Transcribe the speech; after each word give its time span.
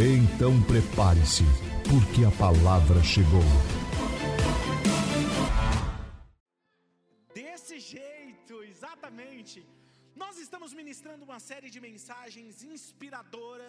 Então 0.00 0.62
prepare-se, 0.62 1.42
porque 1.90 2.24
a 2.24 2.30
palavra 2.30 3.02
chegou. 3.02 3.42
Desse 7.34 7.80
jeito, 7.80 8.62
exatamente. 8.62 9.66
Nós 10.14 10.38
estamos 10.38 10.72
ministrando 10.72 11.24
uma 11.24 11.40
série 11.40 11.68
de 11.68 11.80
mensagens 11.80 12.62
inspiradora 12.62 13.68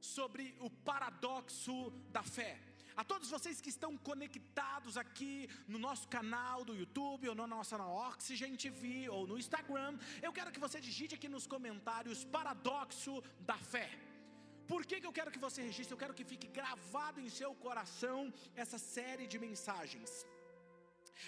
sobre 0.00 0.56
o 0.60 0.70
paradoxo 0.70 1.90
da 2.12 2.22
fé. 2.22 2.56
A 2.96 3.02
todos 3.02 3.28
vocês 3.28 3.60
que 3.60 3.70
estão 3.70 3.96
conectados 3.96 4.96
aqui 4.96 5.48
no 5.66 5.80
nosso 5.80 6.06
canal 6.06 6.64
do 6.64 6.76
YouTube, 6.76 7.30
ou 7.30 7.34
na 7.34 7.48
nossa 7.48 7.76
na 7.76 7.88
Oxygen 7.88 8.54
TV, 8.54 9.08
ou 9.08 9.26
no 9.26 9.36
Instagram, 9.36 9.98
eu 10.22 10.32
quero 10.32 10.52
que 10.52 10.60
você 10.60 10.80
digite 10.80 11.16
aqui 11.16 11.28
nos 11.28 11.48
comentários 11.48 12.24
paradoxo 12.24 13.20
da 13.40 13.56
fé. 13.56 13.90
Por 14.72 14.82
que, 14.88 15.00
que 15.00 15.08
eu 15.10 15.16
quero 15.18 15.32
que 15.34 15.44
você 15.46 15.62
registre? 15.62 15.94
Eu 15.94 16.02
quero 16.04 16.16
que 16.18 16.24
fique 16.32 16.48
gravado 16.58 17.20
em 17.20 17.28
seu 17.28 17.54
coração 17.66 18.32
essa 18.54 18.78
série 18.78 19.26
de 19.26 19.38
mensagens. 19.38 20.26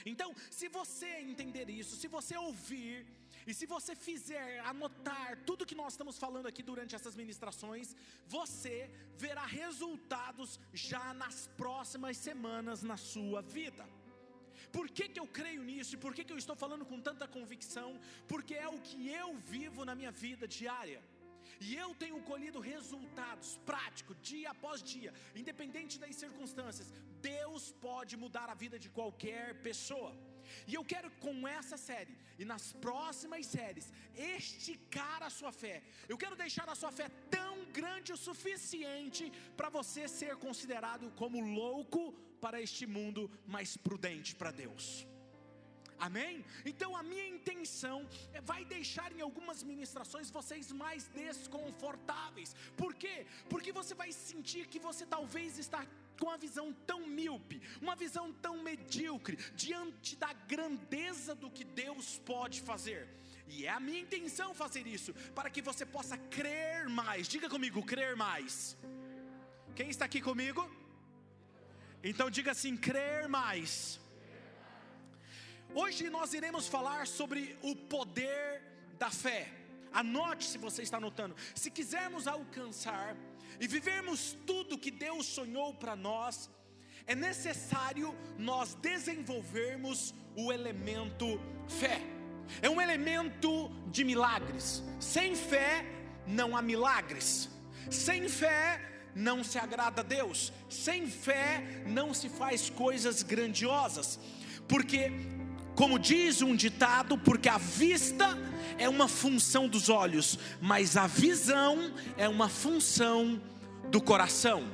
Então, 0.05 0.35
se 0.51 0.69
você 0.69 1.11
entender 1.33 1.69
isso, 1.71 1.97
se 1.97 2.09
você 2.09 2.37
ouvir, 2.37 3.07
e 3.47 3.55
se 3.55 3.67
você 3.67 3.95
fizer 3.95 4.59
anotar 4.61 5.39
tudo 5.49 5.67
que 5.71 5.75
nós 5.81 5.93
estamos 5.93 6.19
falando 6.19 6.47
aqui 6.47 6.63
durante 6.63 6.95
essas 6.97 7.15
ministrações, 7.15 7.95
você 8.27 8.91
verá 9.17 9.47
resultados 9.47 10.59
já 10.73 11.15
nas 11.15 11.47
próximas 11.57 12.17
semanas 12.17 12.83
na 12.83 12.97
sua 12.97 13.43
vida. 13.43 13.87
Por 14.73 14.89
que, 14.91 15.09
que 15.09 15.21
eu 15.21 15.27
creio 15.27 15.63
nisso 15.63 15.95
e 15.95 15.99
por 15.99 16.13
que, 16.15 16.25
que 16.25 16.33
eu 16.33 16.39
estou 16.39 16.57
falando 16.57 16.85
com 16.85 17.01
tanta 17.01 17.29
convicção? 17.29 18.01
Porque 18.27 18.55
é 18.55 18.69
o 18.69 18.81
que 18.81 19.09
eu 19.09 19.37
vivo 19.37 19.85
na 19.85 19.95
minha 19.95 20.11
vida 20.11 20.49
diária. 20.49 21.01
E 21.61 21.75
eu 21.75 21.95
tenho 21.95 22.21
colhido 22.23 22.61
resultados 22.61 23.59
práticos, 23.65 24.17
dia 24.23 24.51
após 24.51 24.83
dia, 24.83 25.13
independente 25.35 25.99
das 25.99 26.17
circunstâncias. 26.17 26.93
Deus 27.21 27.73
pode 27.81 28.17
mudar 28.17 28.49
a 28.51 28.55
vida 28.55 28.79
de 28.79 28.89
qualquer 28.89 29.63
pessoa. 29.63 30.13
E 30.67 30.75
eu 30.75 30.85
quero 30.85 31.11
com 31.25 31.47
essa 31.47 31.77
série 31.77 32.17
e 32.39 32.45
nas 32.45 32.73
próximas 32.73 33.47
séries 33.47 33.93
esticar 34.15 35.23
a 35.23 35.31
sua 35.31 35.53
fé. 35.53 35.83
Eu 36.09 36.19
quero 36.19 36.37
deixar 36.37 36.69
a 36.69 36.75
sua 36.75 36.93
fé 36.93 37.09
tão 37.31 37.65
grande 37.73 38.13
o 38.13 38.17
suficiente 38.17 39.33
para 39.57 39.69
você 39.69 40.07
ser 40.09 40.37
considerado 40.37 41.11
como 41.17 41.41
louco 41.41 42.13
para 42.41 42.61
este 42.61 42.87
mundo, 42.87 43.31
mais 43.47 43.77
prudente 43.77 44.35
para 44.35 44.51
Deus. 44.51 45.07
Amém? 45.99 46.45
Então 46.65 46.97
a 46.97 47.03
minha 47.03 47.27
intenção 47.27 48.09
é, 48.33 48.41
vai 48.41 48.65
deixar 48.65 49.11
em 49.13 49.21
algumas 49.21 49.63
ministrações 49.63 50.31
vocês 50.31 50.71
mais 50.73 51.09
desconfortáveis. 51.09 52.55
Por 52.77 52.95
quê? 52.95 53.27
Porque 53.49 53.73
você 53.73 53.95
vai 53.95 54.13
sentir 54.13 54.67
que 54.67 54.79
você 54.79 55.07
talvez 55.07 55.59
está 55.59 55.87
com 56.19 56.27
uma 56.27 56.39
visão 56.39 56.73
tão 56.87 57.07
míope, 57.07 57.61
uma 57.81 57.95
visão 57.95 58.33
tão 58.33 58.63
medíocre 58.63 59.37
diante 59.55 60.17
da 60.17 60.33
grandeza 60.33 61.35
do 61.35 61.51
que 61.51 61.65
Deus 61.65 62.19
pode 62.19 62.61
fazer. 62.61 63.09
E 63.49 63.65
é 63.65 63.71
a 63.71 63.81
minha 63.81 64.01
intenção 64.01 64.55
fazer 64.55 64.87
isso, 64.87 65.15
para 65.35 65.51
que 65.51 65.63
você 65.63 65.87
possa 65.87 66.17
crer 66.19 66.89
mais. 66.89 67.29
Diga 67.29 67.49
comigo, 67.49 67.83
crer 67.83 68.17
mais. 68.17 68.77
Quem 69.75 69.89
está 69.89 70.05
aqui 70.05 70.21
comigo? 70.21 70.69
Então 72.03 72.31
diga 72.31 72.53
assim: 72.53 72.77
crer 72.77 73.29
mais. 73.29 74.01
Hoje 75.75 76.09
nós 76.11 76.33
iremos 76.33 76.69
falar 76.69 77.07
sobre 77.07 77.59
o 77.63 77.75
poder 77.75 78.63
da 78.99 79.11
fé. 79.11 79.53
Anote 79.93 80.45
se 80.45 80.59
você 80.59 80.83
está 80.83 80.97
anotando. 80.97 81.37
Se 81.55 81.71
quisermos 81.71 82.27
alcançar 82.27 83.17
e 83.61 83.67
vivermos 83.67 84.37
tudo 84.47 84.79
que 84.79 84.91
Deus 84.91 85.27
sonhou 85.27 85.75
para 85.75 85.97
nós, 85.97 86.51
é 87.07 87.15
necessário 87.15 88.15
nós 88.39 88.75
desenvolvermos 88.75 90.15
o 90.35 90.53
elemento 90.53 91.41
fé. 91.67 92.01
É 92.61 92.69
um 92.69 92.81
elemento 92.81 93.69
de 93.91 94.05
milagres. 94.05 94.83
Sem 95.01 95.35
fé 95.35 95.85
não 96.27 96.57
há 96.57 96.63
milagres. 96.63 97.49
Sem 97.91 98.29
fé 98.29 98.81
não 99.15 99.43
se 99.43 99.59
agrada 99.59 100.01
a 100.03 100.05
Deus. 100.05 100.53
Sem 100.69 101.09
fé 101.09 101.83
não 101.87 102.13
se 102.13 102.29
faz 102.29 102.69
coisas 102.69 103.23
grandiosas. 103.23 104.19
Porque 104.69 105.11
como 105.77 105.99
diz 105.99 106.41
um 106.41 106.57
ditado, 106.57 107.19
porque 107.19 107.51
a 107.51 107.59
vista 107.59 108.37
é 108.79 108.89
uma 108.89 109.07
função 109.07 109.69
dos 109.69 109.91
olhos, 109.91 110.39
mas 110.61 110.97
a 110.97 111.07
visão 111.07 111.93
é 112.17 112.27
uma 112.27 112.49
função 112.49 113.41
do 113.91 114.01
coração. 114.01 114.65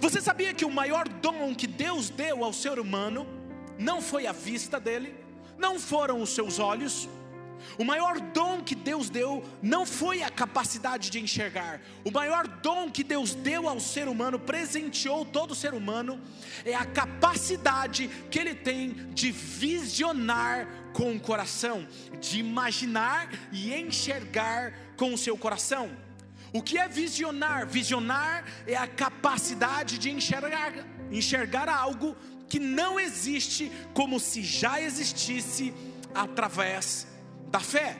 Você 0.00 0.22
sabia 0.22 0.54
que 0.54 0.64
o 0.64 0.70
maior 0.70 1.06
dom 1.06 1.54
que 1.54 1.66
Deus 1.66 2.08
deu 2.08 2.42
ao 2.42 2.52
ser 2.52 2.78
humano 2.78 3.26
não 3.78 4.00
foi 4.00 4.26
a 4.26 4.32
vista 4.32 4.80
dele, 4.80 5.14
não 5.58 5.78
foram 5.78 6.20
os 6.22 6.30
seus 6.30 6.58
olhos, 6.58 7.08
o 7.78 7.84
maior 7.84 8.20
dom 8.20 8.62
que 8.62 8.74
Deus 8.74 9.08
deu 9.10 9.44
não 9.62 9.84
foi 9.84 10.22
a 10.22 10.30
capacidade 10.30 11.10
de 11.10 11.20
enxergar. 11.20 11.80
O 12.04 12.10
maior 12.10 12.46
dom 12.46 12.90
que 12.90 13.02
Deus 13.02 13.34
deu 13.34 13.68
ao 13.68 13.80
ser 13.80 14.08
humano, 14.08 14.38
presenteou 14.38 15.24
todo 15.24 15.54
ser 15.54 15.74
humano, 15.74 16.20
é 16.64 16.74
a 16.74 16.84
capacidade 16.84 18.08
que 18.30 18.38
ele 18.38 18.54
tem 18.54 18.94
de 19.12 19.32
visionar 19.32 20.68
com 20.92 21.12
o 21.14 21.20
coração, 21.20 21.86
de 22.20 22.38
imaginar 22.38 23.28
e 23.52 23.74
enxergar 23.74 24.72
com 24.96 25.12
o 25.12 25.18
seu 25.18 25.36
coração. 25.36 25.90
O 26.52 26.62
que 26.62 26.78
é 26.78 26.86
visionar? 26.86 27.66
Visionar 27.66 28.44
é 28.66 28.76
a 28.76 28.86
capacidade 28.86 29.98
de 29.98 30.10
enxergar, 30.10 30.72
enxergar 31.10 31.68
algo 31.68 32.16
que 32.48 32.60
não 32.60 33.00
existe 33.00 33.72
como 33.92 34.20
se 34.20 34.42
já 34.42 34.80
existisse 34.80 35.74
através 36.14 37.08
da 37.54 37.60
fé. 37.60 37.96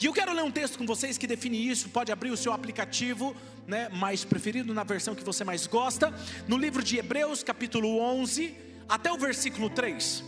E 0.00 0.06
eu 0.06 0.12
quero 0.12 0.32
ler 0.32 0.42
um 0.42 0.50
texto 0.50 0.76
com 0.76 0.84
vocês 0.84 1.16
que 1.16 1.24
define 1.24 1.68
isso. 1.70 1.88
Pode 1.90 2.10
abrir 2.10 2.32
o 2.32 2.36
seu 2.36 2.52
aplicativo, 2.52 3.36
né, 3.64 3.88
mais 3.90 4.24
preferido 4.24 4.74
na 4.74 4.82
versão 4.82 5.14
que 5.14 5.22
você 5.22 5.44
mais 5.44 5.68
gosta, 5.68 6.12
no 6.48 6.56
livro 6.56 6.82
de 6.82 6.96
Hebreus, 6.96 7.44
capítulo 7.44 8.00
11, 8.00 8.52
até 8.88 9.12
o 9.12 9.16
versículo 9.16 9.70
3, 9.70 10.24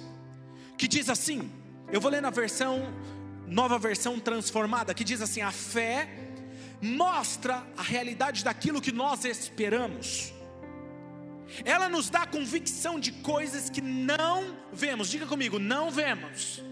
que 0.78 0.87
diz 0.87 1.11
assim: 1.11 1.50
eu 1.91 2.00
vou 2.00 2.09
ler 2.09 2.22
na 2.22 2.31
versão, 2.31 2.95
nova 3.45 3.77
versão 3.77 4.21
transformada, 4.21 4.95
que 4.95 5.03
diz 5.03 5.21
assim: 5.21 5.41
a 5.41 5.50
fé 5.50 6.09
mostra 6.81 7.66
a 7.77 7.83
realidade 7.83 8.45
daquilo 8.45 8.81
que 8.81 8.93
nós 8.93 9.25
esperamos. 9.25 10.33
Ela 11.65 11.89
nos 11.89 12.09
dá 12.09 12.25
convicção 12.25 13.00
de 13.00 13.11
coisas 13.11 13.69
que 13.69 13.81
não 13.81 14.56
vemos. 14.72 15.09
Diga 15.09 15.27
comigo, 15.27 15.59
não 15.59 15.91
vemos 15.91 16.62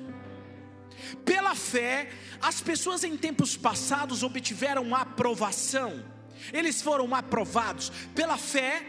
pela 1.24 1.54
fé, 1.54 2.10
as 2.40 2.60
pessoas 2.60 3.04
em 3.04 3.16
tempos 3.16 3.56
passados 3.56 4.22
obtiveram 4.22 4.94
aprovação, 4.94 6.04
eles 6.52 6.82
foram 6.82 7.14
aprovados. 7.14 7.90
Pela 8.14 8.36
fé, 8.36 8.82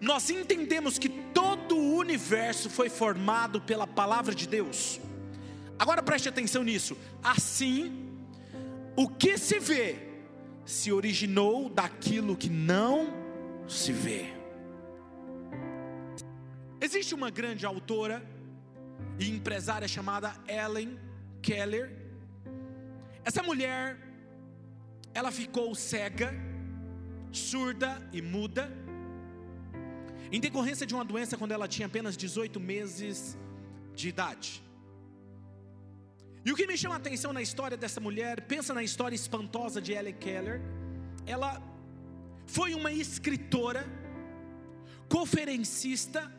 nós 0.00 0.30
entendemos 0.30 0.98
que 0.98 1.08
todo 1.08 1.76
o 1.76 1.96
universo 1.96 2.70
foi 2.70 2.88
formado 2.88 3.60
pela 3.60 3.86
palavra 3.86 4.34
de 4.34 4.46
Deus. 4.46 5.00
Agora 5.78 6.02
preste 6.02 6.28
atenção 6.28 6.62
nisso. 6.62 6.96
Assim, 7.22 8.08
o 8.96 9.08
que 9.08 9.38
se 9.38 9.58
vê 9.58 9.96
se 10.64 10.92
originou 10.92 11.68
daquilo 11.68 12.36
que 12.36 12.48
não 12.48 13.12
se 13.66 13.92
vê. 13.92 14.32
Existe 16.80 17.14
uma 17.14 17.30
grande 17.30 17.66
autora 17.66 18.22
e 19.18 19.28
empresária 19.30 19.88
chamada 19.88 20.34
Ellen 20.46 20.98
Keller. 21.42 21.90
Essa 23.24 23.42
mulher, 23.42 23.98
ela 25.12 25.30
ficou 25.30 25.74
cega, 25.74 26.32
surda 27.32 28.00
e 28.12 28.20
muda, 28.22 28.70
em 30.32 30.40
decorrência 30.40 30.86
de 30.86 30.94
uma 30.94 31.04
doença 31.04 31.36
quando 31.36 31.52
ela 31.52 31.66
tinha 31.66 31.86
apenas 31.86 32.16
18 32.16 32.60
meses 32.60 33.36
de 33.94 34.08
idade. 34.08 34.62
E 36.44 36.52
o 36.52 36.56
que 36.56 36.66
me 36.66 36.76
chama 36.76 36.94
a 36.94 36.98
atenção 36.98 37.32
na 37.32 37.42
história 37.42 37.76
dessa 37.76 38.00
mulher, 38.00 38.40
pensa 38.42 38.72
na 38.72 38.82
história 38.82 39.14
espantosa 39.14 39.80
de 39.80 39.92
Ellen 39.92 40.14
Keller, 40.14 40.60
ela 41.26 41.62
foi 42.46 42.74
uma 42.74 42.92
escritora, 42.92 43.84
conferencista 45.08 46.32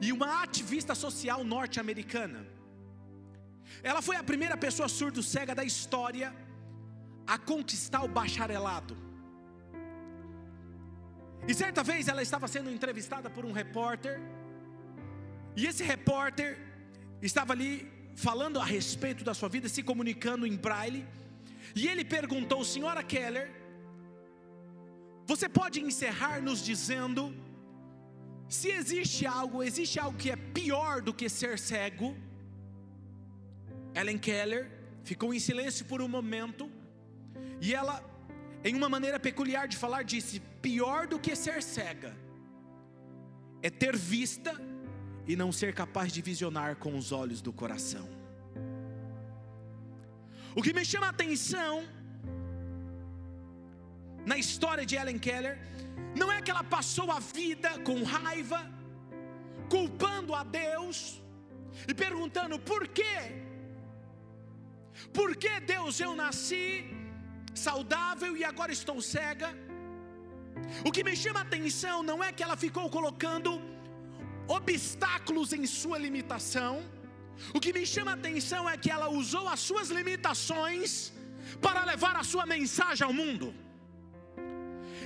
e 0.00 0.12
uma 0.12 0.42
ativista 0.42 0.94
social 0.94 1.42
norte-americana. 1.42 2.46
Ela 3.82 4.00
foi 4.00 4.16
a 4.16 4.22
primeira 4.22 4.56
pessoa 4.56 4.88
surdo-cega 4.88 5.54
da 5.54 5.64
história 5.64 6.34
a 7.26 7.36
conquistar 7.38 8.02
o 8.02 8.08
bacharelado. 8.08 8.96
E 11.46 11.54
certa 11.54 11.82
vez 11.82 12.06
ela 12.06 12.22
estava 12.22 12.46
sendo 12.46 12.70
entrevistada 12.70 13.28
por 13.28 13.44
um 13.44 13.52
repórter, 13.52 14.20
e 15.56 15.66
esse 15.66 15.82
repórter 15.82 16.58
estava 17.20 17.52
ali 17.52 17.90
falando 18.14 18.60
a 18.60 18.64
respeito 18.64 19.24
da 19.24 19.34
sua 19.34 19.48
vida, 19.48 19.68
se 19.68 19.82
comunicando 19.82 20.46
em 20.46 20.56
braille, 20.56 21.04
e 21.74 21.88
ele 21.88 22.04
perguntou: 22.04 22.64
Senhora 22.64 23.02
Keller, 23.02 23.50
você 25.26 25.48
pode 25.48 25.80
encerrar 25.80 26.40
nos 26.40 26.64
dizendo 26.64 27.34
se 28.48 28.68
existe 28.68 29.26
algo, 29.26 29.62
existe 29.62 29.98
algo 29.98 30.16
que 30.16 30.30
é 30.30 30.36
pior 30.36 31.00
do 31.00 31.12
que 31.12 31.28
ser 31.28 31.58
cego? 31.58 32.14
Ellen 33.94 34.18
Keller 34.18 34.70
ficou 35.04 35.32
em 35.34 35.38
silêncio 35.38 35.84
por 35.84 36.00
um 36.00 36.08
momento, 36.08 36.70
e 37.60 37.74
ela, 37.74 38.02
em 38.64 38.74
uma 38.74 38.88
maneira 38.88 39.18
peculiar 39.20 39.68
de 39.68 39.76
falar, 39.76 40.02
disse: 40.02 40.40
pior 40.60 41.06
do 41.06 41.18
que 41.18 41.34
ser 41.36 41.62
cega 41.62 42.16
é 43.62 43.70
ter 43.70 43.96
vista 43.96 44.52
e 45.26 45.36
não 45.36 45.52
ser 45.52 45.72
capaz 45.74 46.12
de 46.12 46.20
visionar 46.20 46.76
com 46.76 46.96
os 46.96 47.12
olhos 47.12 47.40
do 47.40 47.52
coração. 47.52 48.08
O 50.54 50.62
que 50.62 50.72
me 50.72 50.84
chama 50.84 51.06
a 51.06 51.10
atenção 51.10 51.84
na 54.26 54.36
história 54.36 54.84
de 54.84 54.96
Ellen 54.96 55.18
Keller 55.18 55.58
não 56.16 56.30
é 56.30 56.42
que 56.42 56.50
ela 56.50 56.64
passou 56.64 57.10
a 57.10 57.18
vida 57.18 57.78
com 57.80 58.02
raiva, 58.02 58.70
culpando 59.70 60.34
a 60.34 60.44
Deus 60.44 61.22
e 61.88 61.94
perguntando 61.94 62.58
por 62.58 62.86
quê? 62.88 63.41
Por 65.18 65.30
que 65.42 65.52
Deus 65.60 66.00
eu 66.00 66.14
nasci 66.22 66.66
saudável 67.54 68.36
e 68.36 68.44
agora 68.44 68.72
estou 68.72 69.00
cega? 69.00 69.50
O 70.86 70.92
que 70.94 71.04
me 71.08 71.14
chama 71.22 71.40
a 71.40 71.48
atenção 71.48 72.02
não 72.02 72.18
é 72.26 72.30
que 72.32 72.42
ela 72.42 72.56
ficou 72.56 72.88
colocando 72.96 73.50
obstáculos 74.58 75.52
em 75.52 75.66
sua 75.66 75.98
limitação. 75.98 76.72
O 77.54 77.60
que 77.60 77.72
me 77.72 77.84
chama 77.94 78.12
a 78.12 78.14
atenção 78.20 78.62
é 78.68 78.76
que 78.76 78.90
ela 78.90 79.08
usou 79.08 79.48
as 79.48 79.60
suas 79.60 79.88
limitações 79.98 81.12
para 81.60 81.84
levar 81.84 82.16
a 82.16 82.24
sua 82.32 82.46
mensagem 82.46 83.06
ao 83.06 83.12
mundo. 83.12 83.54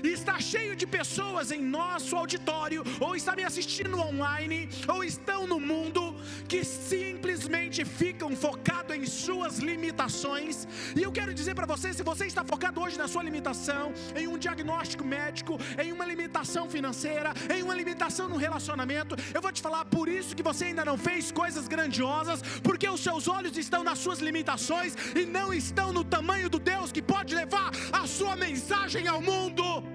Está 0.03 0.41
cheio 0.41 0.75
de 0.77 0.87
pessoas 0.87 1.51
em 1.51 1.61
nosso 1.61 2.17
auditório, 2.17 2.83
ou 3.01 3.15
está 3.17 3.35
me 3.35 3.45
assistindo 3.45 3.99
online, 3.99 4.69
ou 4.89 5.03
estão 5.05 5.47
no 5.47 5.59
mundo, 5.59 6.15
que 6.49 6.65
simplesmente 6.65 7.85
ficam 7.85 8.35
focados 8.37 8.97
em 8.97 9.07
suas 9.07 9.59
limitações. 9.59 10.67
E 10.95 11.03
eu 11.03 11.13
quero 11.13 11.35
dizer 11.35 11.55
para 11.55 11.67
você: 11.67 11.93
se 11.93 12.03
você 12.03 12.27
está 12.27 12.45
focado 12.45 12.81
hoje 12.81 12.99
na 12.99 13.09
sua 13.09 13.23
limitação, 13.23 13.93
em 14.15 14.27
um 14.27 14.39
diagnóstico 14.39 15.05
médico, 15.05 15.59
em 15.83 15.93
uma 15.93 16.05
limitação 16.05 16.69
financeira, 16.69 17.33
em 17.55 17.63
uma 17.63 17.75
limitação 17.75 18.29
no 18.29 18.37
relacionamento, 18.37 19.17
eu 19.35 19.43
vou 19.43 19.53
te 19.53 19.63
falar, 19.63 19.85
por 19.85 20.09
isso 20.09 20.35
que 20.37 20.43
você 20.43 20.67
ainda 20.67 20.85
não 20.85 20.99
fez 20.99 21.33
coisas 21.33 21.67
grandiosas, 21.69 22.43
porque 22.63 22.89
os 22.89 23.01
seus 23.01 23.29
olhos 23.29 23.57
estão 23.57 23.83
nas 23.83 23.99
suas 23.99 24.21
limitações 24.21 24.97
e 25.15 25.25
não 25.25 25.53
estão 25.53 25.93
no 25.93 26.05
tamanho 26.05 26.49
do 26.49 26.59
Deus 26.59 26.93
que 26.93 27.03
pode 27.03 27.35
levar 27.35 27.71
a 27.93 28.07
sua 28.07 28.37
mensagem 28.37 29.07
ao 29.09 29.21
mundo. 29.21 29.86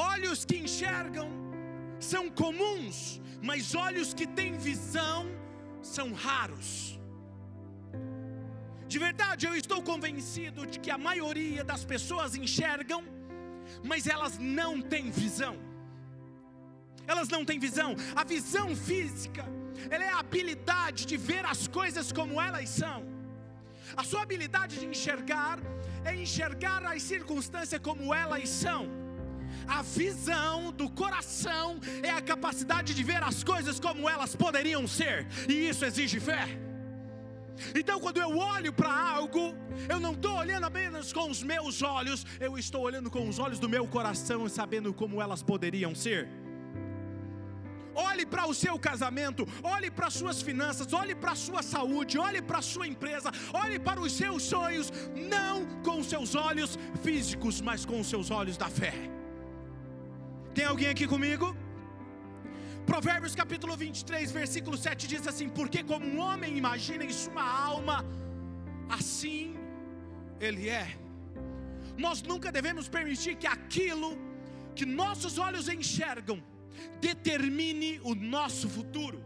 Olhos 0.00 0.44
que 0.48 0.56
enxergam 0.64 1.28
são 1.98 2.30
comuns, 2.30 3.20
mas 3.42 3.74
olhos 3.74 4.14
que 4.14 4.26
têm 4.26 4.52
visão 4.56 5.26
são 5.82 6.12
raros. 6.12 6.98
De 8.92 8.98
verdade, 8.98 9.46
eu 9.46 9.54
estou 9.54 9.80
convencido 9.82 10.66
de 10.66 10.78
que 10.80 10.90
a 10.90 10.98
maioria 10.98 11.62
das 11.62 11.84
pessoas 11.84 12.34
enxergam, 12.34 13.02
mas 13.84 14.06
elas 14.06 14.38
não 14.38 14.80
têm 14.80 15.10
visão. 15.10 15.56
Elas 17.06 17.28
não 17.28 17.44
têm 17.44 17.58
visão. 17.58 17.94
A 18.16 18.24
visão 18.24 18.74
física, 18.74 19.44
ela 19.90 20.04
é 20.04 20.08
a 20.08 20.20
habilidade 20.20 21.04
de 21.04 21.16
ver 21.16 21.44
as 21.44 21.68
coisas 21.68 22.10
como 22.10 22.40
elas 22.40 22.68
são. 22.68 23.04
A 23.96 24.04
sua 24.04 24.22
habilidade 24.22 24.78
de 24.80 24.86
enxergar 24.86 25.58
é 26.04 26.14
enxergar 26.14 26.84
as 26.86 27.02
circunstâncias 27.02 27.80
como 27.80 28.14
elas 28.14 28.48
são. 28.48 28.99
A 29.66 29.82
visão 29.82 30.72
do 30.72 30.88
coração 30.90 31.78
é 32.02 32.10
a 32.10 32.20
capacidade 32.20 32.94
de 32.94 33.02
ver 33.02 33.22
as 33.22 33.42
coisas 33.44 33.78
como 33.80 34.08
elas 34.08 34.34
poderiam 34.34 34.86
ser, 34.86 35.26
e 35.48 35.68
isso 35.68 35.84
exige 35.84 36.20
fé. 36.20 36.58
Então, 37.74 38.00
quando 38.00 38.18
eu 38.18 38.36
olho 38.38 38.72
para 38.72 38.92
algo, 38.92 39.54
eu 39.88 40.00
não 40.00 40.12
estou 40.12 40.36
olhando 40.36 40.64
apenas 40.64 41.12
com 41.12 41.30
os 41.30 41.42
meus 41.42 41.82
olhos, 41.82 42.24
eu 42.38 42.56
estou 42.58 42.82
olhando 42.82 43.10
com 43.10 43.28
os 43.28 43.38
olhos 43.38 43.58
do 43.58 43.68
meu 43.68 43.86
coração 43.86 44.46
e 44.46 44.50
sabendo 44.50 44.94
como 44.94 45.20
elas 45.20 45.42
poderiam 45.42 45.94
ser. 45.94 46.28
Olhe 47.94 48.24
para 48.24 48.46
o 48.46 48.54
seu 48.54 48.78
casamento, 48.78 49.46
olhe 49.62 49.90
para 49.90 50.06
as 50.06 50.14
suas 50.14 50.40
finanças, 50.40 50.92
olhe 50.92 51.14
para 51.14 51.32
a 51.32 51.34
sua 51.34 51.62
saúde, 51.62 52.18
olhe 52.18 52.40
para 52.40 52.58
a 52.58 52.62
sua 52.62 52.86
empresa, 52.86 53.30
olhe 53.52 53.78
para 53.78 54.00
os 54.00 54.12
seus 54.12 54.42
sonhos, 54.42 54.92
não 55.14 55.66
com 55.82 55.98
os 55.98 56.06
seus 56.06 56.34
olhos 56.34 56.78
físicos, 57.02 57.60
mas 57.60 57.84
com 57.84 58.00
os 58.00 58.06
seus 58.06 58.30
olhos 58.30 58.56
da 58.56 58.68
fé. 58.68 59.19
Tem 60.54 60.64
alguém 60.64 60.88
aqui 60.88 61.06
comigo? 61.06 61.56
Provérbios 62.84 63.34
capítulo 63.36 63.76
23, 63.76 64.32
versículo 64.32 64.76
7 64.76 65.06
diz 65.06 65.26
assim: 65.26 65.48
Porque 65.48 65.82
como 65.82 66.04
um 66.04 66.18
homem 66.18 66.56
imagina 66.56 67.04
em 67.04 67.12
sua 67.12 67.42
alma, 67.42 68.04
assim 68.88 69.56
ele 70.40 70.68
é. 70.68 70.96
Nós 71.96 72.22
nunca 72.22 72.50
devemos 72.50 72.88
permitir 72.88 73.36
que 73.36 73.46
aquilo 73.46 74.18
que 74.74 74.84
nossos 74.84 75.38
olhos 75.38 75.68
enxergam 75.68 76.42
determine 77.00 78.00
o 78.02 78.14
nosso 78.14 78.68
futuro. 78.68 79.22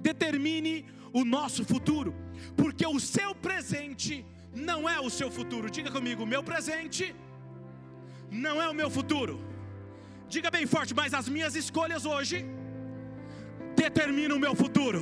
Determine 0.00 0.86
o 1.12 1.24
nosso 1.24 1.64
futuro, 1.64 2.14
porque 2.56 2.86
o 2.86 3.00
seu 3.00 3.34
presente 3.34 4.24
não 4.54 4.88
é 4.88 4.98
o 4.98 5.10
seu 5.10 5.30
futuro. 5.30 5.70
Diga 5.70 5.90
comigo: 5.90 6.24
meu 6.24 6.42
presente 6.42 7.14
não 8.30 8.62
é 8.62 8.68
o 8.68 8.74
meu 8.74 8.88
futuro. 8.88 9.47
Diga 10.34 10.50
bem 10.50 10.66
forte, 10.66 10.92
mas 10.94 11.14
as 11.14 11.26
minhas 11.34 11.54
escolhas 11.56 12.04
hoje 12.04 12.44
determinam 13.74 14.36
o 14.36 14.40
meu 14.40 14.54
futuro. 14.54 15.00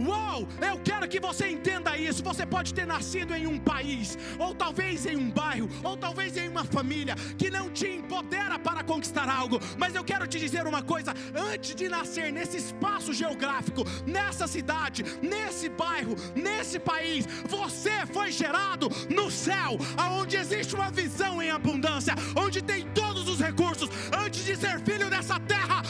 Uou, 0.00 0.48
eu 0.66 0.78
quero 0.82 1.06
que 1.06 1.20
você 1.20 1.48
entenda 1.48 1.96
isso. 1.96 2.22
Você 2.22 2.46
pode 2.46 2.72
ter 2.72 2.86
nascido 2.86 3.34
em 3.34 3.46
um 3.46 3.58
país, 3.58 4.16
ou 4.38 4.54
talvez 4.54 5.04
em 5.04 5.16
um 5.16 5.30
bairro, 5.30 5.68
ou 5.84 5.96
talvez 5.96 6.36
em 6.36 6.48
uma 6.48 6.64
família 6.64 7.14
que 7.36 7.50
não 7.50 7.68
te 7.68 7.86
empodera 7.86 8.58
para 8.58 8.82
conquistar 8.82 9.28
algo. 9.28 9.60
Mas 9.76 9.94
eu 9.94 10.02
quero 10.02 10.26
te 10.26 10.38
dizer 10.38 10.66
uma 10.66 10.82
coisa: 10.82 11.14
antes 11.34 11.74
de 11.74 11.88
nascer 11.88 12.32
nesse 12.32 12.56
espaço 12.56 13.12
geográfico, 13.12 13.84
nessa 14.06 14.46
cidade, 14.46 15.04
nesse 15.20 15.68
bairro, 15.68 16.16
nesse 16.34 16.78
país, 16.78 17.26
você 17.46 18.06
foi 18.06 18.32
gerado 18.32 18.88
no 19.10 19.30
céu, 19.30 19.76
aonde 19.98 20.36
existe 20.36 20.74
uma 20.74 20.90
visão 20.90 21.42
em 21.42 21.50
abundância, 21.50 22.14
onde 22.34 22.62
tem 22.62 22.86
todos 22.94 23.28
os 23.28 23.38
recursos. 23.38 23.90
Antes 24.24 24.44
de 24.44 24.56
ser 24.56 24.80
filho 24.80 25.10
dessa 25.10 25.38
terra, 25.40 25.82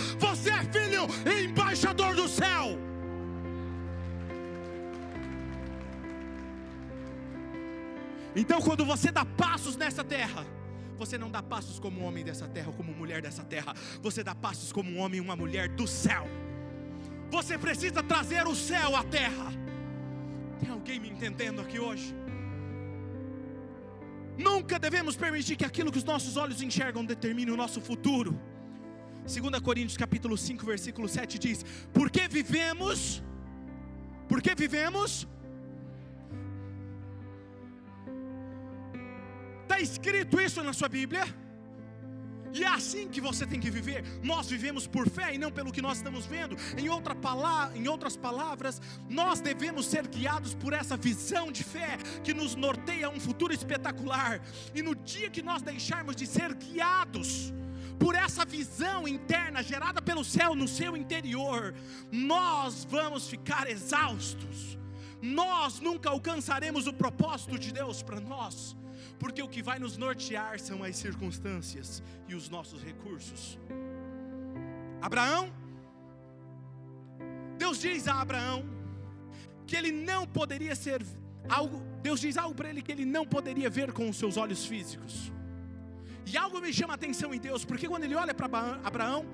Então, 8.35 8.61
quando 8.61 8.85
você 8.85 9.11
dá 9.11 9.25
passos 9.25 9.77
nessa 9.77 10.05
terra, 10.05 10.47
você 10.97 11.17
não 11.17 11.31
dá 11.31 11.43
passos 11.43 11.79
como 11.79 12.03
homem 12.03 12.25
dessa 12.25 12.47
terra, 12.47 12.73
como 12.73 12.93
mulher 12.93 13.23
dessa 13.23 13.43
terra, 13.43 13.75
você 14.03 14.23
dá 14.23 14.35
passos 14.35 14.71
como 14.73 14.91
um 14.91 14.99
homem 14.99 15.19
e 15.19 15.21
uma 15.21 15.35
mulher 15.35 15.69
do 15.69 15.87
céu. 15.87 16.27
Você 17.31 17.57
precisa 17.57 18.03
trazer 18.03 18.47
o 18.47 18.55
céu 18.55 18.95
à 18.95 19.03
terra. 19.05 19.53
Tem 20.61 20.69
alguém 20.69 21.01
me 21.01 21.09
entendendo 21.09 21.61
aqui 21.61 21.79
hoje? 21.81 22.15
Nunca 24.37 24.79
devemos 24.79 25.17
permitir 25.17 25.57
que 25.57 25.65
aquilo 25.65 25.91
que 25.93 25.99
os 25.99 26.05
nossos 26.05 26.37
olhos 26.37 26.63
enxergam 26.63 27.05
determine 27.05 27.51
o 27.51 27.57
nosso 27.57 27.81
futuro. 27.81 28.39
2 29.27 29.61
Coríntios 29.61 29.97
capítulo 29.97 30.37
5, 30.37 30.65
versículo 30.65 31.09
7 31.09 31.39
diz: 31.39 31.65
Porque 31.93 32.27
vivemos, 32.29 33.23
porque 34.29 34.55
vivemos 34.55 35.27
Está 39.71 39.81
escrito 39.81 40.41
isso 40.41 40.65
na 40.65 40.73
sua 40.73 40.89
Bíblia? 40.89 41.25
E 42.53 42.65
é 42.65 42.67
assim 42.67 43.07
que 43.09 43.21
você 43.21 43.47
tem 43.47 43.61
que 43.61 43.71
viver. 43.71 44.03
Nós 44.21 44.51
vivemos 44.51 44.85
por 44.85 45.09
fé 45.09 45.33
e 45.33 45.39
não 45.39 45.53
pelo 45.53 45.71
que 45.71 45.81
nós 45.81 45.99
estamos 45.99 46.27
vendo. 46.27 46.57
Em, 46.77 46.89
outra 46.89 47.15
palavra, 47.15 47.79
em 47.79 47.87
outras 47.87 48.17
palavras, 48.17 48.83
nós 49.09 49.41
devemos 49.41 49.87
ser 49.87 50.09
guiados 50.09 50.55
por 50.55 50.73
essa 50.73 50.97
visão 50.97 51.53
de 51.53 51.63
fé 51.63 51.99
que 52.25 52.35
nos 52.35 52.57
norteia 52.57 53.07
a 53.07 53.11
um 53.11 53.21
futuro 53.21 53.55
espetacular. 53.55 54.41
E 54.75 54.83
no 54.83 54.97
dia 54.97 55.31
que 55.31 55.41
nós 55.41 55.63
deixarmos 55.63 56.17
de 56.17 56.27
ser 56.27 56.53
guiados 56.53 57.53
por 57.97 58.17
essa 58.17 58.45
visão 58.45 59.07
interna 59.07 59.63
gerada 59.63 60.03
pelo 60.03 60.25
céu 60.25 60.57
no 60.57 60.67
seu 60.67 60.97
interior, 60.97 61.73
nós 62.11 62.85
vamos 62.91 63.29
ficar 63.29 63.71
exaustos. 63.71 64.77
Nós 65.23 65.79
nunca 65.79 66.11
alcançaremos 66.11 66.89
o 66.89 66.93
propósito 66.93 67.57
de 67.57 67.73
Deus 67.73 68.03
para 68.03 68.19
nós 68.19 68.75
porque 69.21 69.43
o 69.43 69.49
que 69.55 69.63
vai 69.63 69.79
nos 69.79 69.97
nortear 70.05 70.59
são 70.59 70.83
as 70.83 70.97
circunstâncias 70.97 72.03
e 72.27 72.35
os 72.35 72.49
nossos 72.49 72.83
recursos. 72.83 73.59
Abraão, 75.09 75.53
Deus 77.59 77.79
diz 77.87 78.09
a 78.09 78.15
Abraão 78.25 78.59
que 79.67 79.77
ele 79.77 79.93
não 79.93 80.27
poderia 80.27 80.75
ser 80.75 81.01
algo, 81.49 81.83
Deus 82.03 82.19
diz 82.21 82.37
algo 82.39 82.55
para 82.55 82.71
ele 82.71 82.83
que 82.87 82.93
ele 82.97 83.05
não 83.05 83.25
poderia 83.27 83.69
ver 83.69 83.93
com 83.93 84.09
os 84.09 84.17
seus 84.17 84.39
olhos 84.39 84.65
físicos. 84.65 85.31
E 86.25 86.37
algo 86.37 86.61
me 86.61 86.73
chama 86.73 86.95
a 86.95 86.99
atenção 87.01 87.35
em 87.35 87.41
Deus, 87.49 87.63
porque 87.65 87.87
quando 87.87 88.05
ele 88.05 88.15
olha 88.15 88.35
para 88.35 88.47
Abraão 88.91 89.27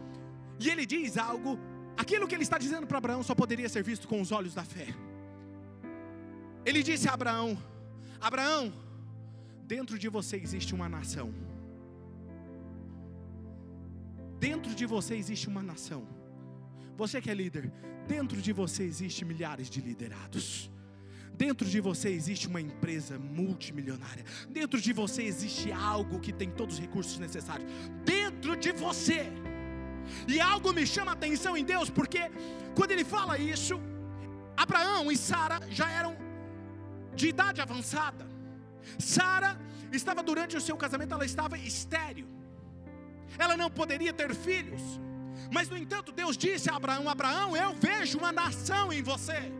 e 0.58 0.68
ele 0.68 0.84
diz 0.84 1.16
algo, 1.16 1.58
aquilo 1.96 2.26
que 2.26 2.34
ele 2.34 2.42
está 2.42 2.58
dizendo 2.58 2.86
para 2.86 2.98
Abraão 2.98 3.22
só 3.22 3.34
poderia 3.34 3.68
ser 3.68 3.84
visto 3.84 4.08
com 4.08 4.20
os 4.20 4.32
olhos 4.32 4.52
da 4.52 4.64
fé. 4.64 4.88
Ele 6.64 6.82
disse 6.82 7.08
a 7.08 7.14
Abraão: 7.14 7.56
Abraão, 8.20 8.72
Dentro 9.66 9.98
de 9.98 10.08
você 10.08 10.36
existe 10.36 10.74
uma 10.74 10.88
nação. 10.88 11.34
Dentro 14.38 14.72
de 14.74 14.86
você 14.86 15.16
existe 15.16 15.48
uma 15.48 15.62
nação. 15.62 16.06
Você 16.96 17.20
que 17.20 17.30
é 17.30 17.34
líder, 17.34 17.72
dentro 18.06 18.40
de 18.40 18.52
você 18.52 18.84
existe 18.84 19.24
milhares 19.24 19.68
de 19.68 19.80
liderados. 19.80 20.70
Dentro 21.34 21.68
de 21.68 21.80
você 21.80 22.10
existe 22.10 22.46
uma 22.46 22.60
empresa 22.60 23.18
multimilionária. 23.18 24.24
Dentro 24.48 24.80
de 24.80 24.92
você 24.92 25.24
existe 25.24 25.72
algo 25.72 26.20
que 26.20 26.32
tem 26.32 26.50
todos 26.50 26.76
os 26.76 26.80
recursos 26.80 27.18
necessários. 27.18 27.68
Dentro 28.04 28.56
de 28.56 28.72
você. 28.72 29.26
E 30.28 30.38
algo 30.38 30.72
me 30.72 30.86
chama 30.86 31.10
a 31.10 31.14
atenção 31.14 31.56
em 31.56 31.64
Deus, 31.64 31.90
porque 31.90 32.30
quando 32.76 32.92
ele 32.92 33.04
fala 33.04 33.36
isso, 33.36 33.80
Abraão 34.56 35.10
e 35.10 35.16
Sara 35.16 35.60
já 35.68 35.90
eram 35.90 36.16
de 37.16 37.28
idade 37.28 37.60
avançada. 37.60 38.25
Sara 38.98 39.58
estava 39.92 40.22
durante 40.22 40.56
o 40.56 40.60
seu 40.60 40.76
casamento, 40.76 41.14
ela 41.14 41.24
estava 41.24 41.58
estéril. 41.58 42.28
Ela 43.38 43.56
não 43.56 43.70
poderia 43.70 44.12
ter 44.12 44.34
filhos. 44.34 44.82
Mas 45.52 45.68
no 45.68 45.76
entanto, 45.76 46.12
Deus 46.12 46.36
disse 46.36 46.70
a 46.70 46.76
Abraão: 46.76 47.08
Abraão, 47.08 47.56
eu 47.56 47.74
vejo 47.74 48.18
uma 48.18 48.32
nação 48.32 48.92
em 48.92 49.02
você. 49.02 49.52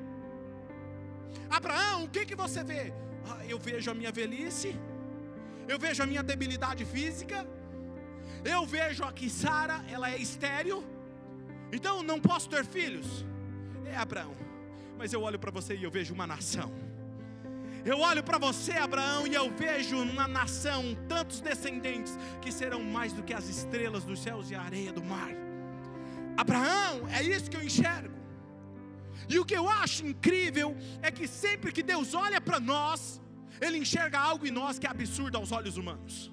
Abraão, 1.49 2.05
o 2.05 2.09
que 2.09 2.25
que 2.25 2.35
você 2.35 2.65
vê? 2.65 2.93
Ah, 3.29 3.45
eu 3.47 3.59
vejo 3.59 3.91
a 3.91 3.95
minha 3.95 4.13
velhice. 4.13 4.75
Eu 5.69 5.79
vejo 5.79 6.03
a 6.03 6.07
minha 6.07 6.23
debilidade 6.23 6.85
física. 6.85 7.47
Eu 8.45 8.65
vejo 8.65 9.03
aqui 9.05 9.29
Sara, 9.29 9.85
ela 9.91 10.11
é 10.11 10.17
estéril. 10.17 10.85
Então 11.73 12.03
não 12.03 12.21
posso 12.21 12.49
ter 12.49 12.65
filhos. 12.65 13.25
É 13.85 13.97
Abraão. 13.97 14.35
Mas 14.99 15.13
eu 15.13 15.23
olho 15.23 15.39
para 15.39 15.51
você 15.51 15.75
e 15.77 15.83
eu 15.83 15.91
vejo 15.91 16.15
uma 16.15 16.27
nação. 16.27 16.73
Eu 17.91 18.01
olho 18.01 18.23
para 18.29 18.37
você, 18.37 18.73
Abraão, 18.73 19.29
e 19.29 19.35
eu 19.41 19.49
vejo 19.49 19.97
uma 19.97 20.27
nação, 20.27 20.83
tantos 21.09 21.41
descendentes, 21.41 22.19
que 22.43 22.51
serão 22.51 22.83
mais 22.83 23.13
do 23.13 23.23
que 23.23 23.33
as 23.33 23.49
estrelas 23.49 24.03
dos 24.03 24.19
céus 24.27 24.51
e 24.51 24.57
a 24.57 24.63
areia 24.69 24.93
do 24.93 25.05
mar. 25.05 25.31
Abraão, 26.37 27.07
é 27.09 27.23
isso 27.23 27.49
que 27.49 27.57
eu 27.57 27.63
enxergo. 27.63 28.17
E 29.29 29.39
o 29.39 29.45
que 29.45 29.57
eu 29.61 29.69
acho 29.69 30.05
incrível 30.05 30.77
é 31.01 31.13
que 31.13 31.29
sempre 31.29 31.71
que 31.71 31.85
Deus 31.93 32.13
olha 32.13 32.41
para 32.41 32.59
nós, 32.59 33.23
Ele 33.61 33.79
enxerga 33.79 34.19
algo 34.19 34.45
em 34.49 34.51
nós 34.51 34.81
que 34.81 34.87
é 34.89 34.91
absurdo 34.91 35.37
aos 35.39 35.53
olhos 35.53 35.77
humanos. 35.77 36.33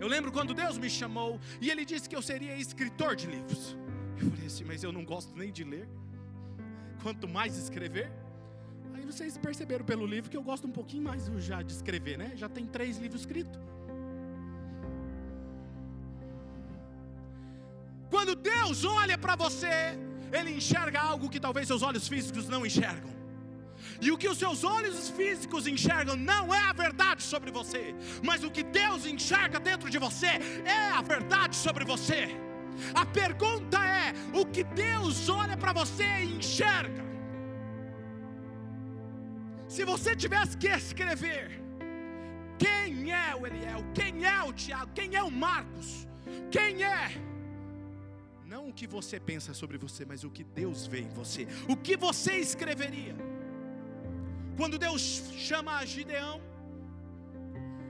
Eu 0.00 0.08
lembro 0.08 0.32
quando 0.32 0.54
Deus 0.54 0.76
me 0.76 0.90
chamou 0.90 1.40
e 1.60 1.70
Ele 1.70 1.84
disse 1.84 2.08
que 2.08 2.16
eu 2.16 2.22
seria 2.22 2.56
escritor 2.56 3.14
de 3.14 3.28
livros. 3.28 3.76
Eu 4.20 4.28
falei 4.28 4.46
assim, 4.46 4.64
mas 4.64 4.82
eu 4.82 4.90
não 4.90 5.04
gosto 5.04 5.36
nem 5.36 5.52
de 5.52 5.62
ler, 5.62 5.88
quanto 7.00 7.28
mais 7.28 7.56
escrever 7.56 8.10
vocês 9.12 9.36
perceberam 9.38 9.84
pelo 9.84 10.06
livro 10.06 10.30
que 10.30 10.36
eu 10.36 10.42
gosto 10.42 10.66
um 10.66 10.74
pouquinho 10.78 11.04
mais 11.04 11.26
já 11.38 11.62
de 11.62 11.72
escrever, 11.72 12.16
né? 12.18 12.32
Já 12.36 12.48
tem 12.48 12.66
três 12.66 12.98
livros 12.98 13.22
escritos. 13.22 13.58
Quando 18.10 18.34
Deus 18.34 18.84
olha 18.84 19.16
para 19.16 19.34
você, 19.36 19.98
Ele 20.32 20.50
enxerga 20.58 21.00
algo 21.00 21.28
que 21.28 21.40
talvez 21.40 21.66
seus 21.66 21.82
olhos 21.82 22.06
físicos 22.06 22.48
não 22.48 22.64
enxergam. 22.66 23.16
E 24.00 24.10
o 24.12 24.18
que 24.18 24.28
os 24.28 24.38
seus 24.38 24.62
olhos 24.64 25.08
físicos 25.10 25.66
enxergam 25.66 26.16
não 26.16 26.54
é 26.54 26.60
a 26.60 26.72
verdade 26.72 27.22
sobre 27.22 27.50
você, 27.50 27.94
mas 28.22 28.44
o 28.44 28.50
que 28.50 28.62
Deus 28.62 29.06
enxerga 29.06 29.58
dentro 29.58 29.88
de 29.90 29.98
você 29.98 30.32
é 30.64 30.90
a 30.90 31.02
verdade 31.02 31.56
sobre 31.56 31.84
você. 31.84 32.28
A 32.94 33.04
pergunta 33.06 33.78
é: 33.84 34.12
o 34.34 34.44
que 34.46 34.64
Deus 34.64 35.28
olha 35.28 35.56
para 35.56 35.72
você 35.72 36.04
e 36.22 36.36
enxerga? 36.38 37.07
Se 39.68 39.84
você 39.84 40.16
tivesse 40.16 40.56
que 40.56 40.68
escrever 40.68 41.60
quem 42.58 43.12
é 43.12 43.34
o 43.36 43.46
Eliel, 43.46 43.84
quem 43.94 44.24
é 44.24 44.42
o 44.42 44.52
Tiago, 44.52 44.90
quem 44.94 45.14
é 45.14 45.22
o 45.22 45.30
Marcos, 45.30 46.08
quem 46.50 46.82
é, 46.82 47.08
não 48.46 48.70
o 48.70 48.72
que 48.72 48.86
você 48.86 49.20
pensa 49.20 49.52
sobre 49.52 49.76
você, 49.76 50.06
mas 50.06 50.24
o 50.24 50.30
que 50.30 50.42
Deus 50.42 50.86
vê 50.86 51.00
em 51.00 51.10
você, 51.10 51.46
o 51.68 51.76
que 51.76 51.96
você 51.96 52.36
escreveria? 52.36 53.14
Quando 54.56 54.78
Deus 54.78 55.02
chama 55.36 55.84
Gideão, 55.84 56.40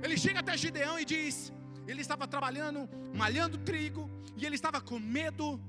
ele 0.03 0.17
chega 0.17 0.41
até 0.41 0.57
Gideão 0.57 0.99
e 0.99 1.05
diz: 1.05 1.53
ele 1.87 2.01
estava 2.01 2.27
trabalhando, 2.27 2.89
malhando 3.15 3.57
trigo, 3.57 4.11
e 4.37 4.45
ele 4.45 4.57
estava 4.57 4.81
com 4.81 4.99
medo 4.99 5.61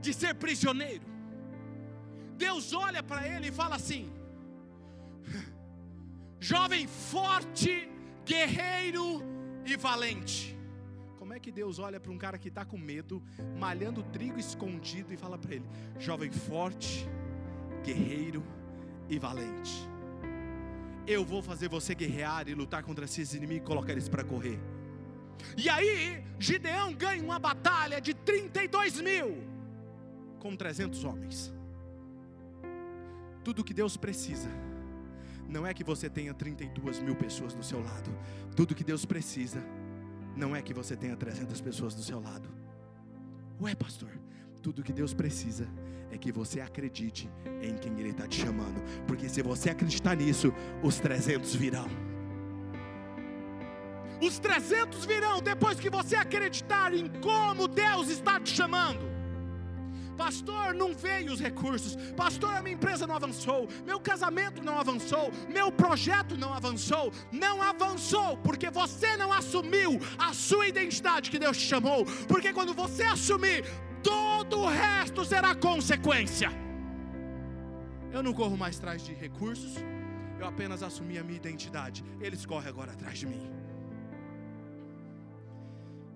de 0.00 0.12
ser 0.12 0.34
prisioneiro. 0.34 1.06
Deus 2.36 2.72
olha 2.72 3.02
para 3.02 3.26
ele 3.26 3.48
e 3.48 3.52
fala 3.52 3.76
assim: 3.76 4.12
jovem 6.40 6.86
forte, 6.86 7.88
guerreiro 8.24 9.22
e 9.64 9.76
valente. 9.76 10.56
Como 11.18 11.32
é 11.34 11.40
que 11.40 11.50
Deus 11.50 11.78
olha 11.78 11.98
para 11.98 12.12
um 12.12 12.18
cara 12.18 12.38
que 12.38 12.48
está 12.48 12.64
com 12.64 12.78
medo, 12.78 13.22
malhando 13.58 14.02
trigo 14.02 14.38
escondido 14.38 15.12
e 15.12 15.16
fala 15.16 15.36
para 15.36 15.56
ele: 15.56 15.66
jovem 15.98 16.30
forte, 16.30 17.08
guerreiro 17.82 18.44
e 19.08 19.18
valente. 19.18 19.88
Eu 21.06 21.24
vou 21.24 21.42
fazer 21.42 21.68
você 21.68 21.94
guerrear 21.94 22.48
e 22.48 22.54
lutar 22.54 22.82
contra 22.82 23.04
esses 23.04 23.34
inimigos 23.34 23.64
e 23.64 23.66
colocar 23.66 23.92
eles 23.92 24.08
para 24.08 24.24
correr. 24.24 24.58
E 25.56 25.68
aí, 25.68 26.24
Gideão 26.38 26.92
ganha 26.94 27.22
uma 27.22 27.38
batalha 27.38 28.00
de 28.00 28.14
32 28.14 29.00
mil 29.00 29.44
com 30.38 30.56
300 30.56 31.04
homens. 31.04 31.52
Tudo 33.44 33.62
que 33.62 33.74
Deus 33.74 33.96
precisa 33.96 34.50
não 35.48 35.66
é 35.66 35.72
que 35.72 35.84
você 35.84 36.08
tenha 36.08 36.34
32 36.34 37.00
mil 37.00 37.14
pessoas 37.14 37.54
do 37.54 37.62
seu 37.62 37.82
lado. 37.82 38.10
Tudo 38.54 38.74
que 38.74 38.84
Deus 38.84 39.04
precisa 39.04 39.62
não 40.36 40.54
é 40.54 40.60
que 40.60 40.74
você 40.74 40.96
tenha 40.96 41.16
300 41.16 41.60
pessoas 41.60 41.94
do 41.94 42.02
seu 42.02 42.20
lado. 42.20 42.48
Ué, 43.60 43.74
pastor, 43.74 44.10
tudo 44.62 44.82
que 44.82 44.92
Deus 44.92 45.14
precisa 45.14 45.66
é 46.10 46.18
que 46.18 46.30
você 46.30 46.60
acredite 46.60 47.30
em 47.62 47.74
quem 47.76 47.98
Ele 47.98 48.10
está 48.10 48.26
te 48.26 48.40
chamando. 48.40 48.82
Porque 49.06 49.28
se 49.28 49.42
você 49.42 49.70
acreditar 49.70 50.14
nisso, 50.14 50.52
os 50.82 51.00
300 51.00 51.54
virão. 51.54 51.88
Os 54.20 54.38
300 54.38 55.04
virão 55.04 55.40
depois 55.40 55.78
que 55.78 55.90
você 55.90 56.16
acreditar 56.16 56.92
em 56.94 57.08
como 57.20 57.68
Deus 57.68 58.08
está 58.08 58.40
te 58.40 58.50
chamando. 58.50 59.15
Pastor, 60.16 60.74
não 60.74 60.94
veio 60.94 61.32
os 61.32 61.40
recursos. 61.40 61.96
Pastor, 62.16 62.54
a 62.54 62.62
minha 62.62 62.74
empresa 62.74 63.06
não 63.06 63.14
avançou. 63.14 63.68
Meu 63.84 64.00
casamento 64.00 64.62
não 64.62 64.78
avançou. 64.78 65.30
Meu 65.48 65.70
projeto 65.70 66.36
não 66.36 66.52
avançou. 66.52 67.12
Não 67.30 67.62
avançou 67.62 68.36
porque 68.38 68.70
você 68.70 69.16
não 69.16 69.32
assumiu 69.32 70.00
a 70.18 70.32
sua 70.32 70.68
identidade 70.68 71.30
que 71.30 71.38
Deus 71.38 71.56
te 71.56 71.64
chamou. 71.64 72.04
Porque 72.26 72.52
quando 72.52 72.72
você 72.74 73.04
assumir, 73.04 73.64
todo 74.02 74.60
o 74.60 74.68
resto 74.68 75.24
será 75.24 75.54
consequência. 75.54 76.50
Eu 78.12 78.22
não 78.22 78.32
corro 78.32 78.56
mais 78.56 78.78
atrás 78.78 79.02
de 79.02 79.12
recursos. 79.12 79.74
Eu 80.38 80.46
apenas 80.46 80.82
assumi 80.82 81.18
a 81.18 81.24
minha 81.24 81.36
identidade. 81.36 82.04
Eles 82.20 82.46
correm 82.46 82.68
agora 82.68 82.92
atrás 82.92 83.18
de 83.18 83.26
mim. 83.26 83.50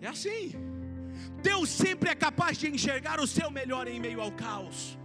É 0.00 0.06
assim. 0.06 0.79
Deus 1.42 1.68
sempre 1.68 2.10
é 2.10 2.14
capaz 2.14 2.58
de 2.58 2.68
enxergar 2.68 3.20
o 3.20 3.26
seu 3.26 3.50
melhor 3.50 3.86
em 3.88 4.00
meio 4.00 4.20
ao 4.20 4.32
caos. 4.32 4.98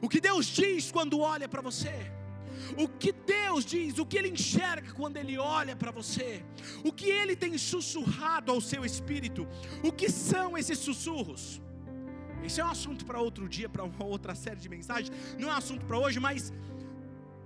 O 0.00 0.08
que 0.08 0.20
Deus 0.20 0.46
diz 0.46 0.90
quando 0.90 1.20
olha 1.20 1.48
para 1.48 1.62
você? 1.62 1.94
o 2.76 2.88
que 2.88 3.12
Deus 3.12 3.64
diz, 3.64 3.98
o 3.98 4.06
que 4.06 4.18
Ele 4.18 4.28
enxerga 4.28 4.92
quando 4.92 5.16
Ele 5.16 5.38
olha 5.38 5.74
para 5.74 5.90
você, 5.90 6.44
o 6.84 6.92
que 6.92 7.08
Ele 7.10 7.34
tem 7.34 7.56
sussurrado 7.56 8.52
ao 8.52 8.60
seu 8.60 8.84
espírito, 8.84 9.46
o 9.82 9.92
que 9.92 10.10
são 10.10 10.56
esses 10.56 10.78
sussurros. 10.78 11.60
Esse 12.44 12.60
é 12.60 12.64
um 12.64 12.70
assunto 12.70 13.04
para 13.04 13.20
outro 13.20 13.48
dia, 13.48 13.68
para 13.68 13.84
uma 13.84 14.04
outra 14.04 14.34
série 14.34 14.60
de 14.60 14.68
mensagens, 14.68 15.12
não 15.38 15.48
é 15.48 15.52
um 15.52 15.56
assunto 15.56 15.84
para 15.84 15.98
hoje, 15.98 16.18
mas 16.18 16.52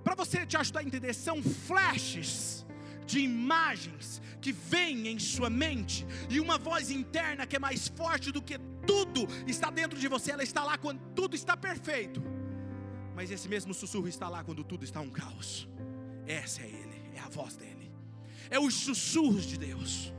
para 0.03 0.15
você 0.15 0.45
te 0.45 0.55
ajudar 0.57 0.81
a 0.81 0.83
entender, 0.83 1.13
são 1.13 1.41
flashes 1.41 2.64
de 3.05 3.19
imagens 3.19 4.21
que 4.41 4.51
vêm 4.51 5.07
em 5.07 5.19
sua 5.19 5.49
mente, 5.49 6.05
e 6.29 6.39
uma 6.39 6.57
voz 6.57 6.91
interna 6.91 7.47
que 7.47 7.55
é 7.55 7.59
mais 7.59 7.87
forte 7.87 8.31
do 8.31 8.41
que 8.41 8.57
tudo 8.85 9.27
está 9.47 9.69
dentro 9.69 9.97
de 9.97 10.07
você, 10.07 10.31
ela 10.31 10.43
está 10.43 10.63
lá 10.63 10.77
quando 10.77 10.99
tudo 11.15 11.35
está 11.35 11.57
perfeito 11.57 12.21
mas 13.15 13.31
esse 13.31 13.47
mesmo 13.47 13.73
sussurro 13.73 14.07
está 14.09 14.27
lá 14.27 14.43
quando 14.43 14.63
tudo 14.63 14.83
está 14.83 14.99
um 14.99 15.09
caos. 15.09 15.67
Essa 16.27 16.61
é 16.61 16.67
Ele, 16.67 17.01
é 17.15 17.19
a 17.19 17.29
voz 17.29 17.55
dele, 17.55 17.89
é 18.49 18.59
os 18.59 18.73
sussurros 18.73 19.45
de 19.45 19.57
Deus. 19.57 20.13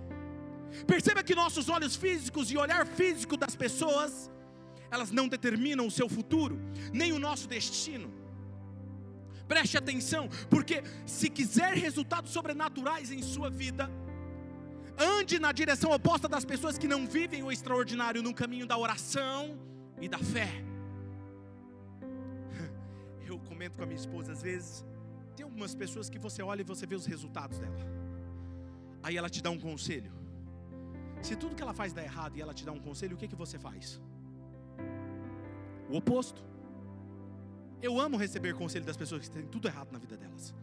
Perceba 0.87 1.23
que 1.23 1.35
nossos 1.35 1.69
olhos 1.69 1.95
físicos 1.95 2.50
e 2.50 2.57
olhar 2.57 2.87
físico 2.87 3.37
das 3.37 3.55
pessoas, 3.55 4.31
elas 4.90 5.11
não 5.11 5.28
determinam 5.28 5.87
o 5.87 5.90
seu 5.90 6.09
futuro, 6.09 6.59
nem 6.93 7.12
o 7.12 7.19
nosso 7.19 7.47
destino. 7.47 8.11
Preste 9.49 9.76
atenção, 9.79 10.29
porque 10.50 10.83
se 11.05 11.31
quiser 11.31 11.75
resultados 11.75 12.33
sobrenaturais 12.33 13.11
em 13.11 13.23
sua 13.23 13.49
vida, 13.49 13.91
ande 14.99 15.38
na 15.38 15.53
direção 15.53 15.93
oposta 15.93 16.29
das 16.29 16.45
pessoas 16.45 16.76
que 16.76 16.88
não 16.88 17.07
vivem 17.07 17.43
o 17.43 17.53
extraordinário 17.53 18.23
no 18.23 18.35
caminho 18.35 18.67
da 18.67 18.76
oração 18.76 19.59
e 20.00 20.09
da 20.09 20.19
fé 20.19 20.49
eu 23.26 23.38
comento 23.38 23.76
com 23.76 23.83
a 23.83 23.87
minha 23.87 23.99
esposa 23.99 24.33
às 24.33 24.43
vezes, 24.43 24.85
tem 25.37 25.45
algumas 25.45 25.75
pessoas 25.75 26.09
que 26.09 26.19
você 26.19 26.43
olha 26.43 26.62
e 26.62 26.65
você 26.65 26.87
vê 26.87 26.95
os 26.95 27.07
resultados 27.07 27.59
dela. 27.59 27.76
Aí 29.03 29.17
ela 29.17 29.29
te 29.29 29.43
dá 29.43 29.50
um 29.50 29.59
conselho. 29.59 30.12
Se 31.23 31.37
tudo 31.37 31.55
que 31.55 31.62
ela 31.62 31.75
faz 31.75 31.93
dá 31.93 32.03
errado 32.03 32.37
e 32.37 32.41
ela 32.41 32.55
te 32.55 32.65
dá 32.65 32.73
um 32.73 32.81
conselho, 32.81 33.15
o 33.15 33.19
que, 33.19 33.29
que 33.29 33.37
você 33.37 33.59
faz? 33.59 34.00
O 35.91 35.97
oposto. 35.97 36.43
Eu 37.83 38.00
amo 38.00 38.16
receber 38.16 38.54
conselho 38.54 38.85
das 38.85 38.97
pessoas 38.97 39.23
que 39.23 39.30
têm 39.30 39.47
tudo 39.47 39.68
errado 39.68 39.92
na 39.92 39.99
vida 39.99 40.16
delas. 40.16 40.54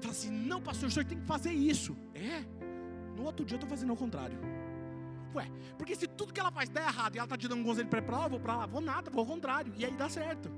Fala 0.00 0.12
assim, 0.12 0.30
não, 0.30 0.60
pastor, 0.60 0.88
o 0.88 0.92
senhor 0.92 1.04
tem 1.06 1.18
que 1.18 1.26
fazer 1.26 1.52
isso. 1.52 1.96
É. 2.14 2.44
No 3.16 3.24
outro 3.24 3.44
dia 3.44 3.54
eu 3.54 3.58
estou 3.58 3.68
fazendo 3.68 3.90
ao 3.90 3.96
contrário. 3.96 4.36
Ué, 5.34 5.50
porque 5.78 5.96
se 5.96 6.06
tudo 6.06 6.32
que 6.32 6.40
ela 6.40 6.50
faz 6.50 6.68
dá 6.68 6.82
errado 6.82 7.14
e 7.14 7.18
ela 7.18 7.24
está 7.24 7.36
te 7.36 7.48
dando 7.48 7.60
um 7.60 7.64
conselho 7.64 7.88
para 7.88 7.98
ir 7.98 8.02
para 8.02 8.18
lá, 8.18 8.24
eu 8.24 8.30
vou 8.30 8.40
para 8.40 8.56
lá, 8.56 8.66
vou 8.66 8.80
nada, 8.80 9.10
vou 9.10 9.20
ao 9.20 9.26
contrário. 9.26 9.72
E 9.76 9.84
aí 9.84 9.92
dá 9.92 10.08
certo. 10.08 10.50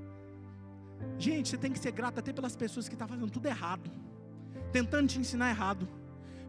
Gente, 1.19 1.49
você 1.51 1.57
tem 1.57 1.73
que 1.73 1.79
ser 1.79 1.93
grato 1.93 2.19
até 2.19 2.33
pelas 2.33 2.57
pessoas 2.57 2.89
que 2.89 2.95
estão 2.95 3.07
tá 3.07 3.15
fazendo 3.15 3.31
tudo 3.31 3.47
errado, 3.47 3.91
tentando 4.73 5.09
te 5.09 5.19
ensinar 5.19 5.51
errado, 5.51 5.89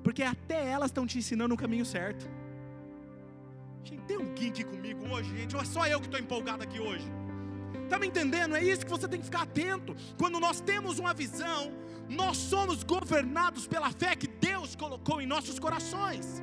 porque 0.04 0.24
até 0.24 0.68
elas 0.68 0.90
estão 0.90 1.06
te 1.06 1.18
ensinando 1.18 1.54
o 1.54 1.58
caminho 1.58 1.86
certo. 1.86 2.30
Gente, 3.84 4.04
tem 4.04 4.18
um 4.18 4.32
aqui 4.32 4.64
comigo 4.64 5.08
hoje, 5.08 5.38
gente, 5.38 5.56
ou 5.56 5.62
é 5.62 5.66
só 5.66 5.86
eu 5.88 6.00
que 6.00 6.08
estou 6.08 6.20
empolgado 6.20 6.64
aqui 6.64 6.80
hoje? 6.80 7.06
Está 7.84 7.98
me 8.00 8.08
entendendo? 8.08 8.56
É 8.56 8.64
isso 8.64 8.86
que 8.86 8.92
você 8.92 9.08
tem 9.08 9.20
que 9.20 9.26
ficar 9.26 9.44
atento. 9.44 9.96
Quando 10.18 10.40
nós 10.40 10.60
temos 10.60 11.00
uma 11.00 11.14
visão, 11.14 11.72
nós 12.10 12.38
somos 12.38 12.84
governados 12.84 13.68
pela 13.68 13.92
fé 13.92 14.16
que 14.16 14.28
Deus 14.28 14.76
colocou 14.76 15.22
em 15.22 15.28
nossos 15.28 15.60
corações. 15.60 16.42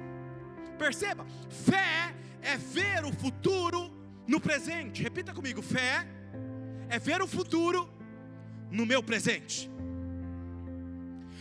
Perceba, 0.78 1.26
fé 1.48 2.14
é 2.42 2.56
ver 2.56 3.04
o 3.04 3.12
futuro 3.12 3.90
no 4.26 4.40
presente. 4.40 5.02
Repita 5.02 5.32
comigo: 5.32 5.62
fé 5.62 6.06
é 6.88 6.98
ver 6.98 7.22
o 7.22 7.26
futuro 7.26 7.88
no 8.70 8.84
meu 8.84 9.02
presente. 9.02 9.70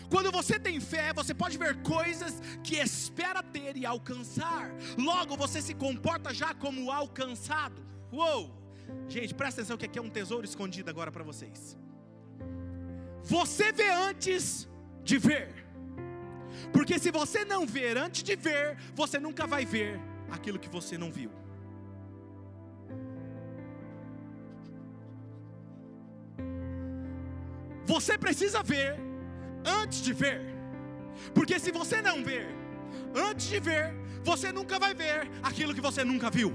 Quando 0.09 0.31
você 0.31 0.59
tem 0.59 0.79
fé, 0.79 1.11
você 1.11 1.33
pode 1.33 1.57
ver 1.57 1.81
coisas 1.81 2.39
que 2.63 2.75
espera 2.75 3.41
ter 3.41 3.75
e 3.75 3.85
alcançar. 3.85 4.71
Logo 4.95 5.35
você 5.35 5.59
se 5.59 5.73
comporta 5.73 6.31
já 6.31 6.53
como 6.53 6.91
alcançado. 6.91 7.81
Uou! 8.11 8.62
Gente, 9.07 9.33
presta 9.33 9.61
atenção 9.61 9.77
que 9.77 9.85
aqui 9.85 9.99
é 9.99 10.01
um 10.01 10.09
tesouro 10.09 10.45
escondido 10.45 10.89
agora 10.89 11.11
para 11.11 11.23
vocês. 11.23 11.77
Você 13.23 13.71
vê 13.71 13.89
antes 13.89 14.67
de 15.03 15.17
ver. 15.17 15.49
Porque 16.71 16.99
se 16.99 17.11
você 17.11 17.45
não 17.45 17.65
ver 17.65 17.97
antes 17.97 18.23
de 18.23 18.35
ver, 18.35 18.77
você 18.93 19.19
nunca 19.19 19.45
vai 19.45 19.65
ver 19.65 19.99
aquilo 20.31 20.59
que 20.59 20.69
você 20.69 20.97
não 20.97 21.11
viu. 21.11 21.31
Você 27.85 28.17
precisa 28.17 28.63
ver 28.63 28.97
antes 29.65 30.01
de 30.01 30.13
ver. 30.13 30.41
Porque 31.33 31.59
se 31.59 31.71
você 31.71 32.01
não 32.01 32.23
ver 32.23 32.47
antes 33.15 33.47
de 33.47 33.59
ver, 33.59 33.93
você 34.23 34.51
nunca 34.51 34.79
vai 34.79 34.93
ver 34.93 35.29
aquilo 35.41 35.73
que 35.73 35.81
você 35.81 36.03
nunca 36.03 36.29
viu. 36.29 36.53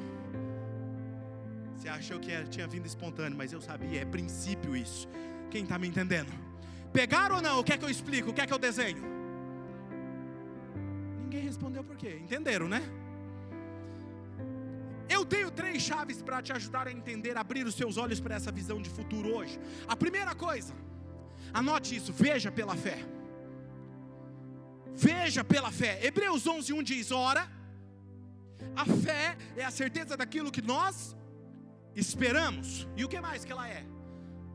Você 1.79 1.89
achou 1.89 2.19
que 2.19 2.31
tinha 2.47 2.67
vindo 2.67 2.87
espontâneo, 2.87 3.39
mas 3.39 3.53
eu 3.53 3.61
sabia, 3.61 4.01
é 4.01 4.05
princípio 4.05 4.77
isso. 4.77 5.09
Quem 5.51 5.63
está 5.63 5.79
me 5.79 5.87
entendendo? 5.87 6.33
Pegaram 6.93 7.37
ou 7.37 7.43
não? 7.43 7.61
O 7.61 7.65
que 7.65 7.73
é 7.73 7.79
que 7.79 7.85
eu 7.85 7.91
explico? 7.91 8.31
O 8.31 8.35
que 8.35 8.41
é 8.41 8.47
que 8.47 8.53
eu 8.53 8.59
desenho? 8.59 9.03
Ninguém 11.23 11.43
respondeu 11.43 11.85
por 11.85 11.97
quê? 11.97 12.19
Entenderam, 12.21 12.69
né? 12.69 12.83
Eu 15.09 15.25
tenho 15.25 15.51
três 15.51 15.81
chaves 15.81 16.21
para 16.21 16.43
te 16.43 16.53
ajudar 16.53 16.89
a 16.89 16.93
entender, 16.93 17.37
abrir 17.37 17.65
os 17.65 17.75
seus 17.75 17.97
olhos 17.97 18.21
para 18.21 18.35
essa 18.35 18.51
visão 18.51 18.83
de 18.83 18.91
futuro 18.91 19.35
hoje. 19.35 19.59
A 19.87 19.97
primeira 19.97 20.35
coisa, 20.35 20.75
Anote 21.53 21.97
isso, 21.97 22.13
veja 22.13 22.51
pela 22.51 22.77
fé. 22.77 22.99
Veja 24.95 25.43
pela 25.45 25.71
fé. 25.71 26.05
Hebreus 26.05 26.47
11, 26.47 26.73
1 26.73 26.83
diz: 26.83 27.11
Ora, 27.11 27.49
a 28.77 28.85
fé 28.85 29.37
é 29.57 29.65
a 29.65 29.71
certeza 29.71 30.17
daquilo 30.17 30.51
que 30.51 30.61
nós 30.61 31.17
esperamos. 32.01 32.89
E 32.97 33.05
o 33.05 33.09
que 33.09 33.21
mais 33.21 33.45
que 33.45 33.53
ela 33.53 33.69
é? 33.69 33.85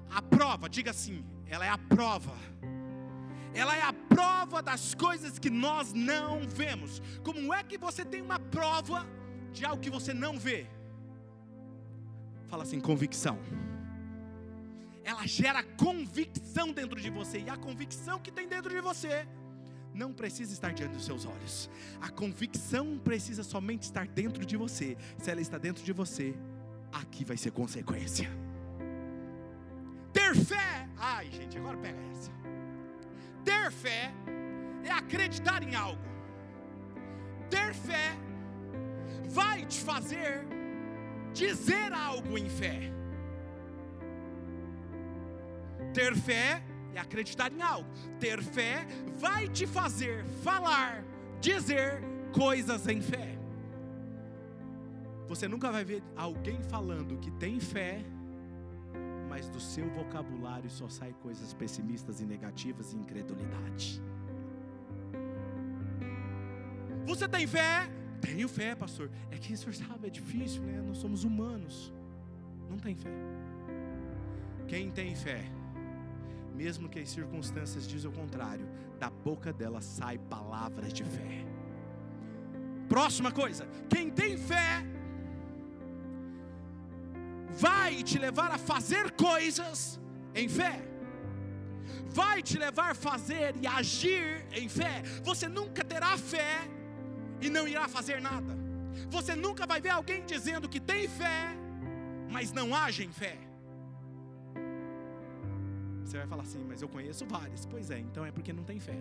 A 0.10 0.22
prova, 0.22 0.70
diga 0.70 0.92
assim, 0.92 1.26
ela 1.48 1.66
é 1.66 1.70
a 1.70 1.78
prova. 1.78 2.36
Ela 3.54 3.76
é 3.78 3.82
a 3.82 3.94
prova 3.94 4.62
das 4.62 4.96
coisas 4.96 5.38
que 5.38 5.50
nós 5.50 5.94
não 5.94 6.48
vemos. 6.48 7.02
Como 7.24 7.54
é 7.54 7.64
que 7.64 7.78
você 7.78 8.04
tem 8.04 8.22
uma 8.22 8.40
prova 8.40 9.06
de 9.52 9.64
algo 9.66 9.82
que 9.82 9.90
você 9.90 10.14
não 10.14 10.40
vê? 10.40 10.68
Fala 12.48 12.64
assim, 12.64 12.80
convicção 12.80 13.38
ela 15.04 15.28
gera 15.28 15.62
convicção 15.64 16.72
dentro 16.72 17.00
de 17.00 17.10
você, 17.10 17.40
e 17.40 17.50
a 17.50 17.58
convicção 17.58 18.20
que 18.20 18.32
tem 18.32 18.48
dentro 18.48 18.74
de 18.74 18.80
você 18.80 19.28
não 19.94 20.12
precisa 20.12 20.54
estar 20.54 20.74
diante 20.74 20.94
dos 20.94 21.06
seus 21.06 21.26
olhos, 21.26 21.70
a 22.02 22.10
convicção 22.10 22.98
precisa 22.98 23.44
somente 23.44 23.84
estar 23.84 24.08
dentro 24.08 24.44
de 24.44 24.58
você. 24.58 24.98
Se 25.20 25.30
ela 25.30 25.42
está 25.42 25.58
dentro 25.58 25.84
de 25.84 25.94
você, 25.94 26.34
aqui 26.94 27.26
vai 27.26 27.38
ser 27.38 27.52
consequência. 27.52 28.30
Ter 30.12 30.36
fé, 30.36 30.88
ai 30.98 31.30
gente, 31.32 31.58
agora 31.58 31.78
pega 31.78 32.00
essa. 32.12 32.32
Ter 33.44 33.72
fé 33.72 34.12
é 34.84 34.92
acreditar 34.92 35.64
em 35.64 35.76
algo. 35.76 36.02
Ter 37.50 37.74
fé 37.74 38.16
vai 39.30 39.66
te 39.66 39.80
fazer 39.82 40.46
dizer 41.34 41.92
algo 41.92 42.38
em 42.38 42.48
fé. 42.50 42.92
Ter 45.94 46.16
fé 46.16 46.64
é 46.94 47.00
acreditar 47.00 47.52
em 47.52 47.62
algo. 47.62 47.90
Ter 48.20 48.42
fé 48.42 48.86
vai 49.18 49.48
te 49.48 49.66
fazer 49.66 50.24
falar, 50.44 51.04
dizer 51.42 52.02
coisas 52.32 52.88
em 52.88 53.02
fé. 53.02 53.33
Você 55.28 55.48
nunca 55.48 55.72
vai 55.72 55.84
ver 55.84 56.04
alguém 56.16 56.62
falando 56.64 57.18
que 57.18 57.32
tem 57.32 57.60
fé, 57.60 58.04
mas 59.30 59.50
do 59.50 59.60
seu 59.60 59.90
vocabulário 59.90 60.70
só 60.70 60.88
sai 60.90 61.14
coisas 61.22 61.54
pessimistas 61.54 62.20
e 62.20 62.26
negativas 62.26 62.94
e 62.94 62.98
incredulidade. 62.98 64.02
Você 67.06 67.28
tem 67.28 67.48
fé? 67.48 67.90
Tenho 68.22 68.48
fé, 68.48 68.76
pastor. 68.76 69.10
É 69.32 69.38
que 69.38 69.54
o 69.54 69.58
senhor 69.58 69.74
sabe, 69.74 70.08
é 70.08 70.10
difícil, 70.10 70.62
né? 70.64 70.82
Nós 70.82 70.98
somos 70.98 71.24
humanos. 71.24 71.94
Não 72.70 72.78
tem 72.78 72.96
fé. 72.96 73.12
Quem 74.68 74.90
tem 74.90 75.14
fé? 75.16 75.44
mesmo 76.54 76.88
que 76.88 77.00
as 77.00 77.10
circunstâncias 77.10 77.88
dizem 77.88 78.10
o 78.10 78.14
contrário, 78.14 78.68
da 79.00 79.10
boca 79.10 79.52
dela 79.52 79.82
sai 79.82 80.18
palavras 80.18 80.94
de 80.94 81.04
fé. 81.04 81.46
Próxima 82.88 83.32
coisa, 83.32 83.68
quem 83.90 84.10
tem 84.10 84.38
fé 84.38 84.86
vai 87.54 88.04
te 88.04 88.18
levar 88.18 88.52
a 88.52 88.58
fazer 88.58 89.12
coisas 89.12 90.00
em 90.34 90.48
fé. 90.48 90.82
Vai 92.08 92.42
te 92.42 92.58
levar 92.58 92.92
a 92.92 92.96
fazer 92.96 93.56
e 93.62 93.68
agir 93.68 94.46
em 94.52 94.68
fé. 94.70 95.02
Você 95.24 95.48
nunca 95.48 95.84
terá 95.84 96.18
fé 96.18 96.68
e 97.42 97.50
não 97.50 97.68
irá 97.68 97.88
fazer 97.88 98.22
nada. 98.22 98.58
Você 99.10 99.36
nunca 99.36 99.66
vai 99.66 99.82
ver 99.82 99.90
alguém 99.90 100.26
dizendo 100.26 100.70
que 100.70 100.80
tem 100.80 101.08
fé, 101.08 101.56
mas 102.30 102.52
não 102.52 102.76
age 102.76 103.04
em 103.04 103.12
fé. 103.12 103.38
Você 106.04 106.18
vai 106.18 106.28
falar 106.28 106.44
assim, 106.44 106.64
mas 106.64 106.82
eu 106.82 106.90
conheço 106.90 107.26
vários. 107.26 107.66
Pois 107.66 107.90
é, 107.90 108.00
então 108.00 108.26
é 108.26 108.32
porque 108.32 108.54
não 108.54 108.64
tem 108.64 108.80
fé. 108.80 108.98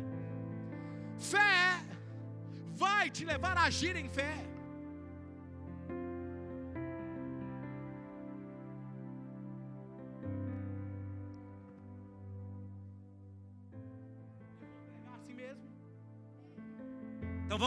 Fé 1.19 1.85
vai 2.75 3.11
te 3.11 3.25
levar 3.25 3.57
a 3.57 3.65
agir 3.65 3.97
em 3.97 4.09
fé. 4.09 4.35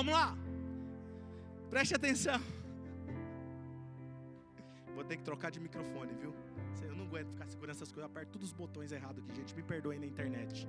Vamos 0.06 0.14
lá. 0.14 0.38
Preste 1.70 1.96
atenção. 1.96 2.40
Vou 4.94 5.04
ter 5.04 5.18
que 5.18 5.24
trocar 5.24 5.50
de 5.50 5.60
microfone, 5.60 6.14
viu? 6.14 6.34
Eu 6.84 6.96
não 6.96 7.06
aguento 7.06 7.32
ficar 7.32 7.48
segurando 7.48 7.76
essas 7.76 7.92
coisas. 7.92 8.10
Eu 8.10 8.12
aperto 8.12 8.34
todos 8.34 8.50
os 8.50 8.54
botões 8.54 8.92
errados 8.92 9.24
aqui, 9.24 9.36
gente. 9.36 9.56
Me 9.56 9.64
perdoem 9.64 10.00
na 10.00 10.06
internet. 10.06 10.68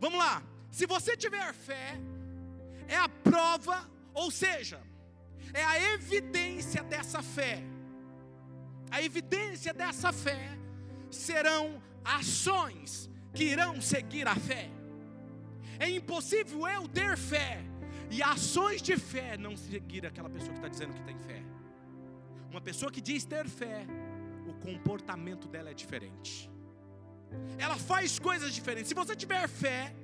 Vamos 0.00 0.18
lá. 0.18 0.42
Se 0.70 0.86
você 0.86 1.16
tiver 1.16 1.52
fé, 1.52 1.98
é 2.88 2.96
a 2.96 3.08
prova, 3.08 3.90
ou 4.14 4.30
seja, 4.30 4.80
é 5.52 5.64
a 5.64 5.92
evidência 5.94 6.82
dessa 6.82 7.22
fé. 7.22 7.62
A 8.90 9.02
evidência 9.02 9.74
dessa 9.74 10.12
fé 10.12 10.56
serão 11.10 11.82
ações 12.04 13.10
que 13.34 13.44
irão 13.44 13.80
seguir 13.80 14.28
a 14.28 14.36
fé. 14.36 14.70
É 15.78 15.90
impossível 15.90 16.68
eu 16.68 16.86
ter 16.88 17.16
fé 17.16 17.71
e 18.12 18.22
ações 18.22 18.82
de 18.82 18.94
fé 18.98 19.38
não 19.38 19.56
seguir 19.56 20.04
aquela 20.04 20.28
pessoa 20.28 20.52
que 20.52 20.58
está 20.58 20.68
dizendo 20.68 20.92
que 20.92 21.02
tem 21.02 21.18
fé. 21.18 21.42
Uma 22.50 22.60
pessoa 22.60 22.92
que 22.92 23.00
diz 23.00 23.24
ter 23.24 23.48
fé, 23.48 23.86
o 24.46 24.52
comportamento 24.66 25.48
dela 25.48 25.70
é 25.70 25.74
diferente. 25.74 26.50
Ela 27.56 27.76
faz 27.78 28.18
coisas 28.18 28.52
diferentes. 28.52 28.88
Se 28.90 28.94
você 28.94 29.16
tiver 29.16 29.48
fé, 29.48 29.94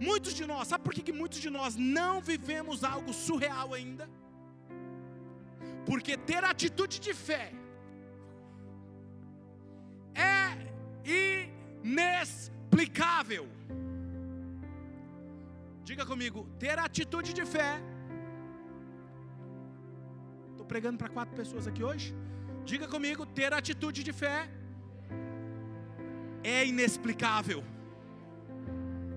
muitos 0.00 0.32
de 0.32 0.46
nós, 0.46 0.68
sabe 0.68 0.82
por 0.82 0.94
que, 0.94 1.02
que 1.02 1.12
muitos 1.12 1.38
de 1.38 1.50
nós 1.50 1.76
não 1.76 2.22
vivemos 2.22 2.82
algo 2.82 3.12
surreal 3.12 3.74
ainda? 3.74 4.08
Porque 5.84 6.16
ter 6.16 6.42
atitude 6.44 6.98
de 6.98 7.12
fé 7.12 7.52
é 10.14 10.56
inexplicável. 11.84 13.59
Diga 15.90 16.06
comigo, 16.06 16.40
ter 16.56 16.78
atitude 16.78 17.30
de 17.38 17.44
fé. 17.44 17.70
Estou 20.50 20.64
pregando 20.64 20.98
para 20.98 21.08
quatro 21.08 21.34
pessoas 21.34 21.66
aqui 21.66 21.82
hoje. 21.82 22.14
Diga 22.64 22.86
comigo, 22.86 23.26
ter 23.26 23.52
atitude 23.52 24.04
de 24.08 24.12
fé 24.12 24.48
é 26.44 26.64
inexplicável. 26.64 27.64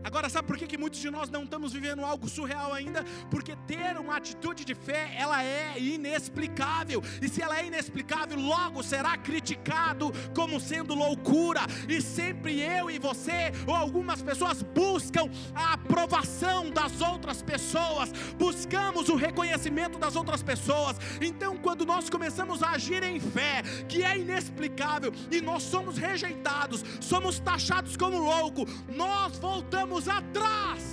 Agora, 0.04 0.28
sabe 0.30 0.48
por 0.48 0.58
que, 0.58 0.68
que 0.68 0.78
muitos 0.78 1.00
de 1.00 1.10
nós 1.10 1.30
não 1.30 1.44
estamos 1.44 1.72
vivendo 1.72 2.04
algo 2.04 2.28
surreal 2.28 2.74
ainda? 2.74 3.06
Porque 3.32 3.56
ter 3.66 3.98
uma 3.98 4.18
atitude 4.18 4.66
de 4.66 4.76
fé, 4.76 5.16
ela 5.18 5.42
é 5.44 5.80
inexplicável. 5.80 7.02
E 7.22 7.30
se 7.30 7.42
ela 7.42 7.58
é 7.58 7.66
inexplicável, 7.66 8.38
logo 8.38 8.84
será 8.84 9.18
criticado 9.18 10.12
como 10.36 10.60
sendo 10.60 10.94
loucura. 10.94 11.62
E 11.88 12.02
sempre 12.02 12.60
eu 12.62 12.92
e 12.92 13.00
você, 13.00 13.52
ou 13.66 13.74
algumas 13.74 14.22
pessoas, 14.22 14.62
buscam 14.62 15.30
a 15.56 15.74
aprovação 15.74 16.70
das 16.70 17.00
outras 17.00 17.42
pessoas, 17.42 18.12
buscamos 18.38 19.08
o 19.08 19.16
reconhecimento 19.16 19.98
das 19.98 20.18
outras 20.18 20.44
pessoas. 20.44 20.98
Então, 21.22 21.58
quando 21.58 21.86
nós 21.86 22.10
começamos 22.10 22.62
a 22.62 22.72
agir 22.72 23.04
em 23.04 23.20
fé, 23.20 23.62
que 23.88 24.04
é 24.04 24.18
inexplicável, 24.18 25.14
e 25.32 25.40
nós 25.40 25.64
somos 25.64 25.98
rejeitados, 25.98 26.84
somos 27.00 27.40
taxados 27.40 27.96
como 27.96 28.18
louco, 28.18 28.66
nós 28.90 29.38
voltamos 29.40 29.93
atrás, 30.08 30.84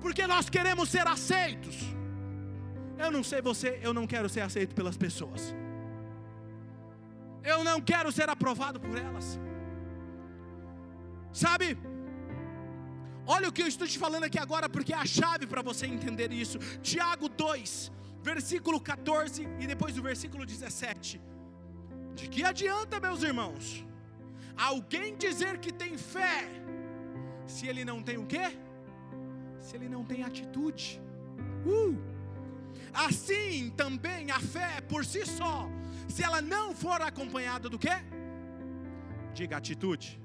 porque 0.00 0.26
nós 0.26 0.48
queremos 0.48 0.88
ser 0.88 1.06
aceitos. 1.06 1.76
Eu 2.98 3.10
não 3.10 3.22
sei 3.24 3.40
você, 3.42 3.78
eu 3.82 3.92
não 3.92 4.06
quero 4.06 4.28
ser 4.28 4.42
aceito 4.42 4.74
pelas 4.74 4.96
pessoas. 4.96 5.54
Eu 7.42 7.62
não 7.62 7.80
quero 7.80 8.10
ser 8.12 8.28
aprovado 8.28 8.78
por 8.80 8.96
elas. 8.96 9.38
Sabe? 11.32 11.76
Olha 13.26 13.48
o 13.48 13.52
que 13.52 13.62
eu 13.62 13.66
estou 13.66 13.86
te 13.86 13.98
falando 13.98 14.24
aqui 14.24 14.38
agora, 14.38 14.68
porque 14.68 14.92
é 14.92 14.96
a 14.96 15.06
chave 15.06 15.46
para 15.46 15.62
você 15.62 15.86
entender 15.86 16.30
isso. 16.32 16.58
Tiago 16.82 17.28
2, 17.28 17.90
versículo 18.22 18.80
14 18.80 19.48
e 19.58 19.66
depois 19.66 19.94
do 19.94 20.02
versículo 20.02 20.46
17. 20.46 21.20
De 22.14 22.28
que 22.28 22.44
adianta, 22.44 23.00
meus 23.00 23.22
irmãos, 23.22 23.84
alguém 24.56 25.16
dizer 25.16 25.58
que 25.58 25.72
tem 25.72 25.98
fé 25.98 26.46
se 27.46 27.66
ele 27.66 27.84
não 27.84 28.02
tem 28.02 28.18
o 28.18 28.26
quê? 28.26 28.56
Se 29.60 29.76
ele 29.76 29.88
não 29.88 30.04
tem 30.04 30.22
atitude. 30.22 31.00
Uh! 31.66 31.96
Assim 32.92 33.70
também 33.76 34.30
a 34.30 34.40
fé 34.40 34.80
por 34.82 35.04
si 35.04 35.26
só, 35.26 35.68
se 36.08 36.22
ela 36.22 36.40
não 36.40 36.74
for 36.74 37.00
acompanhada 37.02 37.68
do 37.68 37.78
quê? 37.78 37.96
Diga 39.32 39.56
atitude. 39.56 40.20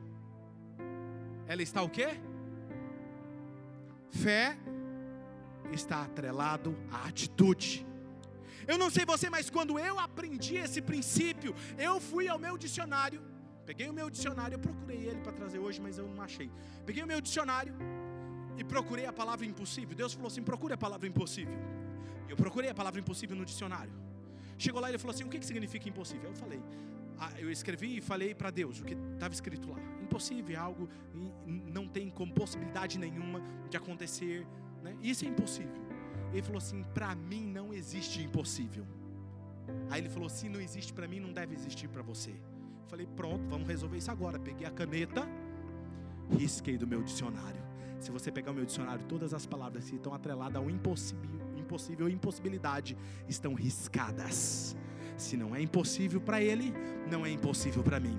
Ela 1.47 1.63
está 1.63 1.81
o 1.81 1.89
quê? 1.89 2.09
Fé 4.11 4.57
está 5.71 6.03
atrelado 6.03 6.77
à 6.91 7.07
atitude. 7.07 7.85
Eu 8.67 8.77
não 8.77 8.89
sei 8.89 9.03
você, 9.03 9.29
mas 9.29 9.49
quando 9.49 9.79
eu 9.79 9.97
aprendi 9.97 10.57
esse 10.57 10.81
princípio, 10.81 11.55
eu 11.77 11.99
fui 11.99 12.27
ao 12.27 12.37
meu 12.37 12.55
dicionário 12.55 13.28
Peguei 13.69 13.87
o 13.87 13.93
meu 13.93 14.09
dicionário, 14.09 14.55
eu 14.55 14.59
procurei 14.67 15.01
ele 15.09 15.19
para 15.25 15.31
trazer 15.31 15.59
hoje, 15.59 15.79
mas 15.79 15.95
eu 15.99 16.07
não 16.07 16.23
achei. 16.23 16.49
Peguei 16.87 17.03
o 17.03 17.07
meu 17.11 17.21
dicionário 17.21 17.75
e 18.57 18.63
procurei 18.63 19.05
a 19.05 19.13
palavra 19.13 19.45
impossível. 19.45 19.95
Deus 19.95 20.11
falou 20.11 20.29
assim: 20.31 20.41
procure 20.41 20.73
a 20.73 20.77
palavra 20.85 21.07
impossível. 21.07 21.59
Eu 22.27 22.35
procurei 22.35 22.71
a 22.71 22.73
palavra 22.73 22.99
impossível 22.99 23.35
no 23.37 23.45
dicionário. 23.45 23.93
Chegou 24.57 24.81
lá 24.81 24.87
e 24.89 24.91
ele 24.93 24.97
falou 24.97 25.13
assim: 25.13 25.23
o 25.23 25.29
que, 25.29 25.37
que 25.37 25.45
significa 25.45 25.87
impossível? 25.87 26.31
Eu 26.31 26.35
falei, 26.35 26.59
ah, 27.19 27.31
eu 27.37 27.51
escrevi 27.51 27.97
e 27.97 28.01
falei 28.01 28.33
para 28.33 28.49
Deus 28.49 28.79
o 28.79 28.83
que 28.83 28.95
estava 29.13 29.35
escrito 29.35 29.69
lá. 29.69 29.77
Impossível 30.01 30.55
é 30.55 30.59
algo 30.59 30.89
não 31.77 31.87
tem 31.87 32.09
como 32.09 32.33
possibilidade 32.33 32.97
nenhuma 32.97 33.39
de 33.69 33.77
acontecer. 33.77 34.47
Né? 34.81 34.97
Isso 34.99 35.25
é 35.25 35.27
impossível. 35.27 35.83
Ele 36.31 36.41
falou 36.41 36.57
assim: 36.57 36.83
para 36.91 37.13
mim 37.13 37.45
não 37.45 37.71
existe 37.71 38.19
impossível. 38.19 38.87
Aí 39.91 40.01
ele 40.01 40.09
falou: 40.09 40.27
se 40.27 40.49
não 40.49 40.59
existe 40.59 40.91
para 40.91 41.07
mim, 41.07 41.19
não 41.19 41.31
deve 41.31 41.53
existir 41.53 41.87
para 41.87 42.01
você. 42.01 42.33
Falei, 42.89 43.05
pronto, 43.05 43.47
vamos 43.47 43.67
resolver 43.67 43.97
isso 43.97 44.09
agora. 44.09 44.39
Peguei 44.39 44.65
a 44.65 44.71
caneta, 44.71 45.27
risquei 46.31 46.75
do 46.75 46.87
meu 46.87 47.03
dicionário. 47.03 47.61
Se 47.99 48.09
você 48.09 48.31
pegar 48.31 48.49
o 48.49 48.53
meu 48.55 48.65
dicionário, 48.65 49.05
todas 49.05 49.31
as 49.31 49.45
palavras 49.45 49.87
que 49.87 49.95
estão 49.95 50.11
atreladas 50.11 50.55
ao 50.55 50.67
impossível, 50.71 51.39
impossível 51.55 52.07
ou 52.07 52.11
impossibilidade 52.11 52.97
estão 53.27 53.53
riscadas. 53.53 54.75
Se 55.15 55.37
não 55.37 55.55
é 55.55 55.61
impossível 55.61 56.19
para 56.19 56.41
ele, 56.41 56.73
não 57.11 57.23
é 57.23 57.29
impossível 57.29 57.83
para 57.83 57.99
mim. 57.99 58.17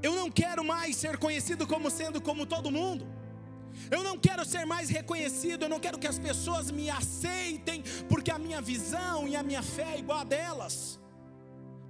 Eu 0.00 0.14
não 0.14 0.30
quero 0.30 0.64
mais 0.64 0.94
ser 0.94 1.16
conhecido 1.18 1.66
como 1.66 1.90
sendo 1.90 2.20
como 2.20 2.46
todo 2.46 2.70
mundo. 2.70 3.04
Eu 3.90 4.02
não 4.02 4.18
quero 4.18 4.44
ser 4.44 4.64
mais 4.64 4.88
reconhecido, 4.88 5.62
eu 5.62 5.68
não 5.68 5.80
quero 5.80 5.98
que 5.98 6.06
as 6.06 6.18
pessoas 6.18 6.70
me 6.70 6.90
aceitem, 6.90 7.82
porque 8.08 8.30
a 8.30 8.38
minha 8.38 8.60
visão 8.60 9.28
e 9.28 9.36
a 9.36 9.42
minha 9.42 9.62
fé 9.62 9.94
é 9.94 9.98
igual 9.98 10.20
a 10.20 10.24
delas, 10.24 10.98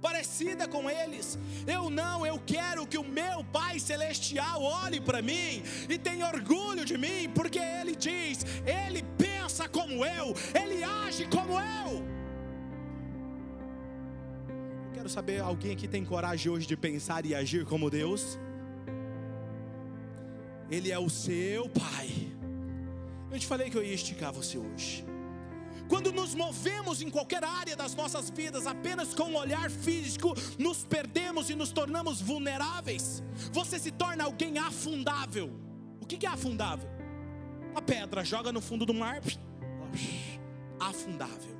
parecida 0.01 0.67
com 0.67 0.89
eles. 0.89 1.37
Eu 1.65 1.89
não, 1.89 2.25
eu 2.25 2.39
quero 2.45 2.85
que 2.85 2.97
o 2.97 3.03
meu 3.03 3.43
Pai 3.45 3.79
Celestial 3.79 4.61
olhe 4.61 4.99
para 5.01 5.21
mim 5.21 5.63
e 5.89 5.97
tenha 5.97 6.27
orgulho 6.27 6.85
de 6.85 6.97
mim, 6.97 7.29
porque 7.33 7.59
Ele 7.59 7.95
diz, 7.95 8.45
Ele 8.65 9.03
pensa 9.17 9.67
como 9.67 10.05
eu, 10.05 10.33
Ele 10.53 10.83
age 10.83 11.25
como 11.27 11.53
eu. 11.53 12.17
Eu 14.85 14.93
quero 14.93 15.09
saber, 15.09 15.41
alguém 15.41 15.71
aqui 15.71 15.87
tem 15.87 16.03
coragem 16.05 16.51
hoje 16.51 16.67
de 16.67 16.77
pensar 16.77 17.25
e 17.25 17.33
agir 17.33 17.65
como 17.65 17.89
Deus? 17.89 18.37
Ele 20.69 20.91
é 20.91 20.99
o 20.99 21.09
seu 21.09 21.69
Pai. 21.69 22.09
Eu 23.31 23.39
te 23.39 23.47
falei 23.47 23.69
que 23.69 23.77
eu 23.77 23.83
ia 23.83 23.93
esticar 23.93 24.31
você 24.33 24.57
hoje. 24.57 25.05
Quando 25.87 26.11
nos 26.11 26.35
movemos 26.35 27.01
em 27.01 27.09
qualquer 27.09 27.43
área 27.43 27.75
das 27.75 27.95
nossas 27.95 28.29
vidas 28.29 28.67
apenas 28.67 29.13
com 29.13 29.23
um 29.23 29.37
olhar 29.37 29.71
físico, 29.71 30.33
nos 30.59 30.83
perdemos 30.83 31.49
e 31.49 31.55
nos 31.55 31.71
tornamos 31.71 32.21
vulneráveis. 32.21 33.23
Você 33.53 33.79
se 33.79 33.91
torna 33.91 34.25
alguém 34.25 34.57
afundável. 34.57 35.49
O 36.01 36.05
que 36.05 36.25
é 36.25 36.29
afundável? 36.29 36.89
A 37.73 37.81
pedra 37.81 38.23
joga 38.23 38.51
no 38.51 38.59
fundo 38.59 38.85
do 38.85 38.93
mar, 38.93 39.21
afundável. 40.79 41.55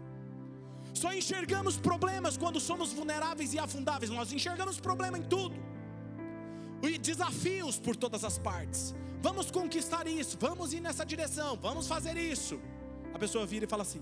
Só 0.93 1.13
enxergamos 1.13 1.78
problemas 1.78 2.36
quando 2.36 2.60
somos 2.60 2.91
vulneráveis 2.91 3.54
e 3.54 3.60
afundáveis. 3.60 4.12
Nós 4.12 4.34
enxergamos 4.34 4.80
problema 4.80 5.17
em 5.17 5.24
tudo 5.24 5.66
e 6.82 6.98
desafios 6.98 7.80
por 7.80 7.96
todas 7.96 8.24
as 8.24 8.38
partes. 8.38 8.96
Vamos 9.22 9.50
conquistar 9.50 10.08
isso, 10.08 10.38
vamos 10.40 10.74
ir 10.74 10.80
nessa 10.80 11.06
direção, 11.06 11.58
vamos 11.62 11.88
fazer 11.88 12.18
isso. 12.18 12.60
A 13.13 13.20
pessoa 13.20 13.46
vira 13.46 13.66
e 13.66 13.68
fala 13.68 13.84
assim: 13.84 14.02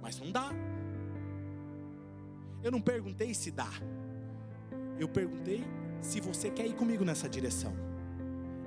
mas 0.00 0.18
não 0.18 0.30
dá. 0.30 0.50
Eu 2.62 2.70
não 2.70 2.80
perguntei 2.80 3.32
se 3.34 3.50
dá, 3.50 3.70
eu 4.98 5.08
perguntei 5.08 5.64
se 6.00 6.20
você 6.20 6.50
quer 6.50 6.66
ir 6.66 6.74
comigo 6.74 7.04
nessa 7.04 7.28
direção. 7.28 7.74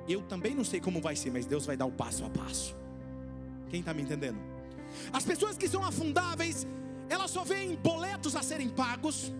Eu 0.08 0.22
também 0.22 0.56
não 0.56 0.64
sei 0.64 0.80
como 0.80 1.02
vai 1.02 1.16
ser, 1.16 1.32
mas 1.32 1.46
Deus 1.46 1.66
vai 1.66 1.76
dar 1.76 1.86
o 1.86 1.92
passo 1.92 2.24
a 2.26 2.30
passo. 2.30 2.76
Quem 3.70 3.82
está 3.82 3.94
me 3.94 4.02
entendendo? 4.02 4.40
As 5.12 5.24
pessoas 5.24 5.58
que 5.58 5.68
são 5.68 5.84
afundáveis, 5.84 6.66
elas 7.10 7.32
só 7.32 7.44
veem 7.44 7.76
boletos 7.76 8.36
a 8.36 8.42
serem 8.42 8.70
pagos, 8.70 9.32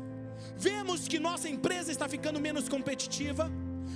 vemos 0.58 1.08
que 1.08 1.20
nossa 1.20 1.50
empresa 1.50 1.92
está 1.92 2.08
ficando 2.08 2.40
menos 2.40 2.70
competitiva, 2.70 3.52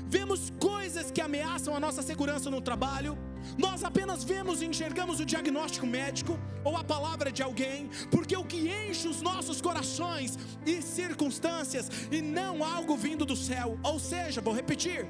vemos 0.07 0.51
coisas 0.59 1.11
que 1.11 1.21
ameaçam 1.21 1.75
a 1.75 1.79
nossa 1.79 2.01
segurança 2.01 2.49
no 2.49 2.61
trabalho, 2.61 3.17
nós 3.57 3.83
apenas 3.83 4.23
vemos 4.23 4.61
e 4.61 4.65
enxergamos 4.65 5.19
o 5.19 5.25
diagnóstico 5.25 5.85
médico 5.85 6.39
ou 6.63 6.77
a 6.77 6.83
palavra 6.83 7.31
de 7.31 7.43
alguém, 7.43 7.89
porque 8.09 8.35
o 8.35 8.45
que 8.45 8.69
enche 8.69 9.07
os 9.07 9.21
nossos 9.21 9.61
corações 9.61 10.37
e 10.65 10.81
circunstâncias 10.81 11.89
e 12.11 12.21
não 12.21 12.63
algo 12.63 12.95
vindo 12.95 13.25
do 13.25 13.35
céu, 13.35 13.77
ou 13.83 13.99
seja, 13.99 14.41
vou 14.41 14.53
repetir, 14.53 15.07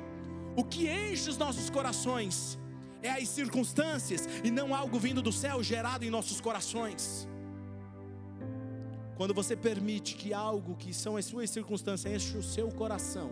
o 0.56 0.64
que 0.64 0.88
enche 0.88 1.30
os 1.30 1.38
nossos 1.38 1.70
corações 1.70 2.58
é 3.02 3.10
as 3.10 3.28
circunstâncias 3.28 4.28
e 4.44 4.50
não 4.50 4.74
algo 4.74 4.98
vindo 4.98 5.22
do 5.22 5.32
céu 5.32 5.62
gerado 5.62 6.06
em 6.06 6.10
nossos 6.10 6.40
corações. 6.40 7.28
Quando 9.16 9.34
você 9.34 9.56
permite 9.56 10.16
que 10.16 10.34
algo 10.34 10.76
que 10.76 10.94
são 10.94 11.18
as 11.18 11.26
suas 11.26 11.50
circunstâncias 11.50 12.14
enche 12.14 12.38
o 12.38 12.44
seu 12.44 12.70
coração, 12.70 13.30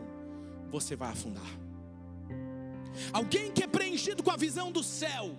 você 0.72 0.96
vai 0.96 1.10
afundar. 1.10 1.52
Alguém 3.12 3.52
que 3.52 3.64
é 3.64 3.68
preenchido 3.68 4.24
com 4.24 4.32
a 4.32 4.38
visão 4.38 4.72
do 4.72 4.84
céu, 4.84 5.38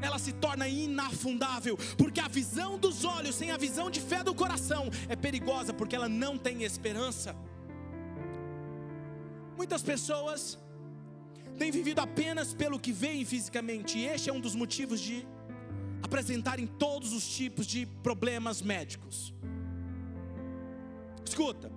ela 0.00 0.18
se 0.18 0.32
torna 0.32 0.66
inafundável, 0.68 1.76
porque 1.96 2.20
a 2.20 2.28
visão 2.28 2.78
dos 2.78 3.04
olhos 3.04 3.34
sem 3.34 3.50
a 3.50 3.56
visão 3.56 3.90
de 3.90 4.00
fé 4.00 4.22
do 4.22 4.34
coração 4.34 4.88
é 5.08 5.16
perigosa, 5.16 5.72
porque 5.72 5.96
ela 5.96 6.08
não 6.08 6.36
tem 6.38 6.62
esperança. 6.62 7.34
Muitas 9.56 9.82
pessoas 9.82 10.58
têm 11.58 11.70
vivido 11.70 12.00
apenas 12.00 12.52
pelo 12.52 12.78
que 12.78 12.92
veem 12.92 13.24
fisicamente, 13.24 13.98
e 13.98 14.06
este 14.06 14.30
é 14.30 14.32
um 14.32 14.40
dos 14.40 14.54
motivos 14.54 15.00
de 15.00 15.26
apresentarem 16.02 16.66
todos 16.66 17.12
os 17.12 17.26
tipos 17.26 17.66
de 17.66 17.86
problemas 18.02 18.60
médicos. 18.60 19.32
Escuta, 21.24 21.70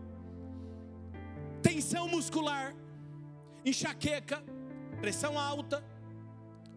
tensão 1.61 2.07
muscular, 2.07 2.75
enxaqueca, 3.69 4.43
pressão 4.99 5.37
alta, 5.37 5.83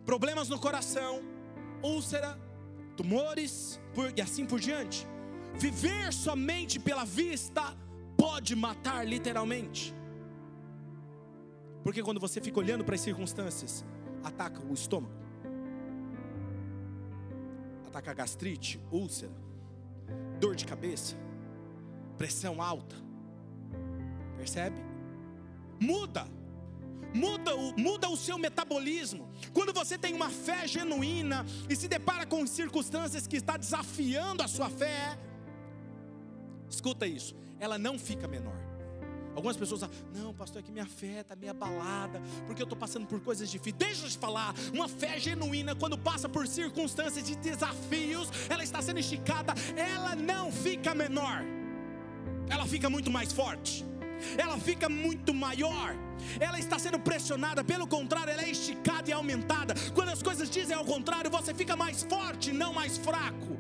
problemas 0.05 0.48
no 0.48 0.59
coração, 0.59 1.22
úlcera, 1.83 2.38
tumores 2.96 3.81
por, 3.94 4.12
e 4.16 4.20
assim 4.20 4.44
por 4.44 4.59
diante. 4.59 5.07
Viver 5.55 6.12
somente 6.12 6.79
pela 6.79 7.05
vista 7.05 7.76
pode 8.16 8.55
matar 8.55 9.07
literalmente. 9.07 9.94
Porque 11.83 12.03
quando 12.03 12.20
você 12.20 12.40
fica 12.40 12.59
olhando 12.59 12.85
para 12.85 12.94
as 12.94 13.00
circunstâncias, 13.00 13.85
ataca 14.22 14.61
o 14.64 14.74
estômago, 14.74 15.14
ataca 17.87 18.11
a 18.11 18.14
gastrite, 18.14 18.81
úlcera, 18.90 19.33
dor 20.38 20.55
de 20.55 20.66
cabeça, 20.66 21.16
pressão 22.18 22.61
alta. 22.61 22.96
Percebe? 24.37 24.76
Muda 25.81 26.26
muda 27.14 27.55
o, 27.55 27.79
muda 27.79 28.09
o 28.09 28.16
seu 28.16 28.38
metabolismo. 28.38 29.31
Quando 29.53 29.73
você 29.73 29.99
tem 29.99 30.14
uma 30.14 30.31
fé 30.31 30.66
genuína 30.66 31.44
e 31.68 31.77
se 31.77 31.88
depara 31.88 32.27
com 32.27 32.46
circunstâncias 32.46 33.27
que 33.27 33.37
está 33.37 33.57
desafiando 33.57 34.42
a 34.42 34.49
sua 34.49 34.70
fé, 34.70 35.18
escuta 36.68 37.07
isso, 37.07 37.35
ela 37.59 37.79
não 37.79 37.99
fica 37.99 38.27
menor. 38.29 38.59
Algumas 39.35 39.57
pessoas 39.57 39.81
falam, 39.81 39.94
não, 40.12 40.35
pastor, 40.35 40.61
é 40.61 40.62
que 40.62 40.73
minha 40.73 40.87
fé 40.87 41.20
está 41.20 41.37
meio 41.37 41.53
abalada, 41.53 42.20
porque 42.46 42.61
eu 42.61 42.64
estou 42.64 42.79
passando 42.79 43.07
por 43.07 43.20
coisas 43.20 43.49
difíceis. 43.49 43.77
Deixa 43.79 44.07
eu 44.07 44.11
te 44.11 44.18
falar, 44.18 44.55
uma 44.75 44.88
fé 44.88 45.20
genuína, 45.20 45.75
quando 45.75 45.96
passa 45.96 46.29
por 46.29 46.46
circunstâncias 46.49 47.25
de 47.25 47.37
desafios, 47.37 48.29
ela 48.49 48.64
está 48.64 48.83
sendo 48.83 48.99
esticada, 48.99 49.55
ela 49.77 50.16
não 50.16 50.51
fica 50.51 50.94
menor, 50.94 51.44
ela 52.49 52.66
fica 52.66 52.90
muito 52.90 53.11
mais 53.11 53.33
forte 53.33 53.89
ela 54.37 54.59
fica 54.59 54.88
muito 54.88 55.33
maior, 55.35 55.94
ela 56.38 56.59
está 56.59 56.78
sendo 56.78 56.98
pressionada, 56.98 57.64
pelo 57.64 57.87
contrário, 57.87 58.33
ela 58.33 58.42
é 58.42 58.50
esticada 58.50 59.09
e 59.11 59.12
aumentada. 59.12 59.74
Quando 59.94 60.11
as 60.11 60.22
coisas 60.22 60.50
dizem 60.50 60.76
ao 60.76 60.85
contrário, 60.85 61.30
você 61.30 61.54
fica 61.54 61.76
mais 61.76 62.02
forte, 62.02 62.52
não 62.52 62.72
mais 62.72 62.98
fraco. 62.98 63.59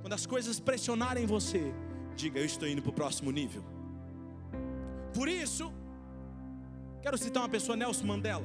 Quando 0.00 0.12
as 0.12 0.26
coisas 0.26 0.60
pressionarem 0.60 1.26
você, 1.26 1.72
diga: 2.14 2.38
Eu 2.38 2.44
estou 2.44 2.68
indo 2.68 2.82
para 2.82 2.90
o 2.90 2.92
próximo 2.92 3.30
nível. 3.30 3.64
Por 5.14 5.28
isso, 5.28 5.72
quero 7.02 7.16
citar 7.16 7.42
uma 7.42 7.48
pessoa, 7.48 7.76
Nelson 7.76 8.04
Mandela. 8.04 8.44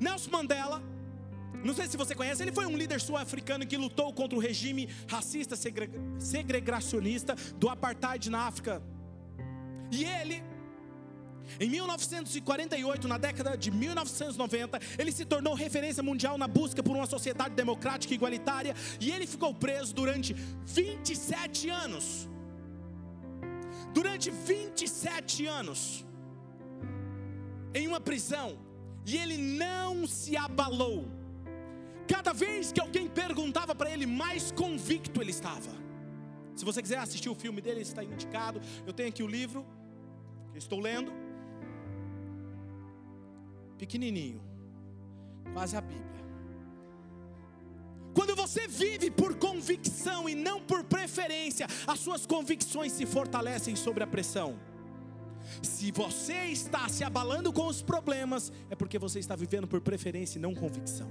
Nelson 0.00 0.30
Mandela, 0.30 0.82
não 1.64 1.74
sei 1.74 1.86
se 1.86 1.96
você 1.96 2.14
conhece, 2.14 2.42
ele 2.42 2.52
foi 2.52 2.66
um 2.66 2.76
líder 2.76 3.00
sul-africano 3.00 3.66
que 3.66 3.76
lutou 3.76 4.12
contra 4.12 4.36
o 4.36 4.40
regime 4.40 4.88
racista 5.08 5.54
segregacionista 6.18 7.36
do 7.56 7.68
apartheid 7.68 8.30
na 8.30 8.46
África 8.46 8.82
e 9.92 10.04
ele, 10.04 10.42
em 11.60 11.68
1948, 11.68 13.06
na 13.06 13.18
década 13.18 13.56
de 13.56 13.70
1990, 13.70 14.80
ele 14.98 15.12
se 15.12 15.24
tornou 15.24 15.54
referência 15.54 16.02
mundial 16.02 16.38
na 16.38 16.48
busca 16.48 16.82
por 16.82 16.96
uma 16.96 17.06
sociedade 17.06 17.54
democrática 17.54 18.12
e 18.12 18.16
igualitária, 18.16 18.74
e 18.98 19.10
ele 19.10 19.26
ficou 19.26 19.52
preso 19.54 19.94
durante 19.94 20.32
27 20.64 21.68
anos. 21.68 22.28
Durante 23.92 24.30
27 24.30 25.46
anos, 25.46 26.06
em 27.74 27.86
uma 27.86 28.00
prisão, 28.00 28.58
e 29.04 29.16
ele 29.18 29.36
não 29.36 30.06
se 30.06 30.36
abalou. 30.36 31.06
Cada 32.08 32.32
vez 32.32 32.72
que 32.72 32.80
alguém 32.80 33.08
perguntava 33.08 33.74
para 33.74 33.90
ele, 33.90 34.06
mais 34.06 34.50
convicto 34.52 35.20
ele 35.20 35.30
estava. 35.30 35.70
Se 36.56 36.64
você 36.64 36.80
quiser 36.80 36.98
assistir 36.98 37.28
o 37.28 37.34
filme 37.34 37.60
dele, 37.60 37.80
está 37.80 38.02
indicado. 38.02 38.60
Eu 38.86 38.92
tenho 38.92 39.08
aqui 39.08 39.22
o 39.22 39.26
livro 39.26 39.66
estou 40.54 40.80
lendo, 40.80 41.12
pequenininho, 43.78 44.40
quase 45.52 45.76
a 45.76 45.80
Bíblia. 45.80 46.22
Quando 48.14 48.36
você 48.36 48.68
vive 48.68 49.10
por 49.10 49.34
convicção 49.36 50.28
e 50.28 50.34
não 50.34 50.60
por 50.60 50.84
preferência, 50.84 51.66
as 51.86 51.98
suas 51.98 52.26
convicções 52.26 52.92
se 52.92 53.06
fortalecem 53.06 53.74
sobre 53.74 54.04
a 54.04 54.06
pressão. 54.06 54.58
Se 55.62 55.90
você 55.90 56.46
está 56.46 56.88
se 56.88 57.02
abalando 57.02 57.52
com 57.52 57.66
os 57.66 57.82
problemas, 57.82 58.52
é 58.70 58.76
porque 58.76 58.98
você 58.98 59.18
está 59.18 59.34
vivendo 59.34 59.66
por 59.66 59.80
preferência 59.80 60.38
e 60.38 60.42
não 60.42 60.54
convicção. 60.54 61.10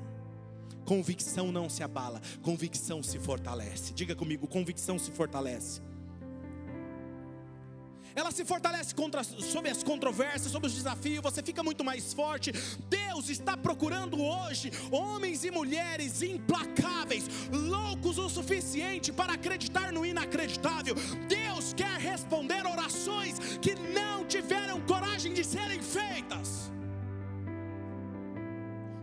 Convicção 0.85 1.51
não 1.51 1.69
se 1.69 1.83
abala, 1.83 2.21
convicção 2.41 3.01
se 3.01 3.19
fortalece. 3.19 3.93
Diga 3.93 4.15
comigo, 4.15 4.47
convicção 4.47 4.97
se 4.97 5.11
fortalece 5.11 5.81
ela 8.15 8.31
se 8.31 8.43
fortalece 8.43 8.93
contra, 8.93 9.23
sobre 9.23 9.69
as 9.69 9.83
controvérsias, 9.83 10.51
sobre 10.51 10.67
os 10.67 10.75
desafios, 10.75 11.23
você 11.23 11.41
fica 11.41 11.63
muito 11.63 11.83
mais 11.83 12.13
forte. 12.13 12.51
Deus 12.89 13.29
está 13.29 13.55
procurando 13.55 14.21
hoje 14.21 14.71
homens 14.91 15.43
e 15.43 15.51
mulheres 15.51 16.21
implacáveis, 16.21 17.25
loucos 17.51 18.17
o 18.17 18.29
suficiente 18.29 19.11
para 19.11 19.33
acreditar 19.33 19.91
no 19.91 20.05
inacreditável. 20.05 20.95
Deus 21.27 21.73
quer 21.73 21.97
responder 21.99 22.65
orações 22.65 23.39
que 23.61 23.75
não 23.75 24.25
tiveram 24.25 24.81
coragem 24.81 25.33
de 25.33 25.43
serem 25.43 25.81
feitas. 25.81 26.71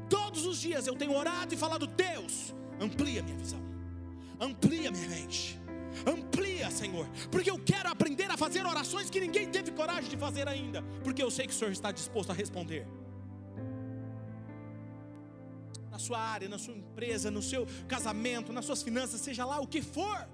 Todos 0.09 0.47
os 0.47 0.59
dias 0.59 0.87
eu 0.87 0.97
tenho 0.97 1.15
orado 1.15 1.55
e 1.55 1.57
falado: 1.57 1.87
Deus, 1.87 2.55
amplia 2.81 3.23
minha 3.23 3.37
visão, 3.37 3.61
amplia 4.41 4.91
minha 4.91 5.09
mente 5.09 5.59
Amplia, 6.07 6.71
Senhor, 6.71 7.09
porque 7.31 7.51
eu 7.51 7.59
quero 7.59 7.89
aprender 7.89 8.31
a 8.31 8.37
fazer 8.37 8.65
orações 8.67 9.11
que 9.11 9.21
ninguém 9.21 9.49
teve 9.49 9.71
coragem 9.73 10.11
de 10.11 10.17
fazer 10.17 10.49
ainda, 10.49 10.83
porque 11.03 11.23
eu 11.23 11.31
sei 11.31 11.47
que 11.47 11.53
o 11.53 11.57
Senhor 11.57 11.73
está 11.73 11.91
disposto 11.93 12.31
a 12.31 12.35
responder. 12.35 12.87
Na 15.91 15.99
sua 15.99 16.19
área, 16.19 16.49
na 16.49 16.59
sua 16.59 16.75
empresa, 16.75 17.31
no 17.31 17.43
seu 17.43 17.67
casamento, 17.89 18.53
nas 18.53 18.65
suas 18.65 18.83
finanças, 18.83 19.21
seja 19.21 19.45
lá 19.45 19.61
o 19.61 19.67
que 19.67 19.83
for. 19.83 20.29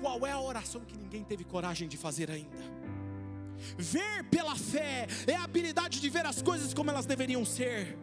Qual 0.00 0.26
é 0.26 0.32
a 0.32 0.40
oração 0.40 0.82
que 0.82 0.96
ninguém 0.96 1.24
teve 1.24 1.44
coragem 1.44 1.88
de 1.88 1.96
fazer 1.96 2.30
ainda? 2.30 2.58
Ver 3.78 4.24
pela 4.30 4.54
fé 4.54 5.06
é 5.26 5.34
a 5.34 5.44
habilidade 5.44 6.00
de 6.00 6.08
ver 6.08 6.26
as 6.26 6.42
coisas 6.42 6.74
como 6.74 6.90
elas 6.90 7.06
deveriam 7.06 7.44
ser. 7.44 7.96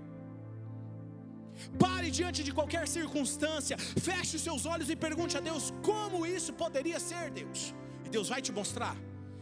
Pare 1.79 2.09
diante 2.11 2.43
de 2.43 2.51
qualquer 2.51 2.87
circunstância, 2.87 3.77
feche 3.77 4.35
os 4.35 4.41
seus 4.41 4.65
olhos 4.65 4.89
e 4.89 4.95
pergunte 4.95 5.37
a 5.37 5.39
Deus 5.39 5.73
como 5.83 6.25
isso 6.25 6.53
poderia 6.53 6.99
ser, 6.99 7.29
Deus. 7.31 7.73
E 8.05 8.09
Deus 8.09 8.29
vai 8.29 8.41
te 8.41 8.51
mostrar. 8.51 8.95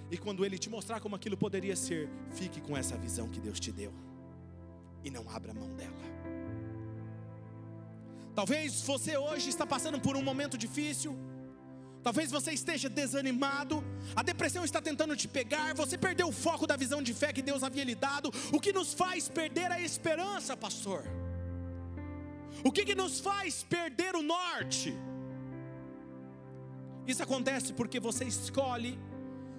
E 0.09 0.17
quando 0.17 0.45
Ele 0.45 0.57
te 0.57 0.69
mostrar 0.69 0.99
como 0.99 1.15
aquilo 1.15 1.37
poderia 1.37 1.75
ser, 1.75 2.09
fique 2.31 2.59
com 2.59 2.75
essa 2.75 2.97
visão 2.97 3.29
que 3.29 3.39
Deus 3.39 3.59
te 3.59 3.71
deu. 3.71 3.93
E 5.03 5.09
não 5.09 5.29
abra 5.29 5.53
mão 5.53 5.69
dela. 5.75 6.01
Talvez 8.35 8.81
você 8.81 9.17
hoje 9.17 9.49
está 9.49 9.65
passando 9.65 9.99
por 9.99 10.15
um 10.15 10.23
momento 10.23 10.57
difícil, 10.57 11.17
Talvez 12.03 12.31
você 12.31 12.51
esteja 12.51 12.89
desanimado, 12.89 13.83
a 14.15 14.23
depressão 14.23 14.65
está 14.65 14.81
tentando 14.81 15.15
te 15.15 15.27
pegar, 15.27 15.75
você 15.75 15.97
perdeu 15.97 16.29
o 16.29 16.31
foco 16.31 16.65
da 16.65 16.75
visão 16.75 17.01
de 17.01 17.13
fé 17.13 17.31
que 17.31 17.43
Deus 17.43 17.61
havia 17.61 17.83
lhe 17.83 17.93
dado. 17.93 18.31
O 18.51 18.59
que 18.59 18.73
nos 18.73 18.93
faz 18.93 19.29
perder 19.29 19.71
a 19.71 19.79
esperança, 19.79 20.57
pastor? 20.57 21.03
O 22.63 22.71
que, 22.71 22.85
que 22.85 22.95
nos 22.95 23.19
faz 23.19 23.63
perder 23.63 24.15
o 24.15 24.21
norte? 24.21 24.93
Isso 27.07 27.23
acontece 27.23 27.73
porque 27.73 27.99
você 27.99 28.25
escolhe 28.25 28.97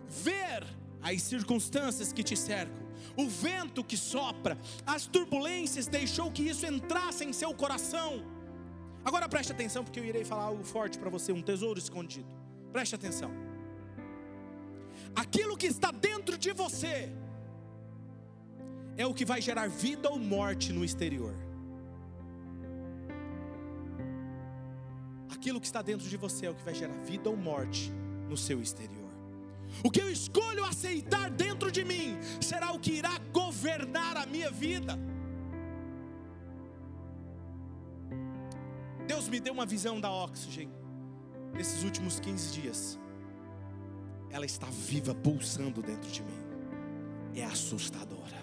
ver 0.08 0.64
as 1.00 1.22
circunstâncias 1.22 2.12
que 2.12 2.22
te 2.22 2.36
cercam, 2.36 2.82
o 3.16 3.28
vento 3.28 3.82
que 3.82 3.96
sopra, 3.96 4.56
as 4.86 5.06
turbulências 5.06 5.86
deixou 5.86 6.30
que 6.30 6.42
isso 6.42 6.64
entrasse 6.64 7.24
em 7.24 7.32
seu 7.32 7.52
coração. 7.52 8.22
Agora 9.04 9.28
preste 9.28 9.50
atenção, 9.50 9.82
porque 9.82 9.98
eu 9.98 10.04
irei 10.04 10.24
falar 10.24 10.44
algo 10.44 10.62
forte 10.62 10.98
para 10.98 11.10
você, 11.10 11.32
um 11.32 11.42
tesouro 11.42 11.78
escondido. 11.78 12.28
Preste 12.72 12.94
atenção. 12.94 13.32
Aquilo 15.14 15.56
que 15.56 15.66
está 15.66 15.90
dentro 15.90 16.38
de 16.38 16.52
você 16.52 17.12
é 18.96 19.04
o 19.04 19.12
que 19.12 19.24
vai 19.24 19.40
gerar 19.42 19.68
vida 19.68 20.08
ou 20.08 20.18
morte 20.18 20.72
no 20.72 20.84
exterior. 20.84 21.34
Aquilo 25.32 25.58
que 25.60 25.66
está 25.66 25.80
dentro 25.80 26.06
de 26.06 26.16
você 26.16 26.46
é 26.46 26.50
o 26.50 26.54
que 26.54 26.62
vai 26.62 26.74
gerar 26.74 26.94
vida 27.02 27.30
ou 27.30 27.36
morte 27.36 27.90
no 28.28 28.36
seu 28.36 28.60
exterior. 28.60 29.10
O 29.82 29.90
que 29.90 30.00
eu 30.00 30.10
escolho 30.10 30.62
aceitar 30.64 31.30
dentro 31.30 31.72
de 31.72 31.82
mim 31.84 32.18
será 32.40 32.72
o 32.72 32.78
que 32.78 32.92
irá 32.92 33.18
governar 33.32 34.16
a 34.18 34.26
minha 34.26 34.50
vida. 34.50 34.98
Deus 39.06 39.26
me 39.28 39.40
deu 39.40 39.54
uma 39.54 39.64
visão 39.64 39.98
da 39.98 40.10
Oxygen 40.10 40.70
nesses 41.54 41.82
últimos 41.82 42.20
15 42.20 42.60
dias. 42.60 42.98
Ela 44.30 44.44
está 44.44 44.66
viva, 44.66 45.14
pulsando 45.14 45.82
dentro 45.82 46.10
de 46.10 46.22
mim. 46.22 46.40
É 47.34 47.44
assustadora. 47.44 48.36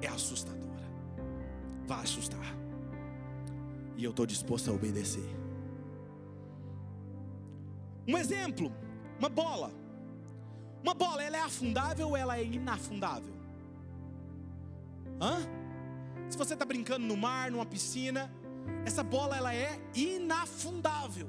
É 0.00 0.08
assustadora. 0.08 0.84
Vai 1.86 2.02
assustar. 2.02 2.65
E 3.96 4.04
eu 4.04 4.10
estou 4.10 4.26
disposto 4.26 4.70
a 4.70 4.74
obedecer. 4.74 5.24
Um 8.06 8.16
exemplo: 8.16 8.72
uma 9.18 9.28
bola. 9.28 9.72
Uma 10.82 10.94
bola, 10.94 11.22
ela 11.22 11.36
é 11.36 11.40
afundável 11.40 12.08
ou 12.08 12.16
ela 12.16 12.38
é 12.38 12.44
inafundável? 12.44 13.34
Hã? 15.20 15.38
Se 16.28 16.36
você 16.36 16.54
está 16.54 16.64
brincando 16.64 17.06
no 17.06 17.16
mar, 17.16 17.50
numa 17.50 17.66
piscina, 17.66 18.30
essa 18.84 19.02
bola 19.02 19.36
ela 19.36 19.54
é 19.54 19.80
inafundável. 19.94 21.28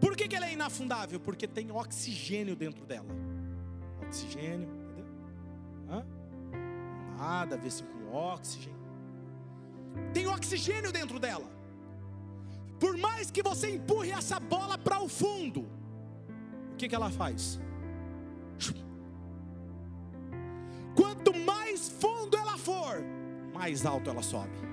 Por 0.00 0.16
que, 0.16 0.28
que 0.28 0.36
ela 0.36 0.46
é 0.46 0.52
inafundável? 0.52 1.18
Porque 1.18 1.46
tem 1.46 1.70
oxigênio 1.70 2.54
dentro 2.54 2.84
dela. 2.84 3.08
Oxigênio, 4.06 4.68
entendeu? 4.68 5.06
Hã? 5.88 6.06
Nada 7.16 7.54
a 7.54 7.58
ver 7.58 7.68
assim 7.68 7.84
com 7.84 8.14
oxigênio. 8.14 8.75
Oxigênio 10.36 10.92
dentro 10.92 11.18
dela. 11.18 11.48
Por 12.78 12.96
mais 12.96 13.30
que 13.30 13.42
você 13.42 13.70
empurre 13.70 14.10
essa 14.10 14.38
bola 14.38 14.76
para 14.76 15.00
o 15.00 15.08
fundo, 15.08 15.60
o 16.72 16.76
que, 16.76 16.88
que 16.88 16.94
ela 16.94 17.10
faz? 17.10 17.58
Quanto 20.94 21.34
mais 21.34 21.88
fundo 21.88 22.36
ela 22.36 22.56
for, 22.58 23.02
mais 23.54 23.86
alto 23.86 24.10
ela 24.10 24.22
sobe. 24.22 24.66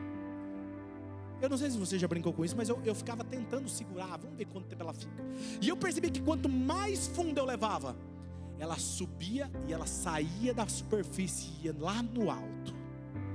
Eu 1.41 1.49
não 1.49 1.57
sei 1.57 1.69
se 1.69 1.77
você 1.77 1.99
já 1.99 2.07
brincou 2.07 2.31
com 2.31 2.45
isso, 2.45 2.55
mas 2.55 2.69
eu, 2.69 2.81
eu 2.85 2.95
ficava 2.95 3.23
tentando 3.23 3.67
segurar, 3.69 4.17
vamos 4.17 4.37
ver 4.37 4.45
quanto 4.45 4.67
tempo 4.67 4.81
ela 4.81 4.93
fica. 4.93 5.23
E 5.61 5.67
eu 5.67 5.75
percebi 5.75 6.09
que 6.09 6.21
quanto 6.21 6.47
mais 6.47 7.07
fundo 7.07 7.37
eu 7.37 7.45
levava, 7.45 7.97
ela 8.59 8.77
subia 8.77 9.51
e 9.67 9.73
ela 9.73 9.85
saía 9.85 10.53
da 10.53 10.65
superfície 10.67 11.51
ia 11.61 11.75
lá 11.77 12.01
no 12.01 12.31
alto. 12.31 12.73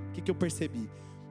O 0.08 0.12
que, 0.12 0.22
que 0.22 0.30
eu 0.30 0.34
percebi? 0.34 0.88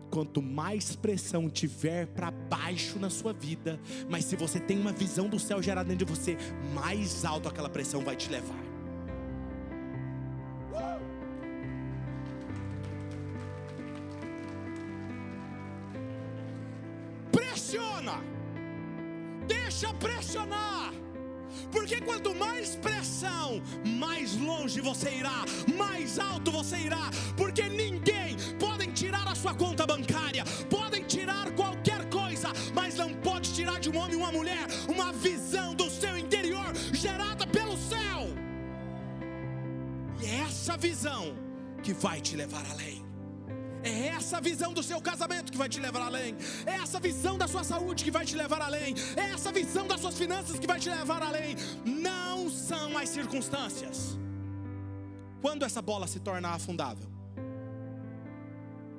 Quanto 0.09 0.41
mais 0.41 0.95
pressão 0.95 1.49
tiver 1.49 2.07
para 2.07 2.31
baixo 2.31 2.97
na 2.97 3.09
sua 3.09 3.33
vida, 3.33 3.79
mas 4.09 4.25
se 4.25 4.35
você 4.35 4.59
tem 4.59 4.79
uma 4.79 4.91
visão 4.91 5.27
do 5.27 5.39
céu 5.39 5.61
gerada 5.61 5.89
dentro 5.89 6.05
de 6.05 6.11
você, 6.11 6.37
mais 6.73 7.25
alto 7.25 7.47
aquela 7.49 7.69
pressão 7.69 8.01
vai 8.01 8.15
te 8.15 8.29
levar. 8.29 8.67
Pressiona, 17.31 18.21
deixa 19.47 19.93
pressionar. 19.95 20.93
Porque 21.71 21.99
quanto 22.01 22.33
mais 22.35 22.75
pressão, 22.75 23.61
mais 23.85 24.35
longe 24.37 24.79
você 24.79 25.09
irá, 25.11 25.43
mais 25.75 26.19
alto 26.19 26.51
você 26.51 26.77
irá. 26.77 27.09
Porque 27.35 27.63
ninguém 27.63 28.37
podem 28.59 28.91
tirar 28.91 29.27
a 29.27 29.35
sua 29.35 29.53
conta 29.53 29.85
bancária, 29.85 29.96
essa 40.67 40.75
visão 40.75 41.33
que 41.81 41.93
vai 41.93 42.19
te 42.19 42.35
levar 42.35 42.65
além. 42.71 43.01
É 43.81 44.07
essa 44.07 44.41
visão 44.41 44.73
do 44.73 44.83
seu 44.83 44.99
casamento 44.99 45.49
que 45.49 45.57
vai 45.57 45.69
te 45.69 45.79
levar 45.79 46.01
além. 46.01 46.35
É 46.65 46.75
essa 46.75 46.99
visão 46.99 47.37
da 47.37 47.47
sua 47.47 47.63
saúde 47.63 48.03
que 48.03 48.11
vai 48.11 48.25
te 48.25 48.35
levar 48.35 48.61
além. 48.61 48.93
É 49.15 49.31
essa 49.31 49.49
visão 49.49 49.87
das 49.87 50.01
suas 50.01 50.17
finanças 50.17 50.59
que 50.59 50.67
vai 50.67 50.77
te 50.77 50.89
levar 50.89 51.23
além. 51.23 51.55
Não 51.85 52.49
são 52.49 52.97
as 52.97 53.07
circunstâncias. 53.07 54.17
Quando 55.41 55.63
essa 55.63 55.81
bola 55.81 56.05
se 56.05 56.19
torna 56.19 56.49
afundável? 56.49 57.07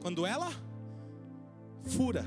Quando 0.01 0.25
ela 0.25 0.51
fura. 1.85 2.25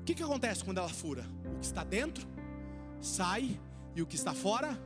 O 0.00 0.04
que, 0.04 0.14
que 0.14 0.22
acontece 0.22 0.62
quando 0.62 0.78
ela 0.78 0.88
fura? 0.88 1.26
O 1.56 1.58
que 1.58 1.66
está 1.66 1.82
dentro 1.82 2.24
sai 3.00 3.58
e 3.96 4.00
o 4.00 4.06
que 4.06 4.14
está 4.14 4.32
fora 4.32 4.78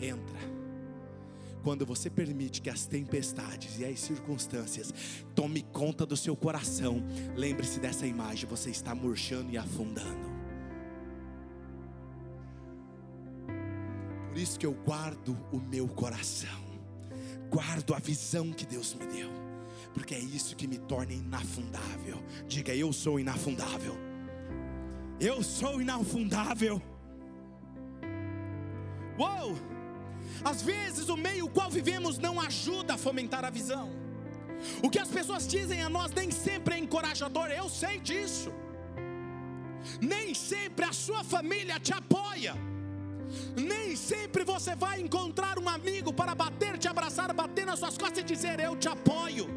entra 0.00 0.57
quando 1.68 1.84
você 1.84 2.08
permite 2.08 2.62
que 2.62 2.70
as 2.70 2.86
tempestades 2.86 3.78
e 3.78 3.84
as 3.84 4.00
circunstâncias 4.00 4.90
tome 5.34 5.60
conta 5.60 6.06
do 6.06 6.16
seu 6.16 6.34
coração, 6.34 7.04
lembre-se 7.36 7.78
dessa 7.78 8.06
imagem, 8.06 8.48
você 8.48 8.70
está 8.70 8.94
murchando 8.94 9.52
e 9.52 9.58
afundando. 9.58 10.32
Por 14.30 14.38
isso 14.38 14.58
que 14.58 14.64
eu 14.64 14.72
guardo 14.72 15.36
o 15.52 15.58
meu 15.58 15.86
coração, 15.86 16.64
guardo 17.50 17.92
a 17.92 17.98
visão 17.98 18.50
que 18.50 18.64
Deus 18.64 18.94
me 18.94 19.04
deu, 19.04 19.28
porque 19.92 20.14
é 20.14 20.18
isso 20.18 20.56
que 20.56 20.66
me 20.66 20.78
torna 20.78 21.12
inafundável. 21.12 22.24
Diga, 22.46 22.74
eu 22.74 22.94
sou 22.94 23.20
inafundável. 23.20 23.94
Eu 25.20 25.42
sou 25.42 25.82
inafundável. 25.82 26.80
Uou! 29.18 29.77
Às 30.44 30.62
vezes 30.62 31.08
o 31.08 31.16
meio 31.16 31.48
qual 31.48 31.70
vivemos 31.70 32.18
não 32.18 32.40
ajuda 32.40 32.94
a 32.94 32.98
fomentar 32.98 33.44
a 33.44 33.50
visão. 33.50 33.90
O 34.82 34.90
que 34.90 34.98
as 34.98 35.08
pessoas 35.08 35.46
dizem 35.46 35.82
a 35.82 35.88
nós 35.88 36.12
nem 36.12 36.30
sempre 36.30 36.74
é 36.74 36.78
encorajador, 36.78 37.48
eu 37.48 37.68
sei 37.68 37.98
disso. 37.98 38.52
Nem 40.00 40.34
sempre 40.34 40.84
a 40.84 40.92
sua 40.92 41.22
família 41.22 41.78
te 41.78 41.92
apoia. 41.92 42.54
Nem 43.56 43.94
sempre 43.94 44.44
você 44.44 44.74
vai 44.74 45.00
encontrar 45.00 45.58
um 45.58 45.68
amigo 45.68 46.12
para 46.12 46.34
bater, 46.34 46.78
te 46.78 46.88
abraçar, 46.88 47.32
bater 47.32 47.66
nas 47.66 47.78
suas 47.78 47.96
costas 47.96 48.18
e 48.18 48.24
dizer 48.24 48.58
eu 48.60 48.76
te 48.76 48.88
apoio. 48.88 49.48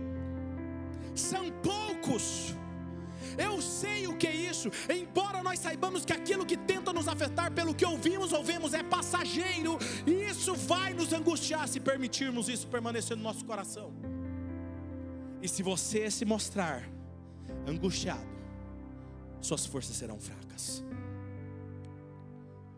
São 1.15 1.49
poucos. 1.51 2.55
Eu 3.37 3.61
sei 3.61 4.07
o 4.07 4.17
que 4.17 4.27
é 4.27 4.35
isso, 4.35 4.69
embora 4.89 5.41
nós 5.41 5.59
saibamos 5.59 6.03
que 6.03 6.11
aquilo 6.11 6.45
que 6.45 6.57
tenta 6.57 6.91
nos 6.91 7.07
afetar 7.07 7.51
pelo 7.51 7.73
que 7.73 7.85
ouvimos 7.85 8.33
ou 8.33 8.43
vemos 8.43 8.73
é 8.73 8.83
passageiro, 8.83 9.77
e 10.05 10.20
isso 10.41 10.55
vai 10.55 10.93
nos 10.93 11.13
angustiar 11.13 11.67
se 11.67 11.79
permitirmos 11.79 12.49
isso 12.49 12.67
permanecer 12.67 13.15
no 13.15 13.23
nosso 13.23 13.45
coração. 13.45 13.93
E 15.41 15.47
se 15.47 15.63
você 15.63 16.09
se 16.11 16.25
mostrar 16.25 16.83
angustiado, 17.67 18.29
suas 19.39 19.65
forças 19.65 19.95
serão 19.95 20.19
fracas. 20.19 20.83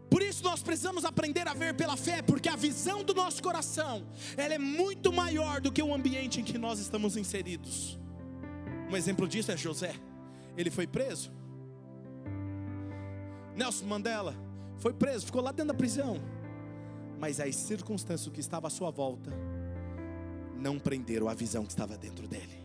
Por 0.10 0.22
isso 0.22 0.44
nós 0.44 0.62
precisamos 0.62 1.04
aprender 1.06 1.48
a 1.48 1.54
ver 1.54 1.74
pela 1.74 1.98
fé, 1.98 2.22
porque 2.22 2.48
a 2.48 2.56
visão 2.56 3.04
do 3.04 3.14
nosso 3.14 3.42
coração, 3.42 4.06
ela 4.38 4.54
é 4.54 4.60
muito 4.60 5.12
maior 5.12 5.60
do 5.60 5.72
que 5.72 5.82
o 5.82 5.94
ambiente 5.94 6.40
em 6.40 6.44
que 6.44 6.58
nós 6.58 6.80
estamos 6.80 7.18
inseridos. 7.18 7.98
Um 8.90 8.96
exemplo 8.96 9.28
disso 9.28 9.52
é 9.52 9.58
José 9.58 9.96
ele 10.58 10.70
foi 10.70 10.88
preso. 10.88 11.32
Nelson 13.56 13.86
Mandela 13.86 14.36
foi 14.78 14.94
preso, 14.94 15.26
ficou 15.26 15.42
lá 15.42 15.52
dentro 15.52 15.68
da 15.68 15.74
prisão. 15.74 16.20
Mas 17.24 17.40
as 17.40 17.56
circunstâncias 17.56 18.34
que 18.34 18.42
estavam 18.42 18.68
à 18.68 18.70
sua 18.70 18.92
volta 18.92 19.32
não 20.58 20.78
prenderam 20.78 21.30
a 21.30 21.34
visão 21.34 21.64
que 21.64 21.72
estava 21.72 21.98
dentro 21.98 22.28
dele. 22.28 22.62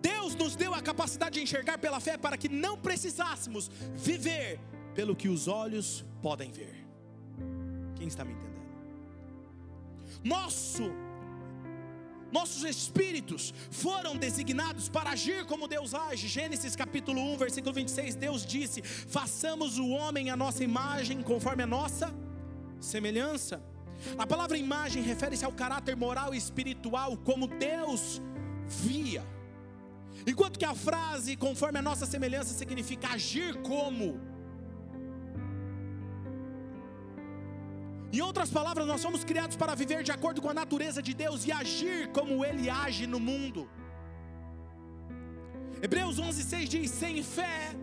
Deus 0.00 0.36
nos 0.36 0.54
deu 0.54 0.72
a 0.72 0.80
capacidade 0.80 1.34
de 1.34 1.42
enxergar 1.42 1.78
pela 1.78 1.98
fé 1.98 2.16
para 2.16 2.36
que 2.36 2.48
não 2.48 2.78
precisássemos 2.78 3.68
viver 3.96 4.60
pelo 4.94 5.16
que 5.16 5.28
os 5.28 5.48
olhos 5.48 6.04
podem 6.22 6.52
ver. 6.52 6.86
Quem 7.96 8.06
está 8.06 8.24
me 8.24 8.32
entendendo? 8.32 8.70
Nosso 10.22 10.92
nossos 12.36 12.62
espíritos 12.64 13.54
foram 13.70 14.14
designados 14.26 14.88
para 14.96 15.10
agir 15.10 15.40
como 15.50 15.66
Deus 15.66 15.94
age. 15.94 16.28
Gênesis 16.28 16.76
capítulo 16.76 17.20
1, 17.32 17.36
versículo 17.44 17.72
26, 17.72 18.14
Deus 18.26 18.40
disse: 18.54 18.82
"Façamos 19.18 19.78
o 19.78 19.88
homem 19.88 20.28
à 20.30 20.36
nossa 20.44 20.62
imagem, 20.70 21.22
conforme 21.22 21.62
a 21.62 21.66
nossa 21.78 22.06
semelhança". 22.78 23.56
A 24.18 24.26
palavra 24.26 24.58
imagem 24.58 25.02
refere-se 25.02 25.44
ao 25.46 25.52
caráter 25.62 25.96
moral 25.96 26.34
e 26.34 26.38
espiritual 26.44 27.16
como 27.28 27.46
Deus 27.46 28.20
via. 28.84 29.24
Enquanto 30.26 30.58
que 30.58 30.64
a 30.64 30.74
frase 30.74 31.36
conforme 31.36 31.78
a 31.78 31.82
nossa 31.82 32.06
semelhança 32.14 32.52
significa 32.62 33.08
agir 33.16 33.50
como 33.70 34.06
Em 38.12 38.20
outras 38.20 38.50
palavras, 38.50 38.86
nós 38.86 39.00
somos 39.00 39.24
criados 39.24 39.56
para 39.56 39.74
viver 39.74 40.02
de 40.02 40.12
acordo 40.12 40.40
com 40.40 40.48
a 40.48 40.54
natureza 40.54 41.02
de 41.02 41.12
Deus 41.12 41.46
e 41.46 41.52
agir 41.52 42.08
como 42.08 42.44
Ele 42.44 42.70
age 42.70 43.06
no 43.06 43.18
mundo. 43.18 43.68
Hebreus 45.82 46.18
11,6 46.20 46.68
diz: 46.68 46.90
Sem 46.90 47.22
fé 47.22 47.74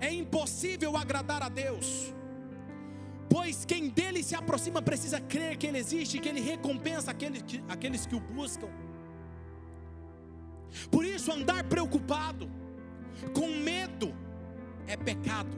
é 0.00 0.12
impossível 0.12 0.96
agradar 0.96 1.42
a 1.42 1.48
Deus, 1.48 2.12
pois 3.28 3.64
quem 3.64 3.88
dele 3.88 4.22
se 4.22 4.34
aproxima 4.34 4.82
precisa 4.82 5.20
crer 5.20 5.56
que 5.56 5.66
Ele 5.66 5.78
existe 5.78 6.16
e 6.16 6.20
que 6.20 6.28
Ele 6.28 6.40
recompensa 6.40 7.10
aqueles 7.10 7.42
que, 7.42 7.62
aqueles 7.68 8.06
que 8.06 8.16
o 8.16 8.20
buscam. 8.20 8.68
Por 10.90 11.04
isso, 11.04 11.30
andar 11.32 11.62
preocupado, 11.64 12.50
com 13.32 13.48
medo, 13.48 14.12
é 14.86 14.96
pecado. 14.96 15.56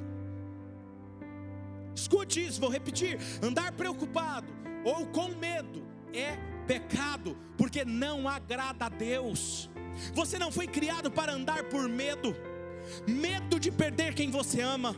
Escute 1.97 2.47
isso, 2.47 2.61
vou 2.61 2.71
repetir: 2.71 3.19
andar 3.43 3.73
preocupado 3.73 4.53
ou 4.85 5.07
com 5.07 5.29
medo 5.29 5.83
é 6.13 6.37
pecado, 6.67 7.37
porque 7.57 7.85
não 7.85 8.29
agrada 8.29 8.87
a 8.87 8.89
Deus. 8.89 9.71
Você 10.13 10.39
não 10.39 10.53
foi 10.53 10.67
criado 10.67 11.11
para 11.11 11.33
andar 11.33 11.65
por 11.65 11.89
medo, 11.89 12.37
medo 13.09 13.59
de 13.59 13.71
perder 13.71 14.15
quem 14.15 14.31
você 14.31 14.61
ama, 14.61 14.95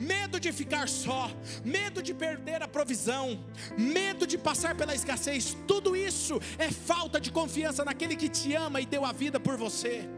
medo 0.00 0.40
de 0.40 0.50
ficar 0.52 0.88
só, 0.88 1.30
medo 1.64 2.02
de 2.02 2.14
perder 2.14 2.62
a 2.62 2.68
provisão, 2.68 3.44
medo 3.76 4.26
de 4.26 4.38
passar 4.38 4.74
pela 4.74 4.94
escassez. 4.94 5.54
Tudo 5.68 5.94
isso 5.94 6.40
é 6.58 6.70
falta 6.70 7.20
de 7.20 7.30
confiança 7.30 7.84
naquele 7.84 8.16
que 8.16 8.28
te 8.28 8.54
ama 8.54 8.80
e 8.80 8.86
deu 8.86 9.04
a 9.04 9.12
vida 9.12 9.38
por 9.38 9.56
você. 9.58 10.08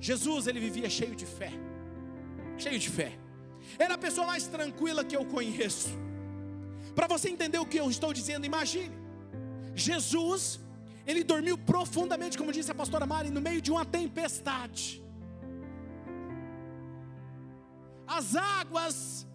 Jesus, 0.00 0.48
ele 0.48 0.58
vivia 0.58 0.90
cheio 0.90 1.14
de 1.14 1.24
fé, 1.24 1.52
cheio 2.58 2.76
de 2.78 2.90
fé. 2.90 3.21
Era 3.78 3.94
a 3.94 3.98
pessoa 3.98 4.26
mais 4.26 4.46
tranquila 4.46 5.04
que 5.04 5.16
eu 5.16 5.24
conheço. 5.24 5.90
Para 6.94 7.06
você 7.06 7.28
entender 7.28 7.58
o 7.58 7.66
que 7.66 7.78
eu 7.78 7.90
estou 7.90 8.12
dizendo, 8.12 8.44
imagine: 8.44 8.94
Jesus, 9.74 10.60
ele 11.06 11.24
dormiu 11.24 11.56
profundamente, 11.56 12.38
como 12.38 12.52
disse 12.52 12.70
a 12.70 12.74
pastora 12.74 13.06
Mari, 13.06 13.30
no 13.30 13.40
meio 13.40 13.60
de 13.60 13.70
uma 13.70 13.84
tempestade. 13.84 15.02
As 18.06 18.36
águas, 18.36 19.26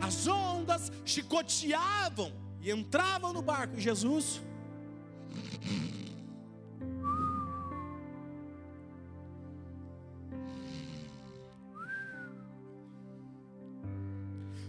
as 0.00 0.26
ondas 0.26 0.90
chicoteavam 1.04 2.32
e 2.60 2.70
entravam 2.70 3.32
no 3.32 3.42
barco. 3.42 3.78
Jesus 3.78 4.40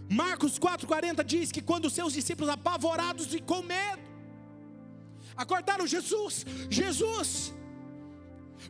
Marcos 0.08 0.58
4,40 0.58 1.24
diz 1.24 1.50
que 1.50 1.60
quando 1.60 1.90
seus 1.90 2.12
discípulos 2.12 2.50
apavorados 2.50 3.34
e 3.34 3.40
com 3.40 3.62
medo, 3.62 4.02
acordaram 5.36 5.86
Jesus, 5.86 6.44
Jesus, 6.70 7.52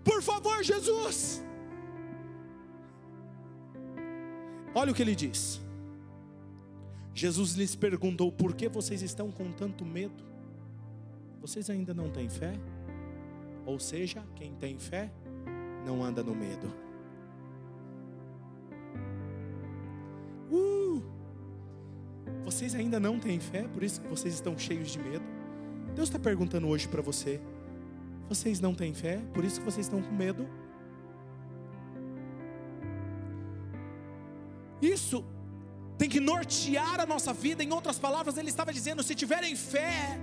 por 0.03 0.23
favor, 0.23 0.63
Jesus. 0.63 1.43
Olha 4.75 4.93
o 4.93 4.95
que 4.95 5.03
ele 5.03 5.15
diz. 5.15 5.61
Jesus 7.15 7.53
lhes 7.53 7.75
perguntou: 7.75 8.31
Por 8.31 8.55
que 8.55 8.69
vocês 8.69 9.01
estão 9.03 9.31
com 9.31 9.51
tanto 9.51 9.85
medo? 9.85 10.23
Vocês 11.41 11.71
ainda 11.71 11.95
não 11.95 12.11
têm 12.11 12.29
fé? 12.29 12.53
Ou 13.65 13.81
seja, 13.81 14.23
quem 14.35 14.55
tem 14.55 14.79
fé 14.79 15.11
não 15.85 16.05
anda 16.05 16.23
no 16.23 16.35
medo. 16.35 16.86
Vocês 22.57 22.75
ainda 22.75 22.99
não 22.99 23.21
têm 23.21 23.39
fé, 23.39 23.69
por 23.69 23.83
isso 23.83 24.01
que 24.01 24.09
vocês 24.09 24.33
estão 24.33 24.59
cheios 24.59 24.89
de 24.89 24.99
medo. 24.99 25.23
Deus 25.95 26.09
está 26.09 26.19
perguntando 26.19 26.67
hoje 26.67 26.89
para 26.89 27.03
você: 27.03 27.39
vocês 28.31 28.61
não 28.61 28.75
têm 28.75 28.95
fé, 28.95 29.21
por 29.35 29.45
isso 29.45 29.61
que 29.61 29.67
vocês 29.67 29.85
estão 29.85 30.01
com 30.01 30.15
medo? 30.15 30.49
Isso 34.81 35.23
tem 35.99 36.09
que 36.09 36.19
nortear 36.19 36.99
a 36.99 37.05
nossa 37.05 37.31
vida. 37.35 37.63
Em 37.63 37.71
outras 37.71 37.99
palavras, 37.99 38.39
ele 38.39 38.49
estava 38.49 38.73
dizendo: 38.73 39.03
se 39.03 39.15
tiverem 39.15 39.55
fé, 39.55 40.19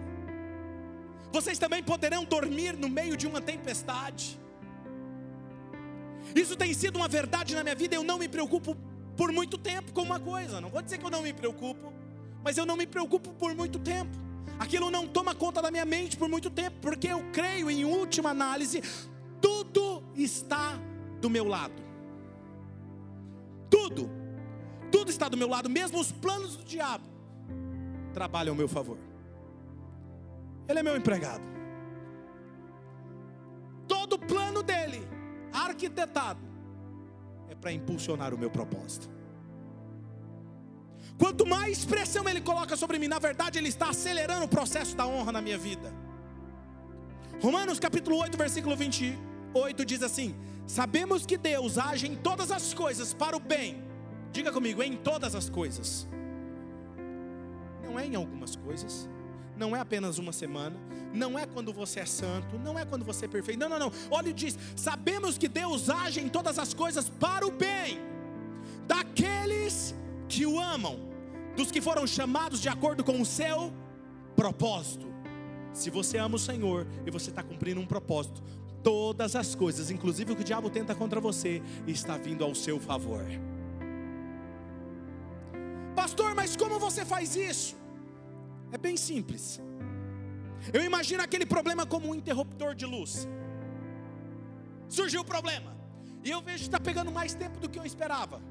vocês 1.31 1.59
também 1.59 1.83
poderão 1.83 2.25
dormir 2.25 2.75
no 2.75 2.89
meio 2.89 3.15
de 3.15 3.27
uma 3.27 3.41
tempestade. 3.41 4.39
Isso 6.35 6.55
tem 6.55 6.73
sido 6.73 6.95
uma 6.95 7.07
verdade 7.07 7.53
na 7.53 7.61
minha 7.61 7.75
vida. 7.75 7.93
Eu 7.93 8.03
não 8.03 8.17
me 8.17 8.27
preocupo 8.27 8.75
por 9.15 9.31
muito 9.31 9.55
tempo 9.55 9.93
com 9.93 10.01
uma 10.01 10.19
coisa. 10.19 10.59
Não 10.59 10.71
vou 10.71 10.81
dizer 10.81 10.97
que 10.97 11.05
eu 11.05 11.11
não 11.11 11.21
me 11.21 11.31
preocupo, 11.31 11.93
mas 12.43 12.57
eu 12.57 12.65
não 12.65 12.75
me 12.75 12.85
preocupo 12.85 13.33
por 13.33 13.55
muito 13.55 13.79
tempo. 13.79 14.11
Aquilo 14.59 14.91
não 14.91 15.07
toma 15.07 15.33
conta 15.33 15.61
da 15.61 15.71
minha 15.71 15.85
mente 15.85 16.17
por 16.17 16.27
muito 16.27 16.49
tempo, 16.49 16.77
porque 16.81 17.07
eu 17.07 17.23
creio, 17.31 17.71
em 17.71 17.85
última 17.85 18.29
análise, 18.29 18.81
tudo 19.41 20.03
está 20.15 20.79
do 21.19 21.29
meu 21.29 21.45
lado. 21.45 21.81
Tudo, 23.69 24.09
tudo 24.91 25.09
está 25.09 25.27
do 25.27 25.37
meu 25.37 25.47
lado, 25.47 25.69
mesmo 25.69 25.99
os 25.99 26.11
planos 26.11 26.55
do 26.55 26.63
diabo 26.63 27.05
trabalham 28.13 28.51
ao 28.51 28.57
meu 28.57 28.67
favor. 28.67 28.97
Ele 30.67 30.79
é 30.79 30.83
meu 30.83 30.95
empregado. 30.95 31.43
Todo 33.87 34.19
plano 34.19 34.61
dele, 34.61 35.05
arquitetado, 35.51 36.39
é 37.49 37.55
para 37.55 37.71
impulsionar 37.71 38.33
o 38.33 38.37
meu 38.37 38.49
propósito. 38.49 39.12
Quanto 41.17 41.45
mais 41.45 41.85
pressão 41.85 42.27
ele 42.27 42.41
coloca 42.41 42.75
sobre 42.75 42.97
mim, 42.97 43.07
na 43.07 43.19
verdade 43.19 43.57
ele 43.59 43.69
está 43.69 43.89
acelerando 43.89 44.45
o 44.45 44.47
processo 44.47 44.95
da 44.95 45.05
honra 45.05 45.31
na 45.31 45.41
minha 45.41 45.57
vida. 45.57 45.93
Romanos 47.41 47.79
capítulo 47.79 48.17
8, 48.17 48.37
versículo 48.37 48.75
28 48.75 49.85
diz 49.85 50.01
assim: 50.01 50.35
Sabemos 50.65 51.25
que 51.25 51.37
Deus 51.37 51.77
age 51.77 52.07
em 52.07 52.15
todas 52.15 52.51
as 52.51 52.73
coisas 52.73 53.13
para 53.13 53.35
o 53.35 53.39
bem. 53.39 53.83
Diga 54.31 54.51
comigo, 54.51 54.81
em 54.81 54.97
todas 54.97 55.35
as 55.35 55.49
coisas. 55.49 56.07
Não 57.83 57.99
é 57.99 58.07
em 58.07 58.15
algumas 58.15 58.55
coisas, 58.55 59.07
não 59.55 59.75
é 59.75 59.79
apenas 59.79 60.17
uma 60.17 60.31
semana, 60.31 60.75
não 61.13 61.37
é 61.37 61.45
quando 61.45 61.71
você 61.71 61.99
é 61.99 62.05
santo, 62.05 62.57
não 62.57 62.79
é 62.79 62.85
quando 62.85 63.05
você 63.05 63.25
é 63.25 63.27
perfeito. 63.27 63.59
Não, 63.59 63.69
não, 63.69 63.77
não. 63.77 63.91
Olha 64.09 64.29
e 64.29 64.33
diz: 64.33 64.57
Sabemos 64.75 65.37
que 65.37 65.47
Deus 65.47 65.89
age 65.89 66.19
em 66.19 66.29
todas 66.29 66.57
as 66.57 66.73
coisas 66.73 67.07
para 67.07 67.45
o 67.45 67.51
bem 67.51 67.99
daqueles 68.87 69.93
que 70.27 70.45
o 70.45 70.59
amam, 70.59 70.99
dos 71.55 71.71
que 71.71 71.81
foram 71.81 72.05
chamados 72.07 72.59
de 72.61 72.69
acordo 72.69 73.03
com 73.03 73.21
o 73.21 73.25
seu 73.25 73.71
propósito. 74.35 75.07
Se 75.71 75.89
você 75.89 76.17
ama 76.17 76.35
o 76.35 76.39
Senhor 76.39 76.87
e 77.05 77.11
você 77.11 77.29
está 77.29 77.41
cumprindo 77.43 77.79
um 77.79 77.85
propósito, 77.85 78.43
todas 78.83 79.35
as 79.35 79.55
coisas, 79.55 79.89
inclusive 79.89 80.33
o 80.33 80.35
que 80.35 80.41
o 80.41 80.45
diabo 80.45 80.69
tenta 80.69 80.93
contra 80.93 81.19
você, 81.19 81.61
está 81.87 82.17
vindo 82.17 82.43
ao 82.43 82.53
seu 82.53 82.79
favor. 82.79 83.25
Pastor, 85.95 86.35
mas 86.35 86.55
como 86.55 86.79
você 86.79 87.05
faz 87.05 87.35
isso? 87.35 87.75
É 88.71 88.77
bem 88.77 88.97
simples. 88.97 89.61
Eu 90.71 90.83
imagino 90.83 91.23
aquele 91.23 91.45
problema 91.45 91.85
como 91.85 92.09
um 92.09 92.15
interruptor 92.15 92.75
de 92.75 92.85
luz. 92.85 93.27
Surgiu 94.87 95.21
o 95.21 95.25
problema, 95.25 95.75
e 96.23 96.29
eu 96.29 96.41
vejo 96.41 96.59
que 96.59 96.63
está 96.63 96.79
pegando 96.79 97.11
mais 97.11 97.33
tempo 97.33 97.59
do 97.59 97.69
que 97.69 97.79
eu 97.79 97.85
esperava. 97.85 98.41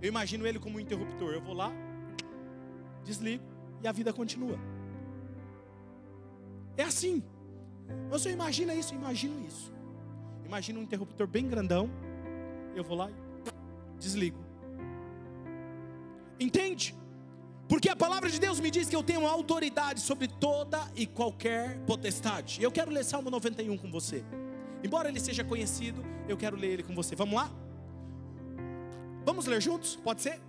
Eu 0.00 0.08
imagino 0.08 0.46
ele 0.46 0.58
como 0.58 0.76
um 0.76 0.80
interruptor. 0.80 1.32
Eu 1.32 1.40
vou 1.40 1.54
lá, 1.54 1.72
desligo 3.04 3.44
e 3.82 3.88
a 3.88 3.92
vida 3.92 4.12
continua. 4.12 4.58
É 6.76 6.82
assim. 6.82 7.22
Você 8.10 8.30
imagina 8.30 8.74
isso? 8.74 8.94
Imagino 8.94 9.46
isso. 9.46 9.72
Imagina 10.44 10.78
um 10.78 10.82
interruptor 10.82 11.26
bem 11.26 11.48
grandão. 11.48 11.90
Eu 12.74 12.84
vou 12.84 12.96
lá 12.96 13.10
e 13.10 13.98
desligo. 13.98 14.44
Entende? 16.38 16.94
Porque 17.68 17.88
a 17.88 17.96
palavra 17.96 18.30
de 18.30 18.38
Deus 18.38 18.60
me 18.60 18.70
diz 18.70 18.88
que 18.88 18.94
eu 18.94 19.02
tenho 19.02 19.26
autoridade 19.26 20.00
sobre 20.00 20.28
toda 20.28 20.80
e 20.94 21.06
qualquer 21.06 21.78
potestade. 21.80 22.62
Eu 22.62 22.70
quero 22.70 22.90
ler 22.90 23.04
Salmo 23.04 23.30
91 23.30 23.76
com 23.76 23.90
você. 23.90 24.24
Embora 24.84 25.08
ele 25.08 25.18
seja 25.18 25.42
conhecido, 25.42 26.04
eu 26.28 26.36
quero 26.36 26.56
ler 26.56 26.74
ele 26.74 26.82
com 26.82 26.94
você. 26.94 27.16
Vamos 27.16 27.34
lá? 27.34 27.50
Vamos 29.26 29.46
ler 29.46 29.60
juntos? 29.60 29.96
Pode 29.96 30.22
ser? 30.22 30.40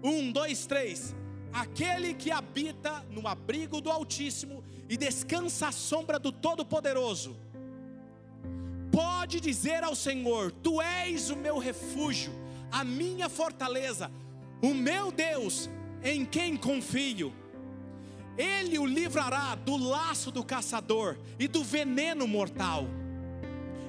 Um, 0.00 0.30
dois, 0.30 0.66
três. 0.66 1.12
Aquele 1.52 2.14
que 2.14 2.30
habita 2.30 3.04
no 3.10 3.26
abrigo 3.26 3.80
do 3.80 3.90
Altíssimo 3.90 4.62
e 4.88 4.96
descansa 4.96 5.66
à 5.66 5.72
sombra 5.72 6.16
do 6.16 6.30
Todo-Poderoso, 6.30 7.36
pode 8.92 9.40
dizer 9.40 9.82
ao 9.82 9.96
Senhor: 9.96 10.52
Tu 10.52 10.80
és 10.80 11.28
o 11.30 11.36
meu 11.36 11.58
refúgio, 11.58 12.32
a 12.70 12.84
minha 12.84 13.28
fortaleza, 13.28 14.12
o 14.62 14.72
meu 14.72 15.10
Deus, 15.10 15.68
em 16.00 16.24
quem 16.24 16.56
confio. 16.56 17.34
Ele 18.38 18.78
o 18.78 18.86
livrará 18.86 19.56
do 19.56 19.76
laço 19.76 20.30
do 20.30 20.44
caçador 20.44 21.18
e 21.36 21.48
do 21.48 21.64
veneno 21.64 22.28
mortal. 22.28 22.86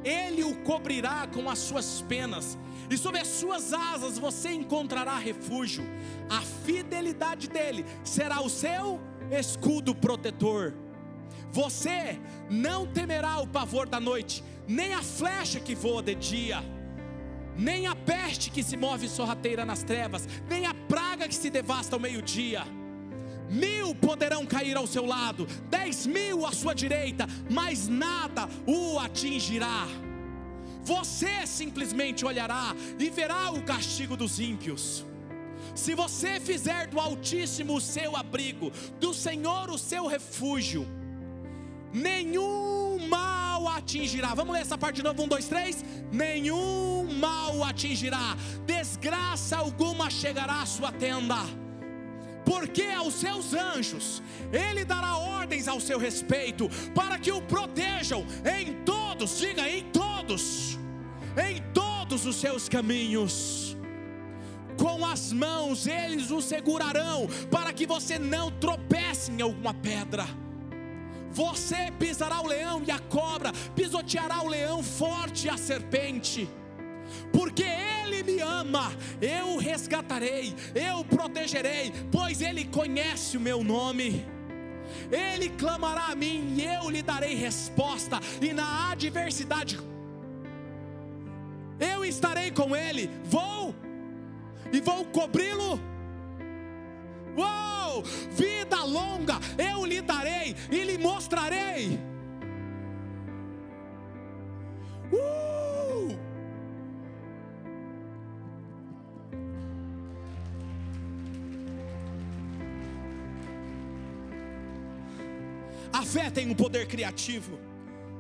Ele 0.06 0.44
o 0.44 0.56
cobrirá 0.58 1.28
com 1.28 1.50
as 1.50 1.60
suas 1.60 2.02
penas, 2.02 2.58
e 2.90 2.98
sob 2.98 3.18
as 3.18 3.28
suas 3.28 3.74
asas 3.74 4.20
você 4.20 4.52
encontrará 4.52 5.18
refúgio. 5.18 5.84
A 6.30 6.42
fidelidade 6.42 7.50
dele 7.50 7.84
será 8.04 8.42
o 8.42 8.50
seu 8.50 9.02
escudo 9.32 9.96
protetor. 9.96 10.76
Você 11.52 12.20
não 12.50 12.86
temerá 12.86 13.40
o 13.40 13.48
pavor 13.48 13.90
da 13.90 14.00
noite, 14.00 14.44
nem 14.68 14.94
a 14.94 15.02
flecha 15.02 15.60
que 15.60 15.74
voa 15.74 16.04
de 16.04 16.14
dia, 16.14 16.64
nem 17.58 17.88
a 17.88 17.96
peste 17.96 18.52
que 18.52 18.62
se 18.62 18.78
move 18.78 19.08
sorrateira 19.08 19.66
nas 19.66 19.82
trevas, 19.82 20.28
nem 20.48 20.68
a 20.68 20.74
praga 20.74 21.28
que 21.28 21.36
se 21.36 21.50
devasta 21.50 21.96
ao 21.96 22.00
meio-dia. 22.00 22.64
Mil 23.50 23.94
poderão 23.96 24.46
cair 24.46 24.76
ao 24.76 24.88
seu 24.88 25.06
lado, 25.06 25.48
dez 25.70 26.06
mil 26.06 26.46
à 26.46 26.52
sua 26.52 26.74
direita, 26.74 27.28
mas 27.50 27.88
nada 27.88 28.50
o 28.66 29.00
atingirá. 29.00 29.88
Você 30.84 31.48
simplesmente 31.48 32.26
olhará 32.26 32.76
e 33.00 33.10
verá 33.10 33.52
o 33.52 33.62
castigo 33.64 34.16
dos 34.16 34.40
ímpios. 34.40 35.04
Se 35.74 35.96
você 35.96 36.40
fizer 36.40 36.88
do 36.88 37.00
Altíssimo 37.00 37.76
o 37.76 37.82
seu 37.82 38.16
abrigo, 38.16 38.72
do 39.00 39.14
Senhor 39.14 39.70
o 39.70 39.78
seu 39.78 40.06
refúgio, 40.06 40.88
nenhum 41.92 43.08
mal 43.08 43.68
atingirá. 43.68 44.34
Vamos 44.34 44.54
ler 44.54 44.62
essa 44.62 44.78
parte 44.78 44.98
de 44.98 45.04
novo: 45.04 45.24
um, 45.24 45.28
dois, 45.28 45.48
três. 45.48 45.84
Nenhum 46.12 47.20
mal 47.20 47.64
atingirá, 47.64 48.38
desgraça 48.66 49.58
alguma 49.58 50.10
chegará 50.10 50.62
à 50.62 50.66
sua 50.66 50.92
tenda 50.92 51.65
porque 52.46 52.84
aos 52.84 53.16
seus 53.16 53.54
anjos 53.54 54.22
ele 54.54 54.86
dará 54.86 55.18
ordens 55.18 55.68
ao 55.68 55.80
seu 55.80 55.98
respeito, 55.98 56.70
para 56.94 57.18
que 57.18 57.32
o 57.32 57.42
protejam 57.42 58.26
em 58.46 58.74
todos, 58.84 59.40
diga 59.40 59.68
em 59.70 59.84
todos, 59.86 60.78
em 61.38 61.62
todos 61.74 62.26
os 62.26 62.36
seus 62.36 62.70
caminhos. 62.70 63.76
Com 64.78 65.06
as 65.06 65.34
mãos 65.34 65.88
eles 65.88 66.32
o 66.32 66.42
segurarão, 66.42 67.28
para 67.50 67.74
que 67.74 67.88
você 67.88 68.20
não 68.20 68.52
tropece 68.52 69.32
em 69.32 69.42
alguma 69.42 69.74
pedra. 69.74 70.26
Você 71.32 71.92
pisará 72.00 72.42
o 72.42 72.48
leão 72.48 72.82
e 72.86 72.92
a 72.92 73.00
cobra, 73.00 73.52
pisoteará 73.76 74.42
o 74.42 74.48
leão 74.48 74.82
forte 74.82 75.48
e 75.48 75.50
a 75.50 75.58
serpente 75.58 76.48
porque 77.36 77.64
Ele 77.64 78.24
me 78.24 78.40
ama, 78.40 78.94
eu 79.22 79.56
o 79.56 79.58
resgatarei, 79.58 80.56
eu 80.74 81.00
o 81.00 81.06
protegerei, 81.06 81.92
pois 82.12 82.42
Ele 82.42 82.64
conhece 82.66 83.36
o 83.36 83.42
meu 83.42 83.64
nome. 83.64 84.26
Ele 85.12 85.50
clamará 85.50 86.08
a 86.12 86.16
mim 86.16 86.56
e 86.58 86.64
eu 86.64 86.90
lhe 86.90 87.02
darei 87.02 87.36
resposta, 87.36 88.20
e 88.42 88.54
na 88.54 88.92
adversidade 88.92 89.78
eu 91.80 92.06
estarei 92.06 92.52
com 92.52 92.76
ele. 92.76 93.10
Vou 93.26 93.76
e 94.72 94.80
vou 94.80 95.04
cobri-lo. 95.06 95.80
Uou! 97.38 98.04
Vida 98.32 98.82
longa 98.84 99.36
eu 99.58 99.86
lhe 99.86 100.02
darei 100.02 100.56
e 100.72 100.84
lhe 100.84 100.98
mostrarei. 100.98 102.00
Uh! 105.12 106.35
A 115.96 116.04
fé 116.04 116.30
tem 116.30 116.50
um 116.52 116.54
poder 116.54 116.88
criativo. 116.88 117.58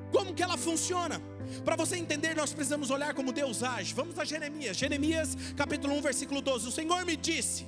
Como 0.09 0.33
que 0.33 0.41
ela 0.41 0.57
funciona? 0.57 1.21
Para 1.65 1.75
você 1.75 1.97
entender, 1.97 2.33
nós 2.33 2.53
precisamos 2.53 2.89
olhar 2.89 3.13
como 3.13 3.33
Deus 3.33 3.61
age. 3.63 3.93
Vamos 3.93 4.17
a 4.17 4.23
Jeremias, 4.23 4.77
Jeremias 4.77 5.35
capítulo 5.57 5.93
1, 5.95 6.01
versículo 6.01 6.41
12. 6.41 6.69
O 6.69 6.71
Senhor 6.71 7.03
me 7.05 7.17
disse: 7.17 7.65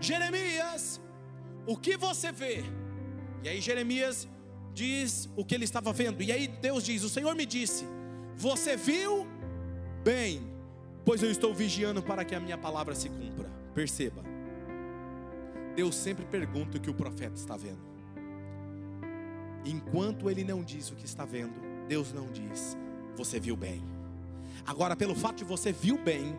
Jeremias, 0.00 1.00
o 1.68 1.76
que 1.76 1.96
você 1.96 2.32
vê? 2.32 2.64
E 3.44 3.48
aí 3.48 3.60
Jeremias 3.60 4.26
diz 4.74 5.30
o 5.36 5.44
que 5.44 5.54
ele 5.54 5.66
estava 5.66 5.92
vendo. 5.92 6.20
E 6.20 6.32
aí 6.32 6.48
Deus 6.48 6.82
diz: 6.82 7.04
O 7.04 7.08
Senhor 7.08 7.36
me 7.36 7.46
disse: 7.46 7.84
Você 8.36 8.76
viu 8.76 9.24
bem, 10.02 10.42
pois 11.04 11.22
eu 11.22 11.30
estou 11.30 11.54
vigiando 11.54 12.02
para 12.02 12.24
que 12.24 12.34
a 12.34 12.40
minha 12.40 12.58
palavra 12.58 12.96
se 12.96 13.08
cumpra. 13.08 13.48
Perceba. 13.72 14.24
Deus 15.76 15.94
sempre 15.94 16.24
pergunta 16.24 16.76
o 16.76 16.80
que 16.80 16.90
o 16.90 16.94
profeta 16.94 17.36
está 17.36 17.56
vendo. 17.56 17.89
Enquanto 19.64 20.30
ele 20.30 20.44
não 20.44 20.62
diz 20.62 20.90
o 20.90 20.94
que 20.94 21.04
está 21.04 21.24
vendo, 21.24 21.54
Deus 21.86 22.12
não 22.12 22.30
diz, 22.30 22.76
você 23.16 23.38
viu 23.38 23.56
bem. 23.56 23.82
Agora, 24.66 24.96
pelo 24.96 25.14
fato 25.14 25.36
de 25.36 25.44
você 25.44 25.72
viu 25.72 25.98
bem, 25.98 26.36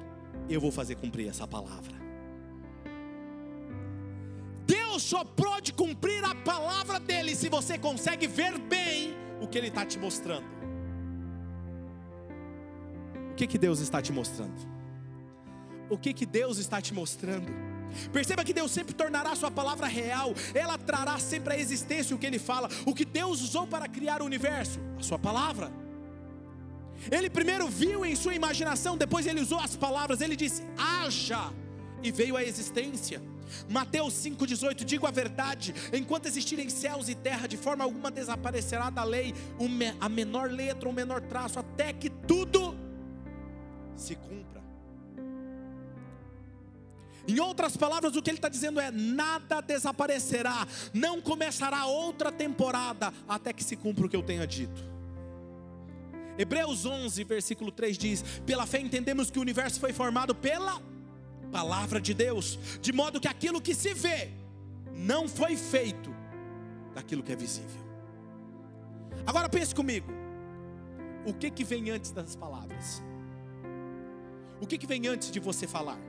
eu 0.49 0.59
vou 0.59 0.71
fazer 0.71 0.95
cumprir 0.95 1.27
essa 1.27 1.47
palavra. 1.47 1.95
Deus 4.65 5.03
só 5.03 5.23
pode 5.23 5.73
cumprir 5.73 6.23
a 6.23 6.35
palavra 6.35 6.99
dele 6.99 7.35
se 7.35 7.49
você 7.49 7.77
consegue 7.77 8.27
ver 8.27 8.57
bem 8.57 9.15
o 9.41 9.47
que 9.47 9.57
ele 9.57 9.67
está 9.67 9.85
te 9.85 9.99
mostrando. 9.99 10.45
O 13.31 13.35
que, 13.35 13.47
que 13.47 13.57
Deus 13.57 13.79
está 13.79 14.01
te 14.01 14.11
mostrando? 14.11 14.59
O 15.89 15.97
que, 15.97 16.13
que 16.13 16.25
Deus 16.25 16.57
está 16.57 16.81
te 16.81 16.93
mostrando? 16.93 17.70
Perceba 18.11 18.43
que 18.43 18.53
Deus 18.53 18.71
sempre 18.71 18.93
tornará 18.93 19.31
a 19.31 19.35
sua 19.35 19.51
palavra 19.51 19.87
real, 19.87 20.33
ela 20.53 20.77
trará 20.77 21.17
sempre 21.19 21.53
à 21.53 21.57
existência 21.57 22.15
o 22.15 22.19
que 22.19 22.25
ele 22.25 22.39
fala, 22.39 22.69
o 22.85 22.93
que 22.93 23.05
Deus 23.05 23.41
usou 23.41 23.67
para 23.67 23.87
criar 23.87 24.21
o 24.21 24.25
universo, 24.25 24.79
a 24.99 25.03
sua 25.03 25.19
palavra. 25.19 25.71
Ele 27.09 27.29
primeiro 27.29 27.67
viu 27.67 28.05
em 28.05 28.15
sua 28.15 28.35
imaginação, 28.35 28.97
depois 28.97 29.25
ele 29.25 29.41
usou 29.41 29.59
as 29.59 29.75
palavras, 29.75 30.21
ele 30.21 30.35
disse: 30.35 30.61
haja, 30.77 31.51
e 32.03 32.11
veio 32.11 32.35
à 32.37 32.43
existência. 32.43 33.21
Mateus 33.69 34.13
5,18: 34.13 34.83
Digo 34.83 35.07
a 35.07 35.11
verdade, 35.11 35.73
enquanto 35.93 36.27
existirem 36.27 36.69
céus 36.69 37.09
e 37.09 37.15
terra, 37.15 37.47
de 37.47 37.57
forma 37.57 37.83
alguma 37.83 38.11
desaparecerá 38.11 38.89
da 38.89 39.03
lei 39.03 39.33
a 39.99 40.09
menor 40.09 40.49
letra 40.49 40.87
ou 40.87 40.93
menor 40.93 41.21
traço, 41.21 41.59
até 41.59 41.91
que 41.91 42.09
tudo 42.09 42.75
se 43.95 44.15
cumpra. 44.15 44.60
Em 47.27 47.39
outras 47.39 47.77
palavras, 47.77 48.15
o 48.15 48.21
que 48.21 48.29
ele 48.29 48.37
está 48.37 48.49
dizendo 48.49 48.79
é: 48.79 48.91
nada 48.91 49.61
desaparecerá, 49.61 50.67
não 50.93 51.21
começará 51.21 51.85
outra 51.85 52.31
temporada 52.31 53.13
até 53.27 53.53
que 53.53 53.63
se 53.63 53.75
cumpra 53.75 54.05
o 54.05 54.09
que 54.09 54.15
eu 54.15 54.23
tenha 54.23 54.45
dito. 54.47 54.89
Hebreus 56.37 56.85
11, 56.85 57.23
versículo 57.23 57.71
3 57.71 57.97
diz: 57.97 58.23
Pela 58.45 58.65
fé 58.65 58.79
entendemos 58.79 59.29
que 59.29 59.37
o 59.37 59.41
universo 59.41 59.79
foi 59.79 59.93
formado 59.93 60.33
pela 60.33 60.81
palavra 61.51 61.99
de 61.99 62.13
Deus, 62.13 62.57
de 62.81 62.91
modo 62.91 63.19
que 63.19 63.27
aquilo 63.27 63.61
que 63.61 63.75
se 63.75 63.93
vê 63.93 64.31
não 64.93 65.27
foi 65.27 65.55
feito 65.55 66.13
daquilo 66.93 67.21
que 67.21 67.31
é 67.31 67.35
visível. 67.35 67.81
Agora 69.25 69.47
pense 69.47 69.75
comigo: 69.75 70.11
o 71.25 71.33
que, 71.33 71.51
que 71.51 71.63
vem 71.63 71.91
antes 71.91 72.11
das 72.11 72.35
palavras? 72.35 73.03
O 74.59 74.67
que, 74.67 74.77
que 74.77 74.87
vem 74.87 75.07
antes 75.07 75.31
de 75.31 75.39
você 75.39 75.67
falar? 75.67 75.99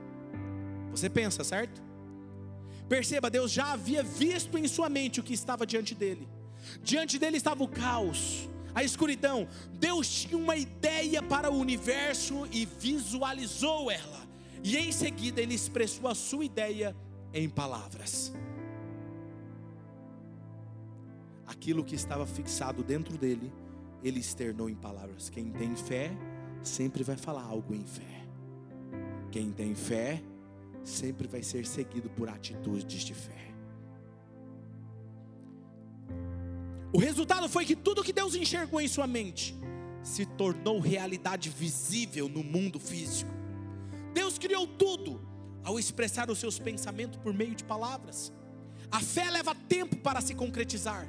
Você 0.95 1.09
pensa, 1.09 1.43
certo? 1.43 1.81
Perceba, 2.87 3.29
Deus 3.29 3.51
já 3.51 3.73
havia 3.73 4.03
visto 4.03 4.57
em 4.57 4.67
sua 4.67 4.89
mente 4.89 5.19
o 5.19 5.23
que 5.23 5.33
estava 5.33 5.65
diante 5.65 5.95
dele. 5.95 6.27
Diante 6.81 7.17
dele 7.17 7.37
estava 7.37 7.63
o 7.63 7.67
caos, 7.67 8.49
a 8.75 8.83
escuridão. 8.83 9.47
Deus 9.73 10.07
tinha 10.09 10.37
uma 10.37 10.55
ideia 10.55 11.21
para 11.21 11.51
o 11.51 11.57
universo 11.57 12.47
e 12.51 12.65
visualizou 12.65 13.89
ela. 13.89 14.21
E 14.63 14.77
em 14.77 14.91
seguida 14.91 15.41
ele 15.41 15.55
expressou 15.55 16.07
a 16.07 16.15
sua 16.15 16.45
ideia 16.45 16.95
em 17.33 17.49
palavras. 17.49 18.33
Aquilo 21.45 21.83
que 21.83 21.95
estava 21.95 22.25
fixado 22.25 22.83
dentro 22.83 23.17
dele, 23.17 23.51
ele 24.03 24.19
externou 24.19 24.69
em 24.69 24.75
palavras. 24.75 25.29
Quem 25.29 25.51
tem 25.51 25.75
fé 25.75 26.11
sempre 26.61 27.03
vai 27.03 27.17
falar 27.17 27.43
algo 27.43 27.73
em 27.73 27.83
fé. 27.83 28.23
Quem 29.31 29.51
tem 29.51 29.75
fé 29.75 30.21
sempre 30.83 31.27
vai 31.27 31.41
ser 31.41 31.65
seguido 31.65 32.09
por 32.09 32.29
atitudes 32.29 33.03
de 33.03 33.13
fé. 33.13 33.53
O 36.91 36.99
resultado 36.99 37.49
foi 37.49 37.65
que 37.65 37.75
tudo 37.75 38.03
que 38.03 38.13
Deus 38.13 38.35
enxergou 38.35 38.79
em 38.79 38.87
sua 38.87 39.07
mente 39.07 39.55
se 40.03 40.25
tornou 40.25 40.79
realidade 40.79 41.49
visível 41.49 42.27
no 42.27 42.43
mundo 42.43 42.79
físico. 42.79 43.31
Deus 44.13 44.37
criou 44.37 44.67
tudo 44.67 45.19
ao 45.63 45.79
expressar 45.79 46.29
os 46.29 46.37
seus 46.37 46.59
pensamentos 46.59 47.17
por 47.17 47.33
meio 47.33 47.55
de 47.55 47.63
palavras. 47.63 48.31
A 48.91 48.99
fé 48.99 49.31
leva 49.31 49.55
tempo 49.55 49.95
para 49.95 50.21
se 50.21 50.35
concretizar, 50.35 51.07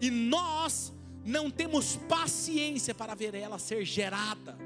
e 0.00 0.10
nós 0.10 0.92
não 1.24 1.50
temos 1.50 1.96
paciência 2.08 2.94
para 2.94 3.14
ver 3.14 3.34
ela 3.34 3.58
ser 3.58 3.84
gerada. 3.84 4.56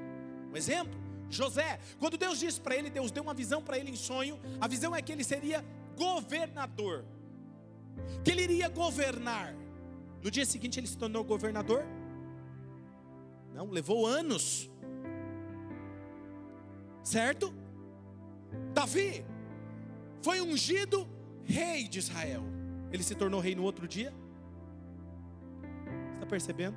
Um 0.53 0.57
exemplo, 0.57 0.99
José, 1.31 1.79
quando 1.99 2.17
Deus 2.17 2.39
disse 2.39 2.61
para 2.61 2.77
ele, 2.77 2.91
Deus 2.91 3.11
deu 3.11 3.23
uma 3.23 3.35
visão 3.35 3.63
para 3.63 3.79
ele 3.79 3.91
em 3.91 3.97
sonho, 3.97 4.39
a 4.61 4.69
visão 4.69 4.95
é 4.95 5.03
que 5.03 5.13
ele 5.13 5.25
seria 5.25 5.65
governador, 5.97 7.05
que 8.25 8.31
ele 8.31 8.43
iria 8.43 8.69
governar. 8.69 9.55
No 10.23 10.31
dia 10.31 10.45
seguinte 10.45 10.79
ele 10.79 10.87
se 10.87 10.97
tornou 10.97 11.25
governador? 11.25 11.85
Não, 13.55 13.67
levou 13.71 14.07
anos. 14.07 14.71
Certo? 17.03 17.55
Davi 18.75 19.25
foi 20.23 20.41
ungido 20.41 21.09
rei 21.45 21.89
de 21.89 21.99
Israel. 21.99 22.43
Ele 22.93 23.03
se 23.03 23.15
tornou 23.15 23.41
rei 23.41 23.55
no 23.55 23.63
outro 23.63 23.87
dia? 23.87 24.13
Está 26.15 26.27
percebendo? 26.27 26.77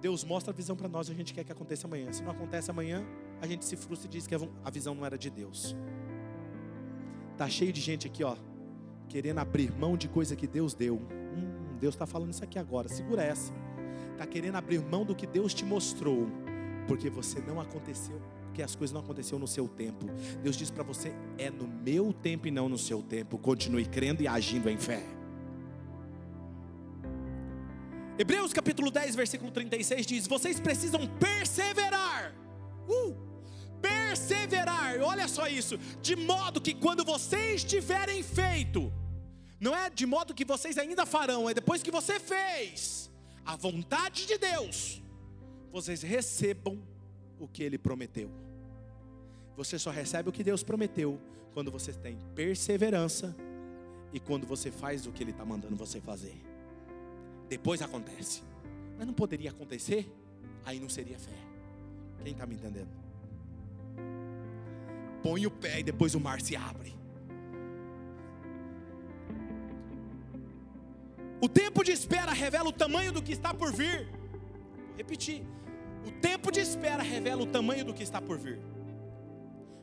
Deus 0.00 0.24
mostra 0.24 0.52
a 0.52 0.54
visão 0.54 0.76
para 0.76 0.88
nós, 0.88 1.08
a 1.08 1.14
gente 1.14 1.32
quer 1.32 1.44
que 1.44 1.52
aconteça 1.52 1.86
amanhã. 1.86 2.12
Se 2.12 2.22
não 2.22 2.32
acontece 2.32 2.70
amanhã, 2.70 3.06
a 3.42 3.46
gente 3.46 3.64
se 3.64 3.74
frustra 3.74 4.06
e 4.06 4.10
diz 4.10 4.24
que 4.24 4.36
a 4.36 4.70
visão 4.70 4.94
não 4.94 5.04
era 5.04 5.18
de 5.18 5.28
Deus. 5.28 5.74
Tá 7.36 7.48
cheio 7.48 7.72
de 7.72 7.80
gente 7.80 8.06
aqui, 8.06 8.22
ó, 8.22 8.36
querendo 9.08 9.38
abrir 9.40 9.72
mão 9.72 9.96
de 9.96 10.08
coisa 10.08 10.36
que 10.36 10.46
Deus 10.46 10.74
deu. 10.74 10.94
Hum, 10.96 11.76
Deus 11.80 11.96
está 11.96 12.06
falando 12.06 12.30
isso 12.32 12.44
aqui 12.44 12.56
agora. 12.56 12.88
Segura 12.88 13.20
essa. 13.20 13.52
Tá 14.16 14.24
querendo 14.28 14.54
abrir 14.54 14.80
mão 14.80 15.04
do 15.04 15.12
que 15.12 15.26
Deus 15.26 15.52
te 15.52 15.64
mostrou, 15.64 16.28
porque 16.86 17.10
você 17.10 17.40
não 17.40 17.60
aconteceu, 17.60 18.22
porque 18.44 18.62
as 18.62 18.76
coisas 18.76 18.94
não 18.94 19.00
aconteceram 19.00 19.40
no 19.40 19.48
seu 19.48 19.66
tempo. 19.66 20.06
Deus 20.40 20.56
diz 20.56 20.70
para 20.70 20.84
você 20.84 21.12
é 21.36 21.50
no 21.50 21.66
meu 21.66 22.12
tempo 22.12 22.46
e 22.46 22.50
não 22.52 22.68
no 22.68 22.78
seu 22.78 23.02
tempo. 23.02 23.38
Continue 23.38 23.86
crendo 23.86 24.22
e 24.22 24.28
agindo 24.28 24.70
em 24.70 24.78
fé. 24.78 25.02
Hebreus 28.16 28.52
capítulo 28.52 28.88
10, 28.88 29.16
versículo 29.16 29.50
36 29.50 30.06
diz: 30.06 30.26
Vocês 30.28 30.60
precisam 30.60 31.08
perseverar. 31.18 32.32
Uh! 32.88 33.31
Perseverar, 34.12 35.00
olha 35.00 35.26
só 35.26 35.48
isso, 35.48 35.78
de 36.02 36.14
modo 36.14 36.60
que 36.60 36.74
quando 36.74 37.02
vocês 37.02 37.64
tiverem 37.64 38.22
feito, 38.22 38.92
não 39.58 39.74
é 39.74 39.88
de 39.88 40.04
modo 40.04 40.34
que 40.34 40.44
vocês 40.44 40.76
ainda 40.76 41.06
farão, 41.06 41.48
é 41.48 41.54
depois 41.54 41.82
que 41.82 41.90
você 41.90 42.20
fez 42.20 43.10
a 43.42 43.56
vontade 43.56 44.26
de 44.26 44.36
Deus, 44.36 45.02
vocês 45.70 46.02
recebam 46.02 46.78
o 47.38 47.48
que 47.48 47.62
Ele 47.62 47.78
prometeu. 47.78 48.30
Você 49.56 49.78
só 49.78 49.90
recebe 49.90 50.28
o 50.28 50.32
que 50.32 50.44
Deus 50.44 50.62
prometeu 50.62 51.18
quando 51.54 51.70
você 51.70 51.90
tem 51.90 52.18
perseverança 52.34 53.34
e 54.12 54.20
quando 54.20 54.46
você 54.46 54.70
faz 54.70 55.06
o 55.06 55.12
que 55.12 55.22
Ele 55.22 55.30
está 55.30 55.46
mandando 55.46 55.74
você 55.74 56.02
fazer. 56.02 56.36
Depois 57.48 57.80
acontece, 57.80 58.42
mas 58.98 59.06
não 59.06 59.14
poderia 59.14 59.48
acontecer, 59.48 60.06
aí 60.66 60.78
não 60.78 60.90
seria 60.90 61.18
fé. 61.18 61.38
Quem 62.22 62.32
está 62.32 62.44
me 62.44 62.56
entendendo? 62.56 62.90
Põe 65.22 65.46
o 65.46 65.50
pé 65.50 65.80
e 65.80 65.82
depois 65.82 66.14
o 66.14 66.20
mar 66.20 66.40
se 66.40 66.56
abre. 66.56 66.94
O 71.40 71.48
tempo 71.48 71.82
de 71.82 71.92
espera 71.92 72.32
revela 72.32 72.68
o 72.68 72.72
tamanho 72.72 73.12
do 73.12 73.22
que 73.22 73.32
está 73.32 73.52
por 73.52 73.72
vir. 73.72 74.08
Vou 74.86 74.96
repetir. 74.96 75.42
O 76.06 76.12
tempo 76.28 76.50
de 76.50 76.60
espera 76.60 77.02
revela 77.02 77.42
o 77.42 77.46
tamanho 77.46 77.84
do 77.84 77.94
que 77.94 78.02
está 78.02 78.20
por 78.20 78.38
vir. 78.38 78.58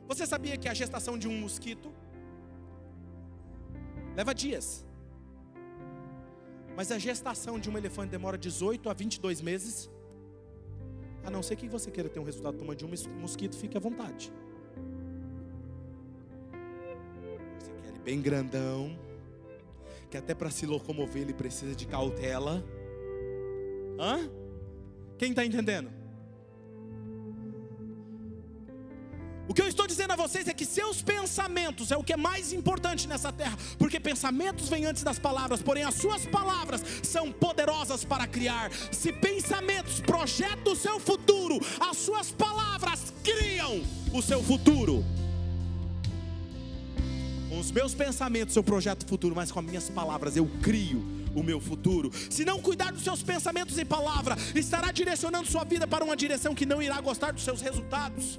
Você 0.08 0.26
sabia 0.26 0.56
que 0.56 0.68
a 0.68 0.74
gestação 0.74 1.18
de 1.18 1.28
um 1.28 1.36
mosquito 1.38 1.92
leva 4.16 4.34
dias? 4.34 4.84
Mas 6.76 6.90
a 6.90 6.98
gestação 6.98 7.58
de 7.58 7.68
um 7.70 7.76
elefante 7.76 8.10
demora 8.10 8.38
18 8.38 8.88
a 8.88 8.94
22 8.94 9.40
meses. 9.40 9.90
A 11.22 11.30
não 11.30 11.42
ser 11.42 11.56
que 11.56 11.68
você 11.68 11.90
queira 11.90 12.08
ter 12.08 12.20
um 12.20 12.24
resultado 12.24 12.54
do 12.54 12.60
tamanho 12.60 12.78
de 12.78 12.86
um 12.86 13.20
mosquito, 13.20 13.56
fique 13.56 13.76
à 13.76 13.80
vontade. 13.80 14.32
Bem 18.00 18.20
grandão 18.20 18.98
que 20.10 20.16
até 20.16 20.34
para 20.34 20.50
se 20.50 20.66
locomover 20.66 21.22
ele 21.22 21.32
precisa 21.32 21.74
de 21.74 21.86
cautela. 21.86 22.64
Hã? 23.98 24.28
Quem 25.16 25.30
está 25.30 25.44
entendendo? 25.44 25.90
O 29.46 29.54
que 29.54 29.62
eu 29.62 29.66
estou 29.66 29.86
dizendo 29.86 30.12
a 30.12 30.16
vocês 30.16 30.46
é 30.46 30.54
que 30.54 30.64
seus 30.64 31.02
pensamentos 31.02 31.90
é 31.90 31.96
o 31.96 32.04
que 32.04 32.12
é 32.12 32.16
mais 32.16 32.52
importante 32.52 33.08
nessa 33.08 33.32
terra, 33.32 33.58
porque 33.78 33.98
pensamentos 33.98 34.68
vêm 34.68 34.84
antes 34.84 35.02
das 35.02 35.18
palavras, 35.18 35.60
porém 35.60 35.82
as 35.82 35.94
suas 35.94 36.24
palavras 36.24 36.84
são 37.02 37.32
poderosas 37.32 38.04
para 38.04 38.28
criar. 38.28 38.70
Se 38.92 39.12
pensamentos 39.12 40.00
projetam 40.00 40.72
o 40.72 40.76
seu 40.76 41.00
futuro, 41.00 41.58
as 41.80 41.96
suas 41.96 42.30
palavras 42.30 43.12
criam 43.24 43.82
o 44.12 44.22
seu 44.22 44.40
futuro 44.40 45.04
os 47.58 47.70
meus 47.70 47.94
pensamentos 47.94 48.54
eu 48.54 48.62
projeto 48.62 49.06
futuro, 49.06 49.34
mas 49.34 49.50
com 49.50 49.58
as 49.58 49.64
minhas 49.64 49.90
palavras 49.90 50.36
eu 50.36 50.48
crio 50.62 51.04
o 51.34 51.42
meu 51.42 51.60
futuro. 51.60 52.10
Se 52.30 52.44
não 52.44 52.60
cuidar 52.60 52.92
dos 52.92 53.02
seus 53.02 53.22
pensamentos 53.22 53.78
e 53.78 53.84
palavra, 53.84 54.36
estará 54.54 54.92
direcionando 54.92 55.50
sua 55.50 55.64
vida 55.64 55.86
para 55.86 56.04
uma 56.04 56.16
direção 56.16 56.54
que 56.54 56.66
não 56.66 56.82
irá 56.82 57.00
gostar 57.00 57.32
dos 57.32 57.44
seus 57.44 57.60
resultados. 57.60 58.38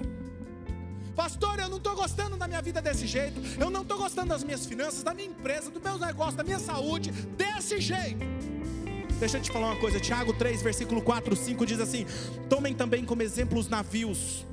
Pastor, 1.14 1.58
eu 1.58 1.68
não 1.68 1.76
estou 1.76 1.94
gostando 1.94 2.36
da 2.36 2.48
minha 2.48 2.62
vida 2.62 2.80
desse 2.80 3.06
jeito, 3.06 3.38
eu 3.60 3.70
não 3.70 3.82
estou 3.82 3.98
gostando 3.98 4.28
das 4.28 4.42
minhas 4.42 4.64
finanças, 4.64 5.02
da 5.02 5.12
minha 5.12 5.28
empresa, 5.28 5.70
do 5.70 5.80
meu 5.80 5.98
negócio, 5.98 6.36
da 6.36 6.44
minha 6.44 6.58
saúde, 6.58 7.10
desse 7.10 7.80
jeito. 7.80 8.24
Deixa 9.20 9.36
eu 9.36 9.42
te 9.42 9.52
falar 9.52 9.66
uma 9.66 9.76
coisa, 9.76 10.00
Tiago 10.00 10.32
3, 10.32 10.62
versículo 10.62 11.02
4, 11.02 11.36
5 11.36 11.66
diz 11.66 11.80
assim: 11.80 12.06
Tomem 12.48 12.74
também 12.74 13.04
como 13.04 13.22
exemplo 13.22 13.58
os 13.58 13.68
navios 13.68 14.44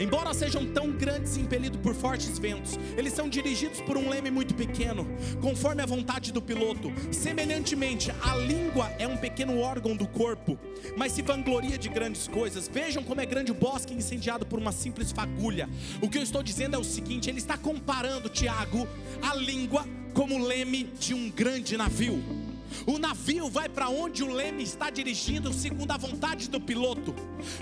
Embora 0.00 0.34
sejam 0.34 0.66
tão 0.66 0.90
grandes 0.90 1.36
e 1.36 1.40
impelidos 1.40 1.80
por 1.80 1.94
fortes 1.94 2.38
ventos, 2.38 2.78
eles 2.96 3.12
são 3.12 3.28
dirigidos 3.28 3.80
por 3.80 3.96
um 3.96 4.08
leme 4.08 4.30
muito 4.30 4.54
pequeno, 4.54 5.06
conforme 5.40 5.82
a 5.82 5.86
vontade 5.86 6.32
do 6.32 6.42
piloto. 6.42 6.92
Semelhantemente, 7.10 8.12
a 8.22 8.36
língua 8.36 8.90
é 8.98 9.06
um 9.06 9.16
pequeno 9.16 9.58
órgão 9.58 9.96
do 9.96 10.06
corpo, 10.06 10.58
mas 10.96 11.12
se 11.12 11.22
vangloria 11.22 11.78
de 11.78 11.88
grandes 11.88 12.28
coisas. 12.28 12.68
Vejam 12.68 13.02
como 13.02 13.20
é 13.20 13.26
grande 13.26 13.52
o 13.52 13.54
bosque 13.54 13.94
incendiado 13.94 14.46
por 14.46 14.58
uma 14.58 14.72
simples 14.72 15.12
fagulha. 15.12 15.68
O 16.00 16.08
que 16.08 16.18
eu 16.18 16.22
estou 16.22 16.42
dizendo 16.42 16.76
é 16.76 16.78
o 16.78 16.84
seguinte: 16.84 17.28
ele 17.28 17.38
está 17.38 17.56
comparando, 17.56 18.28
Tiago, 18.28 18.86
a 19.22 19.34
língua 19.34 19.84
como 20.14 20.34
o 20.34 20.46
leme 20.46 20.84
de 20.98 21.14
um 21.14 21.30
grande 21.30 21.76
navio. 21.76 22.37
O 22.86 22.98
navio 22.98 23.48
vai 23.48 23.68
para 23.68 23.88
onde 23.88 24.22
o 24.22 24.32
leme 24.32 24.62
está 24.62 24.90
dirigindo, 24.90 25.52
segundo 25.52 25.90
a 25.90 25.96
vontade 25.96 26.48
do 26.48 26.60
piloto. 26.60 27.14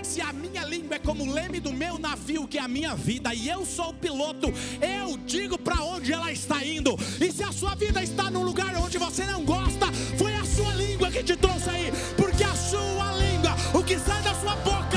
Se 0.03 0.21
a 0.21 0.31
minha 0.33 0.63
língua 0.63 0.95
é 0.95 0.99
como 0.99 1.23
o 1.23 1.31
leme 1.31 1.59
do 1.59 1.73
meu 1.73 1.97
navio, 1.97 2.47
que 2.47 2.57
é 2.57 2.61
a 2.61 2.67
minha 2.67 2.95
vida, 2.95 3.33
e 3.33 3.49
eu 3.49 3.65
sou 3.65 3.89
o 3.89 3.93
piloto, 3.93 4.53
eu 4.81 5.17
digo 5.17 5.57
para 5.57 5.81
onde 5.83 6.13
ela 6.13 6.31
está 6.31 6.63
indo. 6.63 6.97
E 7.19 7.31
se 7.31 7.43
a 7.43 7.51
sua 7.51 7.75
vida 7.75 8.01
está 8.01 8.29
num 8.29 8.43
lugar 8.43 8.75
onde 8.77 8.97
você 8.97 9.25
não 9.25 9.43
gosta, 9.43 9.91
foi 10.17 10.33
a 10.33 10.45
sua 10.45 10.73
língua 10.73 11.11
que 11.11 11.23
te 11.23 11.35
trouxe 11.35 11.69
aí, 11.69 11.91
porque 12.15 12.43
a 12.43 12.55
sua 12.55 13.13
língua, 13.13 13.55
o 13.73 13.83
que 13.83 13.97
sai 13.99 14.21
da 14.21 14.33
sua 14.35 14.55
boca, 14.57 14.96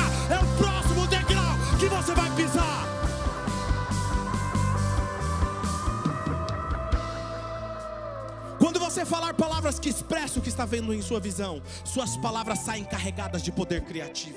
você 9.01 9.07
falar 9.07 9.33
palavras 9.33 9.79
que 9.79 9.89
expressam 9.89 10.41
o 10.41 10.43
que 10.43 10.51
está 10.51 10.67
vendo 10.67 10.93
em 10.93 11.01
sua 11.01 11.19
visão, 11.19 11.63
suas 11.87 12.19
palavras 12.19 12.59
saem 12.59 12.85
carregadas 12.85 13.43
de 13.43 13.51
poder 13.51 13.83
criativo. 13.83 14.37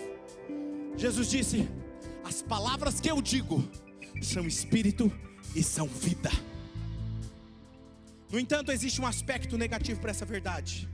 Jesus 0.95 1.29
disse: 1.29 1.69
As 2.23 2.41
palavras 2.41 3.01
que 3.01 3.11
eu 3.11 3.21
digo 3.21 3.61
são 4.21 4.47
espírito 4.47 5.11
e 5.53 5.61
são 5.61 5.85
vida. 5.85 6.31
No 8.31 8.39
entanto, 8.39 8.71
existe 8.71 9.01
um 9.01 9.05
aspecto 9.05 9.57
negativo 9.57 9.99
para 9.99 10.11
essa 10.11 10.25
verdade, 10.25 10.89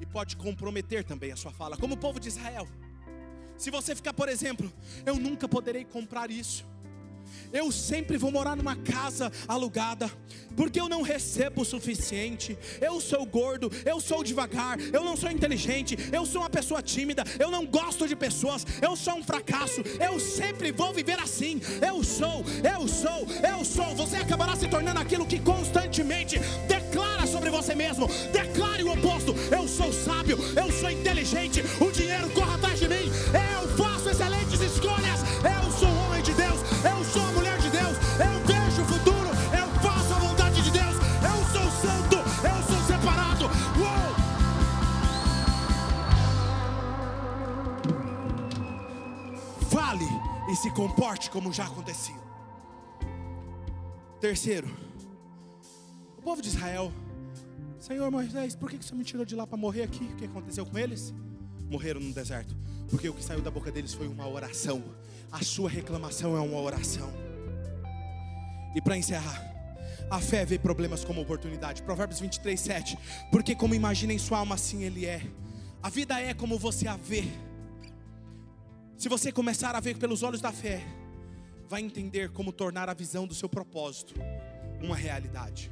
e 0.00 0.04
pode 0.04 0.36
comprometer 0.36 1.02
também 1.02 1.32
a 1.32 1.36
sua 1.36 1.50
fala, 1.50 1.78
como 1.78 1.94
o 1.94 1.98
povo 1.98 2.20
de 2.20 2.28
Israel. 2.28 2.68
Se 3.56 3.70
você 3.70 3.94
ficar, 3.94 4.12
por 4.12 4.28
exemplo, 4.28 4.70
eu 5.06 5.16
nunca 5.16 5.48
poderei 5.48 5.86
comprar 5.86 6.30
isso, 6.30 6.66
eu 7.52 7.70
sempre 7.70 8.16
vou 8.16 8.32
morar 8.32 8.56
numa 8.56 8.76
casa 8.76 9.30
alugada, 9.46 10.10
porque 10.56 10.80
eu 10.80 10.88
não 10.88 11.02
recebo 11.02 11.62
o 11.62 11.64
suficiente. 11.64 12.58
Eu 12.80 13.00
sou 13.00 13.24
gordo, 13.24 13.70
eu 13.84 14.00
sou 14.00 14.24
devagar, 14.24 14.78
eu 14.80 15.04
não 15.04 15.16
sou 15.16 15.30
inteligente, 15.30 15.96
eu 16.12 16.26
sou 16.26 16.42
uma 16.42 16.50
pessoa 16.50 16.82
tímida, 16.82 17.24
eu 17.38 17.50
não 17.50 17.66
gosto 17.66 18.08
de 18.08 18.16
pessoas, 18.16 18.66
eu 18.82 18.96
sou 18.96 19.14
um 19.14 19.22
fracasso. 19.22 19.82
Eu 20.00 20.18
sempre 20.18 20.72
vou 20.72 20.92
viver 20.92 21.18
assim. 21.20 21.60
Eu 21.86 22.02
sou, 22.02 22.44
eu 22.62 22.88
sou, 22.88 23.26
eu 23.48 23.64
sou. 23.64 23.94
Você 23.94 24.16
acabará 24.16 24.56
se 24.56 24.68
tornando 24.68 25.00
aquilo 25.00 25.26
que 25.26 25.38
constantemente 25.38 26.38
declara 26.66 27.26
sobre 27.26 27.50
você 27.50 27.74
mesmo. 27.74 28.08
Declare 28.32 28.82
o 28.82 28.92
oposto. 28.92 29.34
Eu 29.50 29.68
sou 29.68 29.92
sábio, 29.92 30.38
eu 30.56 30.72
sou 30.72 30.90
inteligente. 30.90 31.62
O 31.80 31.90
dinheiro 31.90 32.30
corre 32.30 32.53
e 50.54 50.56
se 50.56 50.70
comporte 50.70 51.30
como 51.30 51.52
já 51.52 51.64
aconteceu. 51.64 52.14
Terceiro, 54.20 54.70
o 56.16 56.22
povo 56.22 56.40
de 56.40 56.46
Israel, 56.46 56.92
Senhor 57.80 58.08
Moisés, 58.08 58.54
por 58.54 58.70
que 58.70 58.76
você 58.76 58.94
me 58.94 59.02
tirou 59.02 59.26
de 59.26 59.34
lá 59.34 59.48
para 59.48 59.58
morrer 59.58 59.82
aqui? 59.82 60.04
O 60.04 60.14
que 60.14 60.26
aconteceu 60.26 60.64
com 60.64 60.78
eles? 60.78 61.12
Morreram 61.68 62.00
no 62.00 62.14
deserto, 62.14 62.56
porque 62.88 63.08
o 63.08 63.12
que 63.12 63.24
saiu 63.24 63.42
da 63.42 63.50
boca 63.50 63.72
deles 63.72 63.94
foi 63.94 64.06
uma 64.06 64.28
oração. 64.28 64.80
A 65.32 65.42
sua 65.42 65.68
reclamação 65.68 66.36
é 66.36 66.40
uma 66.40 66.60
oração. 66.60 67.12
E 68.76 68.80
para 68.80 68.96
encerrar, 68.96 69.42
a 70.08 70.20
fé 70.20 70.44
vê 70.44 70.56
problemas 70.56 71.04
como 71.04 71.20
oportunidade. 71.20 71.82
Provérbios 71.82 72.20
23, 72.20 72.60
7. 72.60 72.96
Porque 73.32 73.56
como 73.56 73.74
imagina 73.74 74.12
em 74.12 74.18
sua 74.18 74.38
alma, 74.38 74.54
assim 74.54 74.84
ele 74.84 75.04
é. 75.04 75.20
A 75.82 75.90
vida 75.90 76.20
é 76.20 76.32
como 76.32 76.60
você 76.60 76.86
a 76.86 76.96
vê. 76.96 77.24
Se 78.96 79.08
você 79.08 79.32
começar 79.32 79.74
a 79.74 79.80
ver 79.80 79.98
pelos 79.98 80.22
olhos 80.22 80.40
da 80.40 80.52
fé, 80.52 80.84
vai 81.68 81.82
entender 81.82 82.30
como 82.30 82.52
tornar 82.52 82.88
a 82.88 82.94
visão 82.94 83.26
do 83.26 83.34
seu 83.34 83.48
propósito 83.48 84.14
uma 84.80 84.96
realidade. 84.96 85.70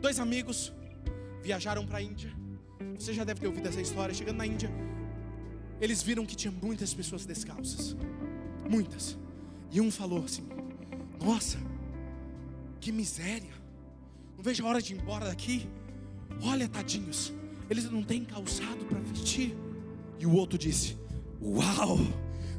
Dois 0.00 0.18
amigos 0.18 0.72
viajaram 1.42 1.86
para 1.86 1.98
a 1.98 2.02
Índia. 2.02 2.32
Você 2.98 3.12
já 3.12 3.24
deve 3.24 3.40
ter 3.40 3.46
ouvido 3.46 3.68
essa 3.68 3.80
história. 3.80 4.14
Chegando 4.14 4.36
na 4.36 4.46
Índia, 4.46 4.70
eles 5.80 6.02
viram 6.02 6.24
que 6.24 6.34
tinha 6.34 6.52
muitas 6.52 6.94
pessoas 6.94 7.26
descalças. 7.26 7.96
Muitas. 8.68 9.18
E 9.70 9.80
um 9.80 9.90
falou 9.90 10.24
assim: 10.24 10.48
Nossa, 11.22 11.58
que 12.80 12.90
miséria. 12.90 13.52
Não 14.36 14.42
vejo 14.42 14.64
a 14.64 14.68
hora 14.68 14.80
de 14.80 14.94
ir 14.94 15.00
embora 15.00 15.26
daqui. 15.26 15.68
Olha, 16.42 16.68
tadinhos, 16.68 17.32
eles 17.68 17.90
não 17.90 18.02
têm 18.02 18.24
calçado 18.24 18.84
para 18.86 18.98
vestir. 19.00 19.54
E 20.18 20.26
o 20.26 20.32
outro 20.32 20.56
disse: 20.56 20.96
Uau! 21.42 21.98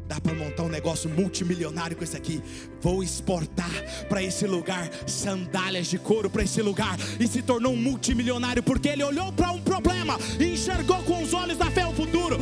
Dá 0.07 0.19
para 0.19 0.33
montar 0.33 0.63
um 0.63 0.69
negócio 0.69 1.09
multimilionário 1.09 1.95
com 1.95 2.03
isso 2.03 2.17
aqui. 2.17 2.41
Vou 2.81 3.01
exportar 3.01 3.71
para 4.09 4.21
esse 4.21 4.45
lugar 4.45 4.89
sandálias 5.07 5.87
de 5.87 5.97
couro 5.97 6.29
para 6.29 6.43
esse 6.43 6.61
lugar 6.61 6.97
e 7.19 7.25
se 7.25 7.41
tornou 7.41 7.73
um 7.73 7.77
multimilionário 7.77 8.61
porque 8.61 8.89
ele 8.89 9.03
olhou 9.03 9.31
para 9.31 9.51
um 9.51 9.61
problema 9.61 10.17
e 10.39 10.53
enxergou 10.53 11.01
com 11.03 11.23
os 11.23 11.33
olhos 11.33 11.57
da 11.57 11.71
fé 11.71 11.87
o 11.87 11.93
futuro. 11.93 12.37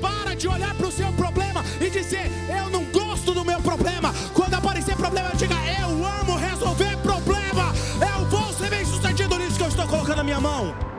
Para 0.00 0.34
de 0.34 0.48
olhar 0.48 0.74
para 0.74 0.88
o 0.88 0.92
seu 0.92 1.10
problema 1.12 1.64
e 1.80 1.88
dizer: 1.88 2.30
Eu 2.50 2.68
não 2.68 2.84
gosto 2.90 3.32
do 3.32 3.44
meu 3.44 3.62
problema. 3.62 4.12
Quando 4.34 4.54
aparecer 4.54 4.96
problema, 4.96 5.30
diga: 5.36 5.54
Eu 5.80 6.04
amo 6.04 6.36
resolver 6.36 6.96
problema. 6.98 7.72
Eu 8.16 8.26
vou 8.26 8.52
ser 8.52 8.68
bem 8.68 8.84
sucedido 8.84 9.38
nisso 9.38 9.56
que 9.56 9.62
eu 9.62 9.68
estou 9.68 9.86
colocando 9.86 10.16
na 10.16 10.24
minha 10.24 10.40
mão. 10.40 10.93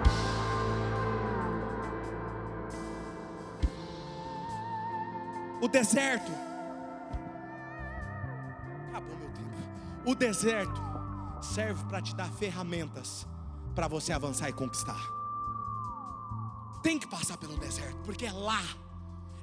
O 5.66 5.68
deserto. 5.68 6.32
Acabou 8.90 9.18
meu 9.18 9.30
tempo. 9.30 9.50
O 10.06 10.14
deserto 10.14 10.80
serve 11.42 11.84
para 11.86 12.04
te 12.04 12.16
dar 12.16 12.32
ferramentas 12.34 13.26
para 13.74 13.88
você 13.88 14.14
avançar 14.14 14.48
e 14.48 14.54
conquistar. 14.54 15.02
Tem 16.84 17.00
que 17.00 17.08
passar 17.08 17.38
pelo 17.38 17.58
deserto, 17.58 17.98
porque 18.06 18.28
é 18.28 18.32
lá, 18.32 18.62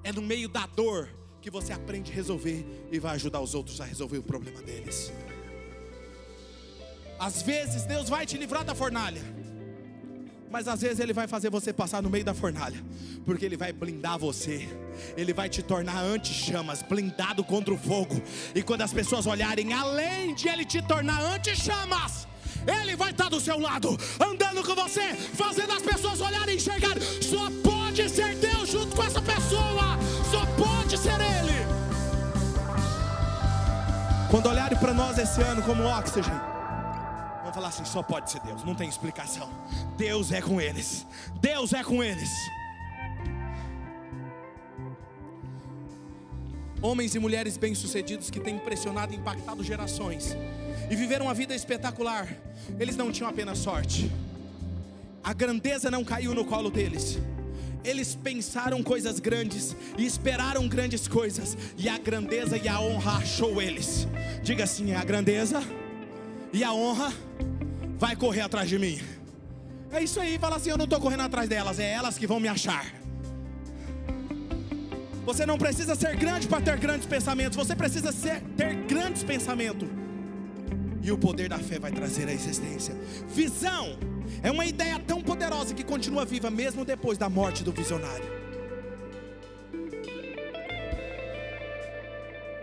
é 0.05 0.12
no 0.12 0.23
meio 0.23 0.49
da 0.49 0.64
dor 0.64 1.09
que 1.41 1.51
você 1.51 1.73
aprende 1.73 2.12
a 2.12 2.14
resolver 2.14 2.89
e 2.93 3.01
vai 3.01 3.16
ajudar 3.16 3.41
os 3.41 3.53
outros 3.53 3.81
a 3.81 3.85
resolver 3.85 4.18
o 4.18 4.23
problema 4.23 4.62
deles. 4.62 5.12
Às 7.18 7.43
vezes 7.43 7.85
Deus 7.85 8.09
vai 8.09 8.25
te 8.27 8.39
livrar 8.39 8.64
da 8.64 8.77
fornalha 8.77 9.23
mas 10.53 10.69
às 10.69 10.83
vezes 10.83 11.01
Ele 11.01 11.15
vai 11.15 11.27
fazer 11.27 11.49
você 11.51 11.73
passar 11.73 12.03
no 12.03 12.11
meio 12.11 12.25
da 12.25 12.35
fornalha, 12.35 12.79
porque 13.25 13.45
Ele 13.47 13.57
vai 13.57 13.73
blindar 13.73 14.19
você, 14.19 14.69
Ele 15.17 15.33
vai 15.33 15.49
te 15.49 15.63
tornar 15.63 15.99
anti-chamas, 15.99 16.83
blindado 16.83 17.43
contra 17.43 17.73
o 17.73 17.79
fogo. 17.79 18.21
E 18.55 18.63
quando 18.63 18.83
as 18.83 18.93
pessoas 18.93 19.27
olharem, 19.27 19.73
além 19.73 20.35
de 20.35 20.49
Ele 20.49 20.65
te 20.65 20.83
tornar 20.83 21.21
anti-chamas, 21.23 22.29
Ele 22.67 22.95
vai 22.95 23.11
estar 23.11 23.31
do 23.31 23.41
seu 23.41 23.59
lado, 23.59 23.99
andando 24.21 24.63
com 24.63 24.75
você, 24.75 25.15
fazendo 25.15 25.73
as 25.73 25.83
pessoas 25.83 26.21
olharem 26.21 26.55
e 26.55 26.57
enxergar. 26.59 27.01
Só 27.23 27.51
pode 27.65 28.09
ser 28.11 28.37
Deus 28.37 28.69
junto 28.71 28.95
com 28.95 29.03
essa 29.03 29.23
pessoa, 29.23 29.99
só 30.31 30.45
pode 30.63 30.99
ser 30.99 31.15
Ele. 31.15 31.63
Quando 34.31 34.49
olharem 34.49 34.79
para 34.79 34.93
nós 34.93 35.19
esse 35.19 35.41
ano 35.43 35.63
como 35.63 35.85
oxigênio, 35.85 36.53
Vamos 37.53 37.55
falar 37.55 37.69
assim: 37.69 37.85
só 37.85 38.03
pode 38.03 38.31
ser 38.31 38.41
Deus, 38.41 38.65
não 38.65 38.75
tem 38.75 38.89
explicação. 38.89 39.49
Deus 39.97 40.33
é 40.33 40.41
com 40.41 40.59
eles, 40.59 41.07
Deus 41.39 41.75
é 41.75 41.85
com 41.85 42.03
eles. 42.03 42.31
Homens 46.81 47.15
e 47.15 47.19
mulheres 47.19 47.57
bem-sucedidos 47.59 48.31
que 48.31 48.41
têm 48.41 48.57
impressionado 48.57 49.13
e 49.13 49.17
impactado 49.17 49.63
gerações 49.63 50.35
e 50.91 50.97
viveram 50.97 51.27
uma 51.27 51.35
vida 51.35 51.55
espetacular, 51.55 52.27
eles 52.81 52.97
não 52.97 53.13
tinham 53.13 53.29
apenas 53.29 53.59
sorte, 53.59 54.11
a 55.23 55.33
grandeza 55.33 55.91
não 55.91 56.03
caiu 56.03 56.35
no 56.35 56.45
colo 56.45 56.71
deles, 56.71 57.19
eles 57.85 58.17
pensaram 58.17 58.83
coisas 58.83 59.21
grandes 59.21 59.77
e 59.97 60.05
esperaram 60.05 60.67
grandes 60.67 61.07
coisas, 61.07 61.57
e 61.77 61.89
a 61.89 61.99
grandeza 61.99 62.57
e 62.57 62.67
a 62.67 62.81
honra 62.81 63.19
achou 63.19 63.61
eles. 63.61 64.09
Diga 64.43 64.65
assim: 64.65 64.95
a 64.95 65.05
grandeza 65.05 65.63
e 66.53 66.63
a 66.63 66.73
honra 66.73 67.13
vai 67.99 68.15
correr 68.15 68.43
atrás 68.43 68.69
de 68.69 68.79
mim. 68.79 69.01
É 69.91 70.03
isso 70.03 70.21
aí, 70.21 70.39
fala 70.39 70.57
assim: 70.57 70.71
eu 70.71 70.79
não 70.79 70.85
estou 70.85 71.01
correndo 71.01 71.23
atrás 71.23 71.49
delas, 71.49 71.79
é 71.79 71.91
elas 71.91 72.19
que 72.19 72.27
vão 72.27 72.39
me 72.39 72.49
achar. 72.49 72.87
Você 75.25 75.47
não 75.47 75.57
precisa 75.57 75.95
ser 75.95 76.17
grande 76.17 76.49
para 76.49 76.61
ter 76.61 76.77
grandes 76.79 77.07
pensamentos, 77.07 77.57
você 77.57 77.77
precisa 77.77 78.11
ser, 78.11 78.41
ter 78.57 78.75
grandes 78.87 79.23
pensamentos. 79.23 79.89
E 81.01 81.11
o 81.11 81.19
poder 81.19 81.49
da 81.49 81.59
fé 81.59 81.79
vai 81.79 81.93
trazer 81.93 82.29
a 82.29 82.33
existência. 82.33 82.95
Visão 83.29 83.99
é 84.43 84.51
uma 84.51 84.65
ideia 84.65 84.99
tão 84.99 85.21
poderosa 85.21 85.75
que 85.75 85.85
continua 85.85 86.25
viva 86.25 86.51
mesmo 86.51 86.85
depois 86.85 87.19
da 87.19 87.29
morte 87.29 87.63
do 87.63 87.73
visionário. 87.73 88.43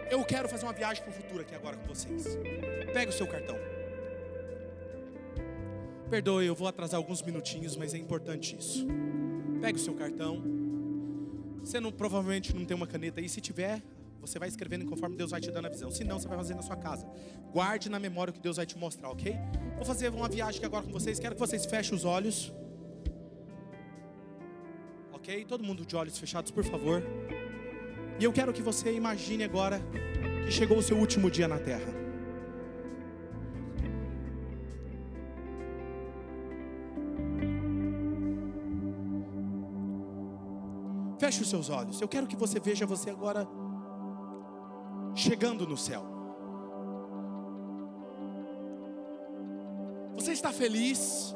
Eu 0.10 0.24
quero 0.26 0.50
fazer 0.50 0.66
uma 0.66 0.74
viagem 0.74 1.04
para 1.04 1.12
o 1.12 1.14
futuro 1.14 1.42
aqui 1.42 1.54
agora 1.54 1.78
com 1.78 1.88
vocês. 1.88 2.38
Pega 2.94 3.10
o 3.10 3.14
seu 3.14 3.28
cartão. 3.28 3.69
Perdoe, 6.10 6.48
eu 6.48 6.56
vou 6.56 6.68
atrasar 6.68 6.98
alguns 6.98 7.22
minutinhos, 7.22 7.76
mas 7.76 7.94
é 7.94 7.98
importante 7.98 8.58
isso. 8.58 8.86
Pegue 9.62 9.78
o 9.78 9.82
seu 9.82 9.94
cartão. 9.94 10.42
Você 11.60 11.80
não, 11.80 11.92
provavelmente 11.92 12.56
não 12.56 12.66
tem 12.66 12.76
uma 12.76 12.88
caneta 12.88 13.20
aí. 13.20 13.30
Se 13.30 13.40
tiver, 13.40 13.82
você 14.20 14.40
vai 14.40 14.50
escrevendo 14.50 14.86
conforme 14.86 15.16
Deus 15.16 15.30
vai 15.30 15.40
te 15.40 15.52
dando 15.52 15.68
a 15.68 15.70
visão. 15.70 15.92
Se 15.92 16.04
não, 16.04 16.20
você 16.20 16.28
vai 16.28 16.38
fazer 16.38 16.56
na 16.56 16.64
sua 16.64 16.76
casa. 16.76 17.08
Guarde 17.52 17.90
na 17.90 18.00
memória 18.00 18.32
o 18.32 18.34
que 18.34 18.40
Deus 18.40 18.58
vai 18.58 18.66
te 18.66 18.76
mostrar, 18.76 19.10
ok? 19.12 19.36
Vou 19.76 19.86
fazer 19.86 20.10
uma 20.10 20.28
viagem 20.28 20.66
agora 20.66 20.84
com 20.84 20.92
vocês. 20.92 21.20
Quero 21.20 21.36
que 21.36 21.40
vocês 21.40 21.66
fechem 21.66 21.96
os 21.96 22.06
olhos. 22.06 22.52
Ok? 25.12 25.46
Todo 25.46 25.64
mundo 25.64 25.86
de 25.86 25.96
olhos 25.96 26.18
fechados, 26.18 26.50
por 26.50 26.64
favor. 26.64 27.04
E 28.20 28.24
eu 28.24 28.34
quero 28.34 28.52
que 28.52 28.64
você 28.64 28.92
imagine 28.92 29.44
agora 29.44 29.80
que 30.46 30.52
chegou 30.52 30.80
o 30.80 30.82
seu 30.82 30.98
último 30.98 31.30
dia 31.30 31.48
na 31.48 31.60
terra. 31.60 31.99
Feche 41.30 41.44
os 41.44 41.50
seus 41.52 41.70
olhos. 41.70 42.02
Eu 42.02 42.08
quero 42.08 42.26
que 42.26 42.36
você 42.36 42.60
veja 42.60 42.88
você 42.88 43.12
agora 43.12 43.48
chegando 45.14 45.68
no 45.68 45.78
céu. 45.78 46.04
Você 50.16 50.32
está 50.32 50.52
feliz? 50.52 51.36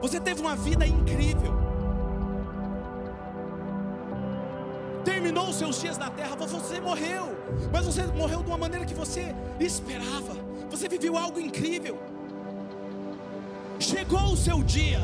Você 0.00 0.20
teve 0.20 0.40
uma 0.42 0.54
vida 0.54 0.86
incrível. 0.86 1.52
Terminou 5.04 5.48
os 5.48 5.56
seus 5.56 5.80
dias 5.80 5.98
na 5.98 6.08
terra, 6.08 6.36
você 6.36 6.80
morreu, 6.80 7.24
mas 7.72 7.84
você 7.84 8.06
morreu 8.06 8.44
de 8.44 8.48
uma 8.48 8.58
maneira 8.58 8.86
que 8.86 8.94
você 8.94 9.34
esperava. 9.58 10.36
Você 10.70 10.88
viveu 10.88 11.18
algo 11.18 11.40
incrível. 11.40 12.07
Chegou 13.90 14.32
o 14.32 14.36
seu 14.36 14.62
dia, 14.62 15.00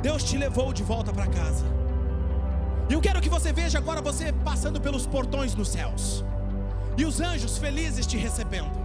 Deus 0.00 0.22
te 0.24 0.36
levou 0.38 0.72
de 0.72 0.82
volta 0.82 1.12
para 1.12 1.26
casa. 1.26 1.66
E 2.88 2.94
eu 2.94 3.00
quero 3.02 3.20
que 3.20 3.28
você 3.28 3.52
veja 3.52 3.76
agora 3.76 4.00
você 4.00 4.32
passando 4.32 4.80
pelos 4.80 5.06
portões 5.06 5.54
nos 5.54 5.68
céus, 5.68 6.24
e 6.96 7.04
os 7.04 7.20
anjos 7.20 7.58
felizes 7.58 8.06
te 8.06 8.16
recebendo. 8.16 8.78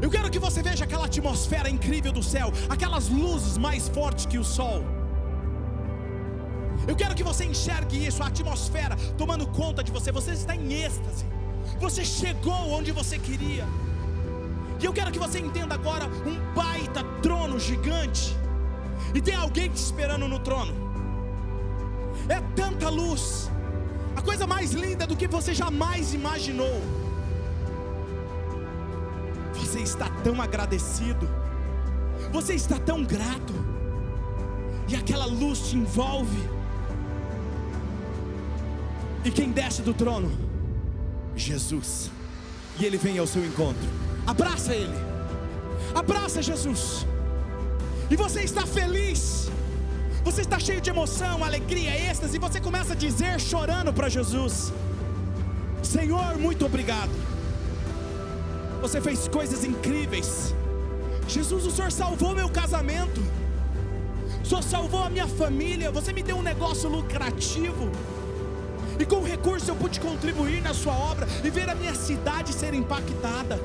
Eu 0.00 0.10
quero 0.10 0.30
que 0.30 0.38
você 0.38 0.62
veja 0.62 0.84
aquela 0.84 1.04
atmosfera 1.04 1.68
incrível 1.68 2.10
do 2.10 2.22
céu, 2.22 2.50
aquelas 2.70 3.10
luzes 3.10 3.58
mais 3.58 3.90
fortes 3.90 4.24
que 4.24 4.38
o 4.38 4.44
sol. 4.58 4.82
Eu 6.88 6.96
quero 6.96 7.14
que 7.14 7.22
você 7.30 7.44
enxergue 7.44 8.06
isso, 8.06 8.22
a 8.22 8.28
atmosfera 8.28 8.96
tomando 9.18 9.46
conta 9.46 9.84
de 9.84 9.92
você. 9.92 10.10
Você 10.10 10.30
está 10.30 10.56
em 10.56 10.72
êxtase. 10.72 11.26
Você 11.78 12.02
chegou 12.02 12.70
onde 12.78 12.92
você 12.92 13.18
queria. 13.18 13.66
E 14.84 14.86
eu 14.86 14.92
quero 14.92 15.10
que 15.10 15.18
você 15.18 15.38
entenda 15.38 15.74
agora 15.74 16.06
um 16.26 16.38
baita 16.52 17.02
trono 17.22 17.58
gigante. 17.58 18.36
E 19.14 19.20
tem 19.22 19.34
alguém 19.34 19.70
te 19.70 19.78
esperando 19.78 20.28
no 20.28 20.38
trono. 20.38 20.74
É 22.28 22.38
tanta 22.54 22.90
luz, 22.90 23.50
a 24.14 24.20
coisa 24.20 24.46
mais 24.46 24.72
linda 24.72 25.06
do 25.06 25.16
que 25.16 25.26
você 25.26 25.54
jamais 25.54 26.12
imaginou. 26.12 26.82
Você 29.54 29.80
está 29.80 30.10
tão 30.22 30.42
agradecido, 30.42 31.30
você 32.30 32.52
está 32.52 32.78
tão 32.78 33.02
grato, 33.02 33.54
e 34.86 34.94
aquela 34.94 35.24
luz 35.24 35.70
te 35.70 35.76
envolve. 35.76 36.46
E 39.24 39.30
quem 39.30 39.50
desce 39.50 39.80
do 39.80 39.94
trono? 39.94 40.30
Jesus. 41.34 42.10
E 42.78 42.84
ele 42.84 42.98
vem 42.98 43.18
ao 43.18 43.26
seu 43.26 43.42
encontro. 43.42 44.03
Abraça 44.26 44.74
ele. 44.74 44.98
Abraça 45.94 46.42
Jesus. 46.42 47.06
E 48.10 48.16
você 48.16 48.40
está 48.42 48.66
feliz. 48.66 49.50
Você 50.24 50.40
está 50.40 50.58
cheio 50.58 50.80
de 50.80 50.88
emoção, 50.88 51.44
alegria, 51.44 51.94
êxtase, 52.10 52.36
e 52.36 52.40
você 52.40 52.58
começa 52.58 52.94
a 52.94 52.96
dizer 52.96 53.38
chorando 53.38 53.92
para 53.92 54.08
Jesus: 54.08 54.72
Senhor, 55.82 56.38
muito 56.38 56.64
obrigado. 56.64 57.10
Você 58.80 59.00
fez 59.00 59.28
coisas 59.28 59.64
incríveis. 59.64 60.54
Jesus, 61.28 61.66
o 61.66 61.70
Senhor 61.70 61.92
salvou 61.92 62.34
meu 62.34 62.48
casamento. 62.48 63.20
O 64.42 64.46
Senhor 64.46 64.62
salvou 64.62 65.02
a 65.02 65.10
minha 65.10 65.26
família. 65.26 65.90
Você 65.90 66.12
me 66.12 66.22
deu 66.22 66.36
um 66.36 66.42
negócio 66.42 66.88
lucrativo. 66.88 67.90
E 68.98 69.04
com 69.04 69.16
o 69.16 69.24
recurso 69.24 69.70
eu 69.70 69.76
pude 69.76 69.98
contribuir 70.00 70.62
na 70.62 70.72
sua 70.72 70.94
obra 70.94 71.26
e 71.42 71.50
ver 71.50 71.68
a 71.68 71.74
minha 71.74 71.94
cidade 71.94 72.52
ser 72.52 72.74
impactada. 72.74 73.58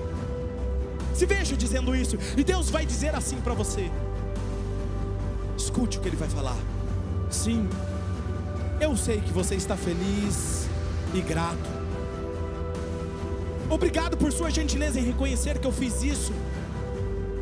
Se 1.19 1.25
veja 1.25 1.57
dizendo 1.57 1.93
isso, 1.93 2.17
e 2.37 2.45
Deus 2.45 2.69
vai 2.69 2.85
dizer 2.85 3.13
assim 3.13 3.41
para 3.41 3.53
você: 3.53 3.91
escute 5.57 5.97
o 5.97 6.01
que 6.01 6.07
Ele 6.07 6.15
vai 6.15 6.29
falar. 6.29 6.55
Sim, 7.29 7.67
eu 8.79 8.95
sei 8.95 9.19
que 9.19 9.33
você 9.33 9.55
está 9.55 9.75
feliz 9.75 10.69
e 11.13 11.19
grato. 11.19 11.69
Obrigado 13.69 14.15
por 14.15 14.31
sua 14.31 14.49
gentileza 14.49 14.97
em 14.97 15.03
reconhecer 15.03 15.59
que 15.59 15.67
eu 15.67 15.73
fiz 15.73 16.01
isso, 16.03 16.31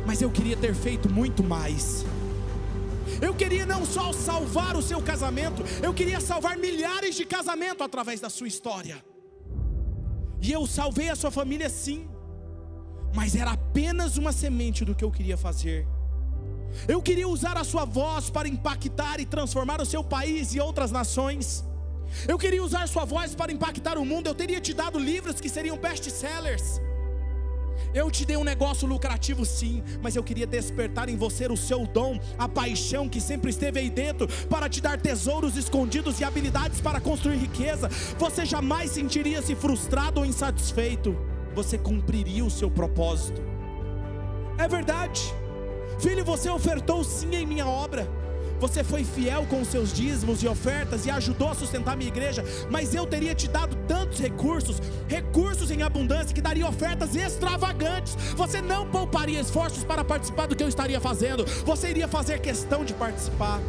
mas 0.04 0.20
eu 0.20 0.30
queria 0.32 0.56
ter 0.56 0.74
feito 0.74 1.08
muito 1.08 1.44
mais. 1.44 2.04
Eu 3.22 3.32
queria 3.32 3.64
não 3.64 3.86
só 3.86 4.12
salvar 4.12 4.76
o 4.76 4.82
seu 4.82 5.00
casamento, 5.00 5.62
eu 5.80 5.94
queria 5.94 6.18
salvar 6.18 6.58
milhares 6.58 7.14
de 7.14 7.24
casamentos 7.24 7.86
através 7.86 8.18
da 8.18 8.28
sua 8.28 8.48
história. 8.48 8.96
E 10.42 10.50
eu 10.50 10.66
salvei 10.66 11.10
a 11.10 11.14
sua 11.14 11.30
família 11.30 11.70
sim, 11.70 12.08
mas 13.14 13.34
era 13.34 13.52
apenas 13.52 14.16
uma 14.16 14.32
semente 14.32 14.84
do 14.84 14.94
que 14.94 15.04
eu 15.04 15.10
queria 15.10 15.36
fazer. 15.36 15.86
Eu 16.86 17.02
queria 17.02 17.28
usar 17.28 17.56
a 17.56 17.64
sua 17.64 17.84
voz 17.84 18.30
para 18.30 18.48
impactar 18.48 19.20
e 19.20 19.26
transformar 19.26 19.80
o 19.80 19.86
seu 19.86 20.04
país 20.04 20.54
e 20.54 20.60
outras 20.60 20.90
nações. 20.90 21.64
Eu 22.26 22.38
queria 22.38 22.62
usar 22.62 22.86
sua 22.88 23.04
voz 23.04 23.34
para 23.34 23.52
impactar 23.52 23.98
o 23.98 24.04
mundo. 24.04 24.26
Eu 24.26 24.34
teria 24.34 24.60
te 24.60 24.72
dado 24.72 24.98
livros 24.98 25.40
que 25.40 25.48
seriam 25.48 25.76
best-sellers. 25.76 26.80
Eu 27.94 28.10
te 28.10 28.24
dei 28.24 28.36
um 28.36 28.44
negócio 28.44 28.86
lucrativo 28.86 29.46
sim, 29.46 29.82
mas 30.02 30.14
eu 30.14 30.22
queria 30.22 30.46
despertar 30.46 31.08
em 31.08 31.16
você 31.16 31.46
o 31.46 31.56
seu 31.56 31.86
dom, 31.86 32.18
a 32.36 32.48
paixão 32.48 33.08
que 33.08 33.20
sempre 33.20 33.50
esteve 33.50 33.80
aí 33.80 33.88
dentro, 33.88 34.28
para 34.46 34.68
te 34.68 34.80
dar 34.80 35.00
tesouros 35.00 35.56
escondidos 35.56 36.20
e 36.20 36.24
habilidades 36.24 36.80
para 36.80 37.00
construir 37.00 37.36
riqueza. 37.36 37.88
Você 38.18 38.44
jamais 38.44 38.90
sentiria-se 38.90 39.54
frustrado 39.54 40.20
ou 40.20 40.26
insatisfeito, 40.26 41.16
você 41.58 41.76
cumpriria 41.76 42.44
o 42.44 42.50
seu 42.50 42.70
propósito. 42.70 43.42
É 44.56 44.68
verdade, 44.68 45.34
filho, 45.98 46.24
você 46.24 46.48
ofertou 46.48 47.02
sim 47.02 47.34
em 47.34 47.44
minha 47.44 47.66
obra. 47.66 48.08
Você 48.60 48.84
foi 48.84 49.02
fiel 49.04 49.44
com 49.46 49.60
os 49.60 49.68
seus 49.68 49.92
dízimos 49.92 50.40
e 50.42 50.48
ofertas 50.48 51.04
e 51.04 51.10
ajudou 51.10 51.48
a 51.48 51.54
sustentar 51.54 51.96
minha 51.96 52.08
igreja, 52.08 52.44
mas 52.70 52.94
eu 52.94 53.06
teria 53.06 53.34
te 53.34 53.48
dado 53.48 53.76
tantos 53.88 54.20
recursos, 54.20 54.80
recursos 55.08 55.70
em 55.72 55.82
abundância 55.82 56.34
que 56.34 56.40
daria 56.40 56.68
ofertas 56.68 57.16
extravagantes. 57.16 58.14
Você 58.36 58.60
não 58.60 58.88
pouparia 58.88 59.40
esforços 59.40 59.82
para 59.82 60.04
participar 60.04 60.46
do 60.46 60.54
que 60.54 60.62
eu 60.62 60.68
estaria 60.68 61.00
fazendo, 61.00 61.44
você 61.64 61.90
iria 61.90 62.06
fazer 62.06 62.40
questão 62.40 62.84
de 62.84 62.94
participar. 62.94 63.60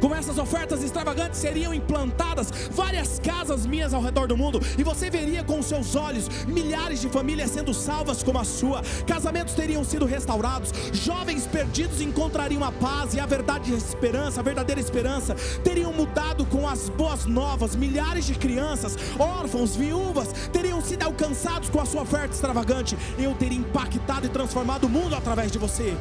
Com 0.00 0.14
essas 0.14 0.38
ofertas 0.38 0.82
extravagantes 0.82 1.40
seriam 1.40 1.72
implantadas 1.72 2.50
várias 2.70 3.18
casas 3.18 3.66
minhas 3.66 3.94
ao 3.94 4.02
redor 4.02 4.26
do 4.26 4.36
mundo, 4.36 4.60
e 4.78 4.82
você 4.82 5.10
veria 5.10 5.42
com 5.42 5.62
seus 5.62 5.94
olhos 5.94 6.28
milhares 6.46 7.00
de 7.00 7.08
famílias 7.08 7.50
sendo 7.50 7.72
salvas 7.72 8.22
como 8.22 8.38
a 8.38 8.44
sua, 8.44 8.82
casamentos 9.06 9.54
teriam 9.54 9.84
sido 9.84 10.04
restaurados, 10.04 10.72
jovens 10.92 11.46
perdidos 11.46 12.00
encontrariam 12.00 12.62
a 12.64 12.72
paz 12.72 13.14
e 13.14 13.20
a 13.20 13.26
verdade 13.26 13.72
a 13.72 13.76
esperança, 13.76 14.40
a 14.40 14.42
verdadeira 14.42 14.80
esperança, 14.80 15.34
teriam 15.62 15.92
mudado 15.92 16.44
com 16.46 16.68
as 16.68 16.88
boas 16.88 17.26
novas, 17.26 17.74
milhares 17.74 18.26
de 18.26 18.34
crianças, 18.34 18.96
órfãos, 19.18 19.76
viúvas, 19.76 20.32
teriam 20.52 20.80
sido 20.80 21.02
alcançados 21.04 21.68
com 21.68 21.80
a 21.80 21.86
sua 21.86 22.02
oferta 22.02 22.34
extravagante. 22.34 22.96
Eu 23.18 23.34
teria 23.34 23.58
impactado 23.58 24.26
e 24.26 24.28
transformado 24.28 24.84
o 24.84 24.88
mundo 24.88 25.14
através 25.14 25.50
de 25.50 25.58
você, 25.58 25.96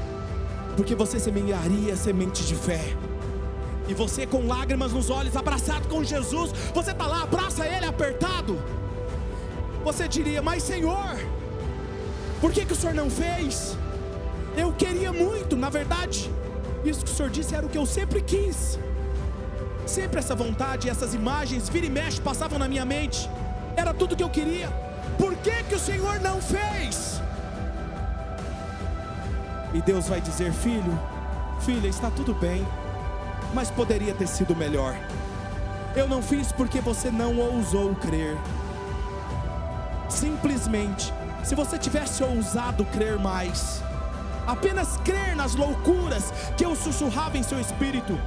porque 0.75 0.95
você 0.95 1.19
semearia 1.19 1.95
semente 1.95 2.43
de 2.43 2.55
fé 2.55 2.95
e 3.87 3.93
você 3.93 4.25
com 4.25 4.47
lágrimas 4.47 4.93
nos 4.93 5.09
olhos, 5.09 5.35
abraçado 5.35 5.87
com 5.87 6.03
Jesus, 6.03 6.51
você 6.73 6.91
está 6.91 7.05
lá, 7.05 7.23
abraça 7.23 7.65
Ele 7.67 7.85
apertado. 7.85 8.59
Você 9.83 10.07
diria, 10.07 10.41
mas 10.41 10.63
Senhor, 10.63 11.17
por 12.39 12.51
que, 12.51 12.65
que 12.65 12.73
o 12.73 12.75
Senhor 12.75 12.95
não 12.95 13.09
fez? 13.09 13.77
Eu 14.55 14.71
queria 14.71 15.11
muito, 15.11 15.55
na 15.55 15.69
verdade, 15.69 16.31
isso 16.85 17.03
que 17.03 17.11
o 17.11 17.13
Senhor 17.13 17.29
disse 17.29 17.53
era 17.55 17.65
o 17.65 17.69
que 17.69 17.77
eu 17.77 17.85
sempre 17.85 18.21
quis. 18.21 18.79
Sempre 19.85 20.19
essa 20.19 20.33
vontade, 20.33 20.89
essas 20.89 21.13
imagens, 21.13 21.67
vira 21.67 21.85
e 21.85 21.89
mexe, 21.89 22.21
passavam 22.21 22.57
na 22.57 22.69
minha 22.69 22.85
mente. 22.85 23.29
Era 23.75 23.93
tudo 23.93 24.15
que 24.15 24.23
eu 24.23 24.29
queria. 24.29 24.69
Por 25.17 25.35
que, 25.35 25.63
que 25.63 25.75
o 25.75 25.79
Senhor 25.79 26.21
não 26.21 26.41
fez? 26.41 27.21
E 29.73 29.81
Deus 29.81 30.07
vai 30.07 30.21
dizer: 30.21 30.53
Filho, 30.53 30.97
filha, 31.59 31.87
está 31.87 32.09
tudo 32.09 32.33
bem 32.33 32.65
mas 33.53 33.69
poderia 33.69 34.13
ter 34.13 34.27
sido 34.27 34.55
melhor. 34.55 34.97
Eu 35.95 36.07
não 36.07 36.21
fiz 36.21 36.51
porque 36.51 36.81
você 36.81 37.11
não 37.11 37.37
ousou 37.37 37.93
crer. 37.95 38.37
Simplesmente, 40.09 41.13
se 41.43 41.55
você 41.55 41.77
tivesse 41.77 42.23
ousado 42.23 42.85
crer 42.85 43.19
mais, 43.19 43.83
apenas 44.47 44.97
crer 44.97 45.35
nas 45.35 45.55
loucuras 45.55 46.31
que 46.57 46.65
eu 46.65 46.75
sussurrava 46.75 47.37
em 47.37 47.43
seu 47.43 47.59
espírito, 47.59 48.19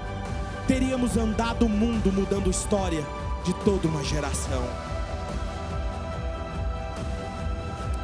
teríamos 0.66 1.16
andado 1.16 1.66
o 1.66 1.68
mundo 1.68 2.12
mudando 2.12 2.50
história 2.50 3.04
de 3.44 3.54
toda 3.64 3.88
uma 3.88 4.02
geração. 4.04 4.62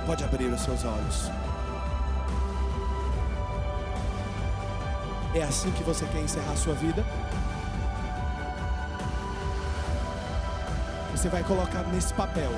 Pode 0.07 0.25
abrir 0.25 0.47
os 0.47 0.61
seus 0.61 0.85
olhos. 0.85 1.42
É 5.35 5.43
assim 5.43 5.71
que 5.73 5.83
você 5.83 6.07
quer 6.07 6.21
encerrar 6.21 6.53
a 6.53 6.57
sua 6.57 6.75
vida? 6.75 7.05
Você 11.13 11.29
vai 11.29 11.43
colocar 11.45 11.83
nesse 11.85 12.13
papel 12.15 12.51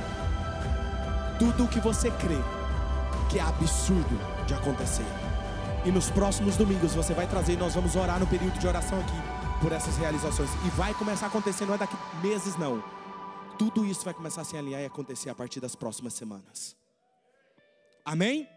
tudo 1.38 1.64
o 1.64 1.68
que 1.68 1.80
você 1.80 2.10
crê 2.10 2.38
que 3.30 3.38
é 3.38 3.42
absurdo 3.42 4.16
de 4.46 4.54
acontecer. 4.54 5.06
E 5.84 5.90
nos 5.90 6.10
próximos 6.10 6.56
domingos 6.56 6.94
você 6.94 7.12
vai 7.12 7.26
trazer 7.26 7.52
e 7.52 7.56
nós 7.56 7.74
vamos 7.74 7.94
orar 7.94 8.18
no 8.18 8.26
período 8.26 8.58
de 8.58 8.66
oração 8.66 8.98
aqui 9.00 9.60
por 9.60 9.70
essas 9.70 9.96
realizações. 9.96 10.50
E 10.66 10.70
vai 10.70 10.94
começar 10.94 11.26
a 11.26 11.28
acontecer, 11.28 11.66
não 11.66 11.74
é 11.74 11.78
daqui 11.78 11.96
meses 12.22 12.56
não. 12.56 12.82
Tudo 13.58 13.84
isso 13.84 14.04
vai 14.04 14.14
começar 14.14 14.40
a 14.40 14.44
se 14.44 14.56
alinhar 14.56 14.80
e 14.80 14.86
acontecer 14.86 15.30
a 15.30 15.34
partir 15.34 15.60
das 15.60 15.76
próximas 15.76 16.14
semanas. 16.14 16.76
Amém? 18.04 18.48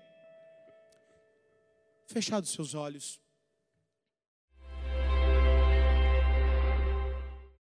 Fechados 2.08 2.52
seus 2.52 2.74
olhos. 2.74 3.20